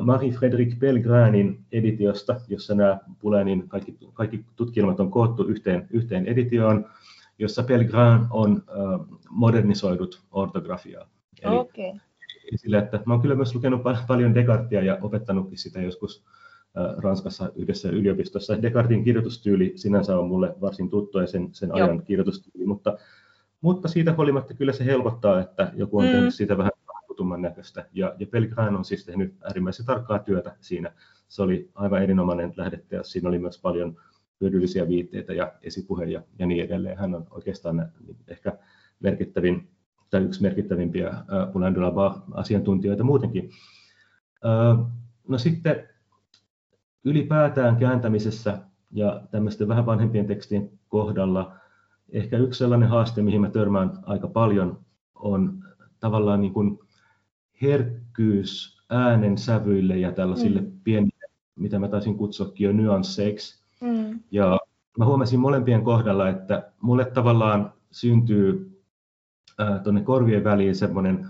Marie-Frédéric 0.01 0.79
Pelgranin 0.79 1.65
editiosta, 1.71 2.41
jossa 2.47 2.75
nämä 2.75 2.99
Pulanin 3.19 3.69
kaikki, 3.69 3.97
kaikki 4.13 4.45
tutkielmat 4.55 4.99
on 4.99 5.11
koottu 5.11 5.43
yhteen, 5.43 5.87
yhteen 5.91 6.25
editioon, 6.25 6.85
jossa 7.39 7.63
Pelgran 7.63 8.27
on 8.29 8.63
äh, 8.69 9.17
modernisoidut 9.29 10.21
ortografiaa. 10.31 11.09
Eli, 11.41 11.55
okay. 11.55 11.91
Sillä, 12.55 12.79
että 12.79 12.99
mä 13.05 13.13
olen 13.13 13.21
kyllä 13.21 13.35
myös 13.35 13.55
lukenut 13.55 13.81
paljon 14.07 14.35
Descartia 14.35 14.83
ja 14.83 14.97
opettanutkin 15.01 15.57
sitä 15.57 15.81
joskus 15.81 16.23
äh, 16.77 16.97
Ranskassa 16.97 17.51
yhdessä 17.55 17.89
yliopistossa. 17.89 18.61
Descartin 18.61 19.03
kirjoitustyyli 19.03 19.73
sinänsä 19.75 20.19
on 20.19 20.27
mulle 20.27 20.55
varsin 20.61 20.89
tuttu 20.89 21.19
ja 21.19 21.27
sen, 21.27 21.49
sen 21.51 21.75
ajan 21.75 22.03
kirjoitustyyli, 22.03 22.65
mutta 22.65 22.97
mutta 23.61 23.87
siitä 23.87 24.13
huolimatta 24.13 24.53
kyllä 24.53 24.73
se 24.73 24.85
helpottaa, 24.85 25.41
että 25.41 25.71
joku 25.75 25.97
on 25.97 26.05
mm. 26.05 26.11
tehnyt 26.11 26.35
siitä 26.35 26.57
vähän 26.57 26.71
tutumman 27.17 27.41
näköistä. 27.41 27.85
Ja, 27.93 28.15
ja 28.19 28.27
Pelgrin 28.27 28.75
on 28.75 28.85
siis 28.85 29.05
tehnyt 29.05 29.35
äärimmäisen 29.43 29.85
tarkkaa 29.85 30.19
työtä 30.19 30.55
siinä. 30.61 30.91
Se 31.27 31.41
oli 31.41 31.69
aivan 31.75 32.03
erinomainen 32.03 32.53
ja 32.91 33.03
Siinä 33.03 33.29
oli 33.29 33.39
myös 33.39 33.61
paljon 33.61 33.97
hyödyllisiä 34.41 34.87
viitteitä 34.87 35.33
ja 35.33 35.53
esipuhe 35.61 36.05
ja, 36.05 36.21
niin 36.45 36.65
edelleen. 36.65 36.97
Hän 36.97 37.15
on 37.15 37.27
oikeastaan 37.31 37.91
ehkä 38.27 38.57
merkittävin 38.99 39.69
tai 40.09 40.21
yksi 40.21 40.41
merkittävimpiä 40.41 41.07
äh, 41.07 41.23
asiantuntijoita 42.31 43.03
muutenkin. 43.03 43.49
No 45.27 45.37
sitten 45.37 45.89
ylipäätään 47.03 47.75
kääntämisessä 47.75 48.57
ja 48.91 49.21
tämmöisten 49.31 49.67
vähän 49.67 49.85
vanhempien 49.85 50.27
tekstien 50.27 50.71
kohdalla– 50.87 51.53
ehkä 52.09 52.37
yksi 52.37 52.57
sellainen 52.57 52.89
haaste, 52.89 53.21
mihin 53.21 53.41
mä 53.41 53.49
törmään 53.49 53.91
aika 54.03 54.27
paljon, 54.27 54.79
on 55.15 55.63
tavallaan 55.99 56.41
niin 56.41 56.53
kuin 56.53 56.79
herkkyys 57.61 58.77
äänen 58.89 59.37
sävyille 59.37 59.97
ja 59.97 60.11
tällaisille 60.11 60.61
mm. 60.61 60.71
pienille, 60.83 61.25
mitä 61.55 61.79
mä 61.79 61.87
taisin 61.87 62.17
kutsuakin 62.17 62.65
jo 62.65 62.71
nyansseiksi. 62.71 63.63
Mm. 63.81 64.19
Ja 64.31 64.59
mä 64.97 65.05
huomasin 65.05 65.39
molempien 65.39 65.83
kohdalla, 65.83 66.29
että 66.29 66.71
mulle 66.81 67.05
tavallaan 67.05 67.73
syntyy 67.91 68.81
äh, 69.61 69.81
tuonne 69.81 70.01
korvien 70.01 70.43
väliin 70.43 70.75
semmoinen 70.75 71.27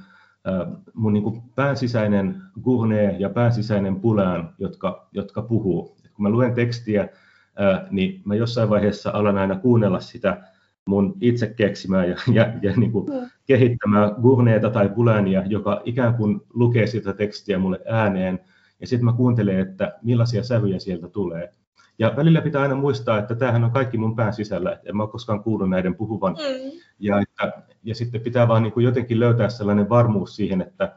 äh, 0.48 0.82
mun 0.94 1.14
niin 1.14 1.24
kuin 1.24 1.42
päänsisäinen 1.56 2.42
Gournay 2.62 3.16
ja 3.20 3.30
päänsisäinen 3.30 3.96
Pulään, 3.96 4.54
jotka, 4.60 5.08
jotka 5.12 5.42
puhuu. 5.42 5.98
Et 6.06 6.12
kun 6.12 6.24
mä 6.24 6.30
luen 6.30 6.54
tekstiä, 6.54 7.02
äh, 7.02 7.92
niin 7.92 8.22
mä 8.26 8.36
jossain 8.36 8.70
vaiheessa 8.70 9.12
alan 9.12 9.38
aina 9.38 9.56
kuunnella 9.56 10.00
sitä 10.00 10.44
mun 10.88 11.18
itse 11.22 11.48
keksimää 11.48 12.06
ja, 12.06 12.18
ja, 12.34 12.54
ja 12.62 12.74
niin 12.78 12.92
kuin 12.92 13.06
mm. 13.06 13.30
kehittämää 13.46 14.12
Gurneeta 14.22 14.70
tai 14.70 14.90
Bulania, 14.90 15.44
joka 15.46 15.82
ikään 15.86 16.14
kuin 16.14 16.42
lukee 16.54 16.88
sitä 16.88 17.14
tekstiä 17.14 17.60
mulle 17.60 17.80
ääneen, 17.86 18.40
ja 18.80 18.88
sitten 18.88 19.06
mä 19.06 19.14
kuuntelen, 19.14 19.60
että 19.60 19.94
millaisia 20.02 20.44
sävyjä 20.44 20.80
sieltä 20.80 21.08
tulee. 21.08 21.52
Ja 22.00 22.14
välillä 22.16 22.42
pitää 22.42 22.62
aina 22.62 22.76
muistaa, 22.76 23.18
että 23.18 23.36
tämähän 23.36 23.64
on 23.64 23.72
kaikki 23.72 23.98
mun 23.98 24.16
pään 24.16 24.34
sisällä, 24.34 24.72
että 24.72 24.90
en 24.90 24.98
mä 24.98 25.04
ole 25.04 25.12
koskaan 25.12 25.44
kuullut 25.44 25.70
näiden 25.70 25.96
puhuvan. 25.96 26.34
Mm. 26.34 26.72
Ja, 27.00 27.22
että, 27.22 27.64
ja 27.84 27.96
sitten 27.96 28.22
pitää 28.22 28.48
vaan 28.48 28.64
niin 28.64 28.74
kuin 28.74 28.84
jotenkin 28.84 29.20
löytää 29.20 29.50
sellainen 29.50 29.90
varmuus 29.90 30.36
siihen, 30.36 30.62
että 30.62 30.96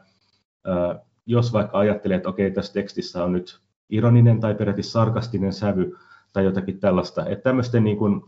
ää, 0.65 0.99
jos 1.25 1.53
vaikka 1.53 1.79
ajattelee, 1.79 2.17
että 2.17 2.29
okei, 2.29 2.51
tässä 2.51 2.73
tekstissä 2.73 3.23
on 3.23 3.33
nyt 3.33 3.59
ironinen 3.89 4.39
tai 4.39 4.55
peräti 4.55 4.83
sarkastinen 4.83 5.53
sävy 5.53 5.97
tai 6.33 6.45
jotakin 6.45 6.79
tällaista, 6.79 7.25
että 7.25 7.43
tämmöisten, 7.43 7.83
niin 7.83 7.97
kuin, 7.97 8.21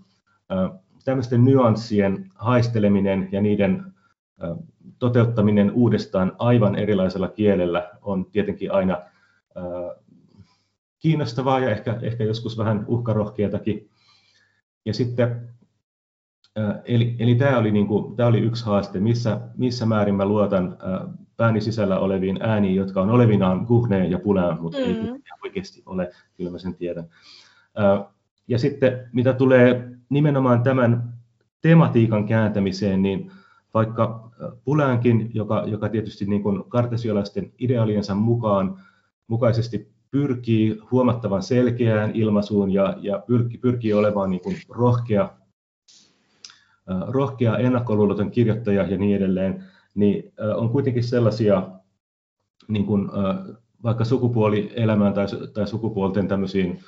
ää, 0.49 0.69
tämmöisten 1.03 1.45
nyanssien 1.45 2.29
haisteleminen 2.35 3.29
ja 3.31 3.41
niiden 3.41 3.93
toteuttaminen 4.99 5.71
uudestaan 5.71 6.31
aivan 6.39 6.75
erilaisella 6.75 7.27
kielellä 7.27 7.89
on 8.01 8.25
tietenkin 8.25 8.71
aina 8.71 9.01
kiinnostavaa 10.99 11.59
ja 11.59 11.69
ehkä, 11.69 11.99
ehkä 12.01 12.23
joskus 12.23 12.57
vähän 12.57 12.85
uhkarohkeatakin. 12.87 13.89
Ja 14.85 14.93
sitten, 14.93 15.49
eli, 16.85 17.15
eli 17.19 17.35
tämä, 17.35 17.57
oli 17.57 17.71
niin 17.71 17.87
kuin, 17.87 18.15
tämä 18.15 18.29
oli 18.29 18.39
yksi 18.39 18.65
haaste, 18.65 18.99
missä, 18.99 19.41
missä 19.57 19.85
määrin 19.85 20.15
mä 20.15 20.25
luotan 20.25 20.77
pääni 21.37 21.61
sisällä 21.61 21.99
oleviin 21.99 22.37
ääniin, 22.41 22.75
jotka 22.75 23.01
on 23.01 23.09
olevinaan 23.09 23.65
guhneen 23.65 24.11
ja 24.11 24.19
pulaan, 24.19 24.61
mutta 24.61 24.77
mm. 24.77 24.83
ei 24.83 25.19
oikeasti 25.43 25.83
ole, 25.85 26.11
kyllä 26.37 26.51
mä 26.51 26.57
sen 26.57 26.75
tiedän. 26.75 27.09
Ja 28.47 28.59
sitten 28.59 29.09
mitä 29.13 29.33
tulee 29.33 29.89
nimenomaan 30.09 30.63
tämän 30.63 31.13
tematiikan 31.61 32.27
kääntämiseen, 32.27 33.01
niin 33.01 33.31
vaikka 33.73 34.31
Puläänkin, 34.65 35.31
joka, 35.33 35.63
joka 35.67 35.89
tietysti 35.89 36.25
niin 36.25 36.43
kuin 36.43 36.63
kartesiolaisten 36.69 37.53
ideaaliensa 37.59 38.15
mukaan 38.15 38.79
mukaisesti 39.27 39.93
pyrkii 40.11 40.79
huomattavan 40.91 41.43
selkeään 41.43 42.11
ilmaisuun 42.13 42.71
ja, 42.71 42.95
ja 43.01 43.23
pyrkii, 43.27 43.57
pyrkii 43.57 43.93
olemaan 43.93 44.29
niin 44.29 44.41
kuin 44.41 44.55
rohkea, 44.69 45.29
rohkea 47.07 47.57
ennakkoluuloton 47.57 48.31
kirjoittaja 48.31 48.83
ja 48.83 48.97
niin 48.97 49.15
edelleen, 49.15 49.63
niin 49.95 50.33
on 50.55 50.69
kuitenkin 50.69 51.03
sellaisia 51.03 51.69
niin 52.67 52.85
kuin, 52.85 53.09
vaikka 53.83 54.05
sukupuolielämään 54.05 55.13
tai, 55.13 55.25
tai 55.53 55.67
sukupuolten 55.67 56.27
tämmöisiin 56.27 56.79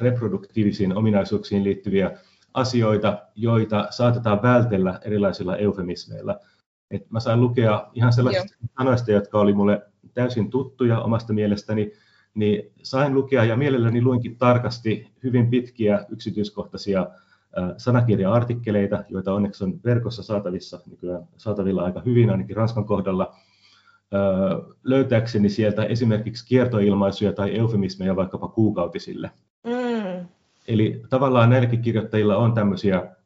reproduktiivisiin 0.00 0.96
ominaisuuksiin 0.96 1.64
liittyviä 1.64 2.18
asioita, 2.54 3.18
joita 3.34 3.86
saatetaan 3.90 4.42
vältellä 4.42 5.00
erilaisilla 5.04 5.56
eufemismeilla. 5.56 6.38
Et 6.90 7.10
mä 7.10 7.20
sain 7.20 7.40
lukea 7.40 7.88
ihan 7.94 8.12
sellaisista 8.12 8.56
Joo. 8.60 8.68
sanoista, 8.78 9.12
jotka 9.12 9.40
oli 9.40 9.52
mulle 9.52 9.82
täysin 10.14 10.50
tuttuja 10.50 11.00
omasta 11.00 11.32
mielestäni, 11.32 11.92
niin 12.34 12.72
sain 12.82 13.14
lukea 13.14 13.44
ja 13.44 13.56
mielelläni 13.56 14.02
luinkin 14.02 14.38
tarkasti 14.38 15.12
hyvin 15.22 15.50
pitkiä 15.50 16.06
yksityiskohtaisia 16.08 17.06
sanakirja-artikkeleita, 17.76 19.04
joita 19.08 19.34
onneksi 19.34 19.64
on 19.64 19.80
verkossa 19.84 20.22
saatavissa, 20.22 20.80
nykyään 20.90 21.22
saatavilla 21.36 21.84
aika 21.84 22.02
hyvin 22.04 22.30
ainakin 22.30 22.56
Ranskan 22.56 22.84
kohdalla, 22.84 23.34
löytääkseni 24.84 25.48
sieltä 25.48 25.84
esimerkiksi 25.84 26.46
kiertoilmaisuja 26.46 27.32
tai 27.32 27.58
eufemismeja 27.58 28.16
vaikkapa 28.16 28.48
kuukautisille. 28.48 29.30
Mm. 29.64 30.26
Eli 30.68 31.02
tavallaan 31.10 31.50
näilläkin 31.50 31.82
kirjoittajilla 31.82 32.36
on 32.36 32.54
tämmöisiä 32.54 33.16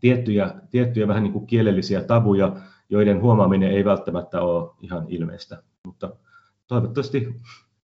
tiettyjä, 0.00 0.54
tiettyjä 0.70 1.08
vähän 1.08 1.22
niin 1.22 1.32
kuin 1.32 1.46
kielellisiä 1.46 2.02
tabuja, 2.02 2.56
joiden 2.90 3.20
huomaaminen 3.20 3.70
ei 3.70 3.84
välttämättä 3.84 4.40
ole 4.40 4.70
ihan 4.80 5.04
ilmeistä. 5.08 5.62
Mutta 5.86 6.10
toivottavasti 6.66 7.34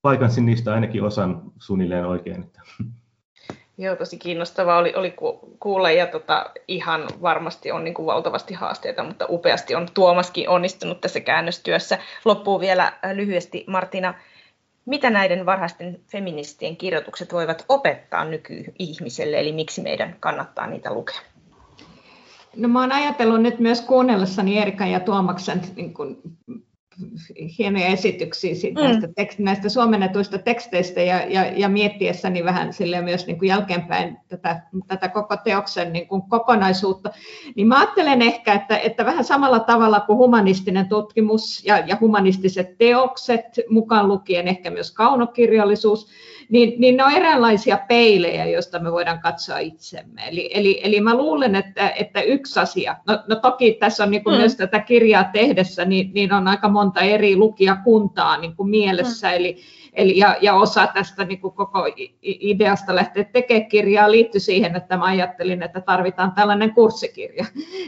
paikansin 0.01 0.45
niistä 0.45 0.73
ainakin 0.73 1.03
osan 1.03 1.41
suunnilleen 1.59 2.05
oikein. 2.05 2.51
Joo, 3.77 3.95
tosi 3.95 4.17
kiinnostavaa 4.17 4.77
oli, 4.77 4.93
oli 4.95 5.15
kuulla 5.59 5.91
ja 5.91 6.07
tota, 6.07 6.51
ihan 6.67 7.07
varmasti 7.21 7.71
on 7.71 7.83
niin 7.83 7.93
kuin 7.93 8.05
valtavasti 8.05 8.53
haasteita, 8.53 9.03
mutta 9.03 9.25
upeasti 9.29 9.75
on 9.75 9.87
Tuomaskin 9.93 10.49
onnistunut 10.49 11.01
tässä 11.01 11.19
käännöstyössä. 11.19 11.97
Loppuu 12.25 12.59
vielä 12.59 12.93
lyhyesti 13.13 13.63
Martina, 13.67 14.13
mitä 14.85 15.09
näiden 15.09 15.45
varhaisten 15.45 15.99
feministien 16.11 16.77
kirjoitukset 16.77 17.33
voivat 17.33 17.65
opettaa 17.69 18.25
nykyihmiselle, 18.25 19.39
eli 19.39 19.51
miksi 19.51 19.81
meidän 19.81 20.15
kannattaa 20.19 20.67
niitä 20.67 20.93
lukea? 20.93 21.19
No 22.55 22.67
mä 22.67 22.81
oon 22.81 22.91
ajatellut 22.91 23.41
nyt 23.41 23.59
myös 23.59 23.81
kuunnellessani 23.81 24.61
Erikan 24.61 24.91
ja 24.91 24.99
Tuomaksen 24.99 25.61
niin 25.75 25.93
kuin 25.93 26.17
hienoja 27.59 27.87
esityksiä 27.87 28.55
siitä, 28.55 28.81
mm. 28.81 28.87
näistä, 28.87 29.07
tekst, 29.15 29.39
näistä 29.39 29.69
suomennetuista 29.69 30.37
teksteistä 30.37 31.01
ja, 31.01 31.25
ja, 31.29 31.45
ja 31.45 31.69
miettiessäni 31.69 32.43
vähän 32.43 32.73
sille 32.73 33.01
myös 33.01 33.27
niin 33.27 33.39
kuin 33.39 33.49
jälkeenpäin 33.49 34.17
tätä, 34.27 34.61
tätä 34.87 35.09
koko 35.09 35.37
teoksen 35.37 35.93
niin 35.93 36.07
kuin 36.07 36.21
kokonaisuutta, 36.21 37.11
niin 37.55 37.67
mä 37.67 37.79
ajattelen 37.79 38.21
ehkä, 38.21 38.53
että, 38.53 38.77
että 38.77 39.05
vähän 39.05 39.23
samalla 39.23 39.59
tavalla 39.59 39.99
kuin 39.99 40.17
humanistinen 40.17 40.87
tutkimus 40.87 41.65
ja, 41.65 41.77
ja 41.77 41.97
humanistiset 42.01 42.77
teokset, 42.77 43.45
mukaan 43.69 44.07
lukien 44.07 44.47
ehkä 44.47 44.69
myös 44.69 44.91
kaunokirjallisuus, 44.91 46.07
niin, 46.49 46.81
niin 46.81 46.97
ne 46.97 47.03
on 47.03 47.11
eräänlaisia 47.11 47.79
peilejä, 47.87 48.45
joista 48.45 48.79
me 48.79 48.91
voidaan 48.91 49.19
katsoa 49.19 49.57
itsemme. 49.57 50.21
Eli, 50.27 50.49
eli, 50.53 50.81
eli 50.83 51.01
mä 51.01 51.15
luulen, 51.15 51.55
että, 51.55 51.89
että 51.89 52.21
yksi 52.21 52.59
asia, 52.59 52.95
no, 53.07 53.19
no 53.27 53.35
toki 53.35 53.77
tässä 53.79 54.03
on 54.03 54.11
niin 54.11 54.23
kuin 54.23 54.33
mm. 54.33 54.39
myös 54.39 54.55
tätä 54.55 54.79
kirjaa 54.79 55.23
tehdessä, 55.23 55.85
niin, 55.85 56.11
niin 56.13 56.33
on 56.33 56.47
aika 56.47 56.69
monta 56.69 57.01
eri 57.01 57.35
lukijakuntaa 57.35 58.37
niin 58.37 58.55
kuin 58.55 58.69
mielessä, 58.69 59.27
mm. 59.27 59.33
eli, 59.33 59.57
Eli, 59.95 60.17
ja, 60.17 60.37
ja 60.41 60.53
osa 60.53 60.87
tästä 60.87 61.25
niin 61.25 61.41
kuin 61.41 61.53
koko 61.53 61.87
ideasta 62.21 62.95
lähteä 62.95 63.23
tekemään 63.23 63.69
kirjaa 63.69 64.11
liittyi 64.11 64.41
siihen, 64.41 64.75
että 64.75 64.97
mä 64.97 65.05
ajattelin, 65.05 65.63
että 65.63 65.81
tarvitaan 65.81 66.31
tällainen 66.31 66.73
kurssikirja. 66.73 67.45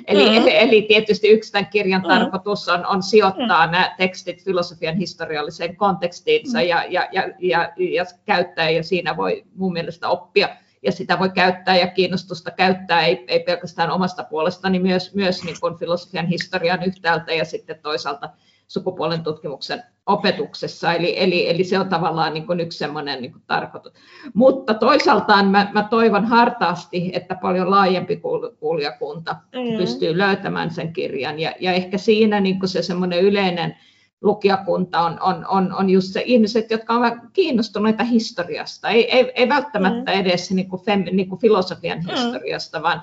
Eli, 0.07 0.39
mm. 0.39 0.45
eli 0.47 0.81
tietysti 0.81 1.27
yksi 1.27 1.51
tämän 1.51 1.67
kirjan 1.67 2.01
mm. 2.01 2.07
tarkoitus 2.07 2.69
on, 2.69 2.85
on 2.85 3.03
sijoittaa 3.03 3.65
mm. 3.67 3.71
nämä 3.71 3.95
tekstit 3.97 4.43
filosofian 4.43 4.95
historialliseen 4.95 5.75
kontekstiinsa 5.75 6.57
mm. 6.57 6.65
ja, 6.65 6.85
ja, 6.89 7.07
ja, 7.11 7.23
ja, 7.39 7.73
ja 7.77 8.05
käyttää, 8.25 8.69
ja 8.69 8.83
siinä 8.83 9.17
voi 9.17 9.43
mun 9.55 9.73
mielestä 9.73 10.09
oppia 10.09 10.49
ja 10.83 10.91
sitä 10.91 11.19
voi 11.19 11.29
käyttää 11.29 11.77
ja 11.77 11.87
kiinnostusta 11.87 12.51
käyttää, 12.51 13.05
ei, 13.05 13.25
ei 13.27 13.39
pelkästään 13.39 13.91
omasta 13.91 14.23
puolestani, 14.23 14.79
myös, 14.79 15.15
myös 15.15 15.43
niin 15.43 15.57
kuin 15.61 15.77
filosofian 15.77 16.27
historian 16.27 16.83
yhtäältä 16.83 17.33
ja 17.33 17.45
sitten 17.45 17.79
toisaalta 17.81 18.29
sukupuolen 18.67 19.23
tutkimuksen 19.23 19.83
opetuksessa, 20.05 20.93
eli, 20.93 21.13
eli, 21.17 21.49
eli 21.49 21.63
se 21.63 21.79
on 21.79 21.89
tavallaan 21.89 22.33
niin 22.33 22.47
kuin 22.47 22.59
yksi 22.59 22.77
semmoinen 22.77 23.21
niin 23.21 23.31
kuin 23.31 23.43
tarkoitus. 23.47 23.93
Mutta 24.33 24.73
toisaaltaan 24.73 25.47
mä, 25.47 25.69
mä 25.73 25.87
toivon 25.89 26.25
hartaasti, 26.25 27.11
että 27.13 27.35
paljon 27.41 27.71
laajempi 27.71 28.21
kuulijakunta 28.59 29.35
mm. 29.55 29.77
pystyy 29.77 30.17
löytämään 30.17 30.71
sen 30.71 30.93
kirjan, 30.93 31.39
ja, 31.39 31.53
ja 31.59 31.73
ehkä 31.73 31.97
siinä 31.97 32.39
niin 32.39 32.59
kuin 32.59 32.69
se 32.69 32.81
semmoinen 32.81 33.21
yleinen 33.21 33.77
lukijakunta 34.21 35.01
on, 35.01 35.17
on, 35.21 35.45
on, 35.47 35.73
on 35.73 35.89
just 35.89 36.13
se 36.13 36.23
ihmiset, 36.25 36.71
jotka 36.71 36.93
ovat 36.93 37.13
kiinnostuneita 37.33 38.03
historiasta, 38.03 38.89
ei, 38.89 39.11
ei, 39.11 39.31
ei 39.35 39.49
välttämättä 39.49 40.11
mm. 40.11 40.19
edes 40.19 40.51
niin 40.51 40.69
kuin 40.69 40.81
fem, 40.81 41.03
niin 41.11 41.29
kuin 41.29 41.41
filosofian 41.41 41.99
mm. 41.99 42.09
historiasta, 42.11 42.83
vaan, 42.83 43.01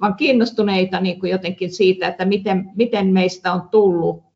vaan 0.00 0.14
kiinnostuneita 0.14 1.00
niin 1.00 1.20
kuin 1.20 1.32
jotenkin 1.32 1.72
siitä, 1.72 2.08
että 2.08 2.24
miten, 2.24 2.70
miten 2.74 3.06
meistä 3.06 3.52
on 3.52 3.68
tullut 3.70 4.31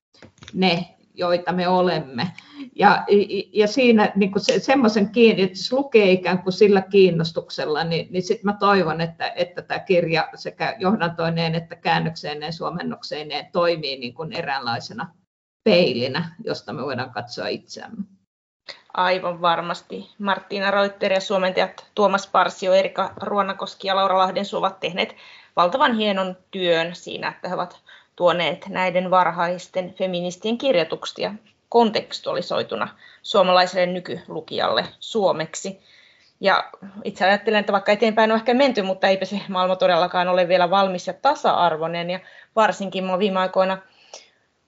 ne, 0.52 0.96
joita 1.14 1.52
me 1.52 1.68
olemme. 1.68 2.32
Ja, 2.74 3.04
ja 3.52 3.66
siinä 3.66 4.12
niin 4.16 4.32
se, 4.36 4.58
semmoisen 4.58 5.10
kiinni, 5.10 5.42
että 5.42 5.58
jos 5.58 5.72
lukee 5.72 6.10
ikään 6.10 6.42
kuin 6.42 6.52
sillä 6.52 6.82
kiinnostuksella, 6.82 7.84
niin, 7.84 8.08
niin 8.10 8.22
sitten 8.22 8.46
mä 8.46 8.52
toivon, 8.52 9.00
että, 9.00 9.32
että 9.36 9.62
tämä 9.62 9.80
kirja 9.80 10.28
sekä 10.34 10.76
johdantoineen 10.78 11.54
että 11.54 11.76
käännökseineen, 11.76 12.52
suomennokseineen 12.52 13.46
toimii 13.52 13.98
niin 13.98 14.14
kuin 14.14 14.32
eräänlaisena 14.32 15.08
peilinä, 15.64 16.34
josta 16.44 16.72
me 16.72 16.82
voidaan 16.82 17.10
katsoa 17.10 17.48
itseämme. 17.48 18.04
Aivan 18.94 19.40
varmasti. 19.40 20.10
Martina 20.18 20.70
Reuter 20.70 21.12
ja 21.12 21.20
suomentajat 21.20 21.86
Tuomas 21.94 22.26
Parsio, 22.26 22.72
Erika 22.72 23.12
Ruonakoski 23.16 23.88
ja 23.88 23.96
Laura 23.96 24.18
Lahdensu 24.18 24.56
ovat 24.56 24.80
tehneet 24.80 25.16
valtavan 25.56 25.96
hienon 25.96 26.36
työn 26.50 26.94
siinä, 26.94 27.28
että 27.28 27.48
he 27.48 27.54
ovat 27.54 27.82
tuoneet 28.16 28.66
näiden 28.68 29.10
varhaisten 29.10 29.94
feministien 29.94 30.58
kirjoituksia 30.58 31.34
kontekstualisoituna 31.68 32.88
suomalaiselle 33.22 33.86
nykylukijalle 33.86 34.84
suomeksi. 35.00 35.80
Ja 36.40 36.70
itse 37.04 37.24
ajattelen, 37.24 37.60
että 37.60 37.72
vaikka 37.72 37.92
eteenpäin 37.92 38.32
on 38.32 38.38
ehkä 38.38 38.54
menty, 38.54 38.82
mutta 38.82 39.06
eipä 39.06 39.24
se 39.24 39.40
maailma 39.48 39.76
todellakaan 39.76 40.28
ole 40.28 40.48
vielä 40.48 40.70
valmis 40.70 41.06
ja 41.06 41.12
tasa-arvoinen. 41.12 42.10
Ja 42.10 42.20
varsinkin 42.56 43.04
mä 43.04 43.18
viime 43.18 43.40
aikoina 43.40 43.78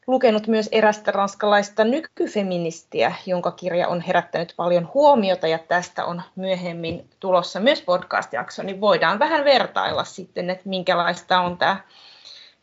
lukenut 0.06 0.46
myös 0.46 0.68
erästä 0.72 1.12
ranskalaista 1.12 1.84
nykyfeministiä, 1.84 3.12
jonka 3.26 3.50
kirja 3.50 3.88
on 3.88 4.00
herättänyt 4.00 4.54
paljon 4.56 4.90
huomiota 4.94 5.46
ja 5.46 5.58
tästä 5.58 6.04
on 6.04 6.22
myöhemmin 6.36 7.10
tulossa 7.20 7.60
myös 7.60 7.82
podcast-jakso, 7.82 8.62
niin 8.62 8.80
voidaan 8.80 9.18
vähän 9.18 9.44
vertailla 9.44 10.04
sitten, 10.04 10.50
että 10.50 10.68
minkälaista 10.68 11.40
on 11.40 11.58
tämä 11.58 11.76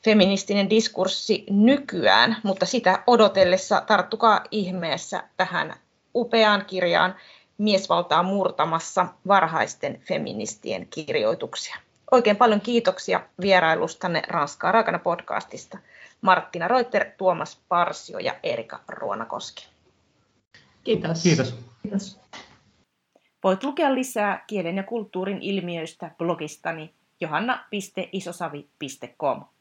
feministinen 0.05 0.69
diskurssi 0.69 1.45
nykyään, 1.49 2.37
mutta 2.43 2.65
sitä 2.65 3.03
odotellessa 3.07 3.81
tarttukaa 3.81 4.43
ihmeessä 4.51 5.23
tähän 5.37 5.73
upeaan 6.15 6.65
kirjaan 6.65 7.15
Miesvaltaa 7.57 8.23
murtamassa 8.23 9.07
varhaisten 9.27 10.01
feministien 10.07 10.87
kirjoituksia. 10.87 11.75
Oikein 12.11 12.37
paljon 12.37 12.61
kiitoksia 12.61 13.21
vierailustanne 13.41 14.21
Ranskaa 14.27 14.71
raakana 14.71 14.99
podcastista. 14.99 15.77
Marttina 16.21 16.67
Reuter, 16.67 17.05
Tuomas 17.17 17.59
Parsio 17.69 18.19
ja 18.19 18.35
Erika 18.43 18.79
Ruonakoski. 18.87 19.67
Kiitos. 20.83 21.23
Kiitos. 21.23 21.55
Kiitos. 21.81 22.19
Voit 23.43 23.63
lukea 23.63 23.95
lisää 23.95 24.43
kielen 24.47 24.77
ja 24.77 24.83
kulttuurin 24.83 25.41
ilmiöistä 25.41 26.11
blogistani 26.17 26.93
johanna.isosavi.com. 27.21 29.54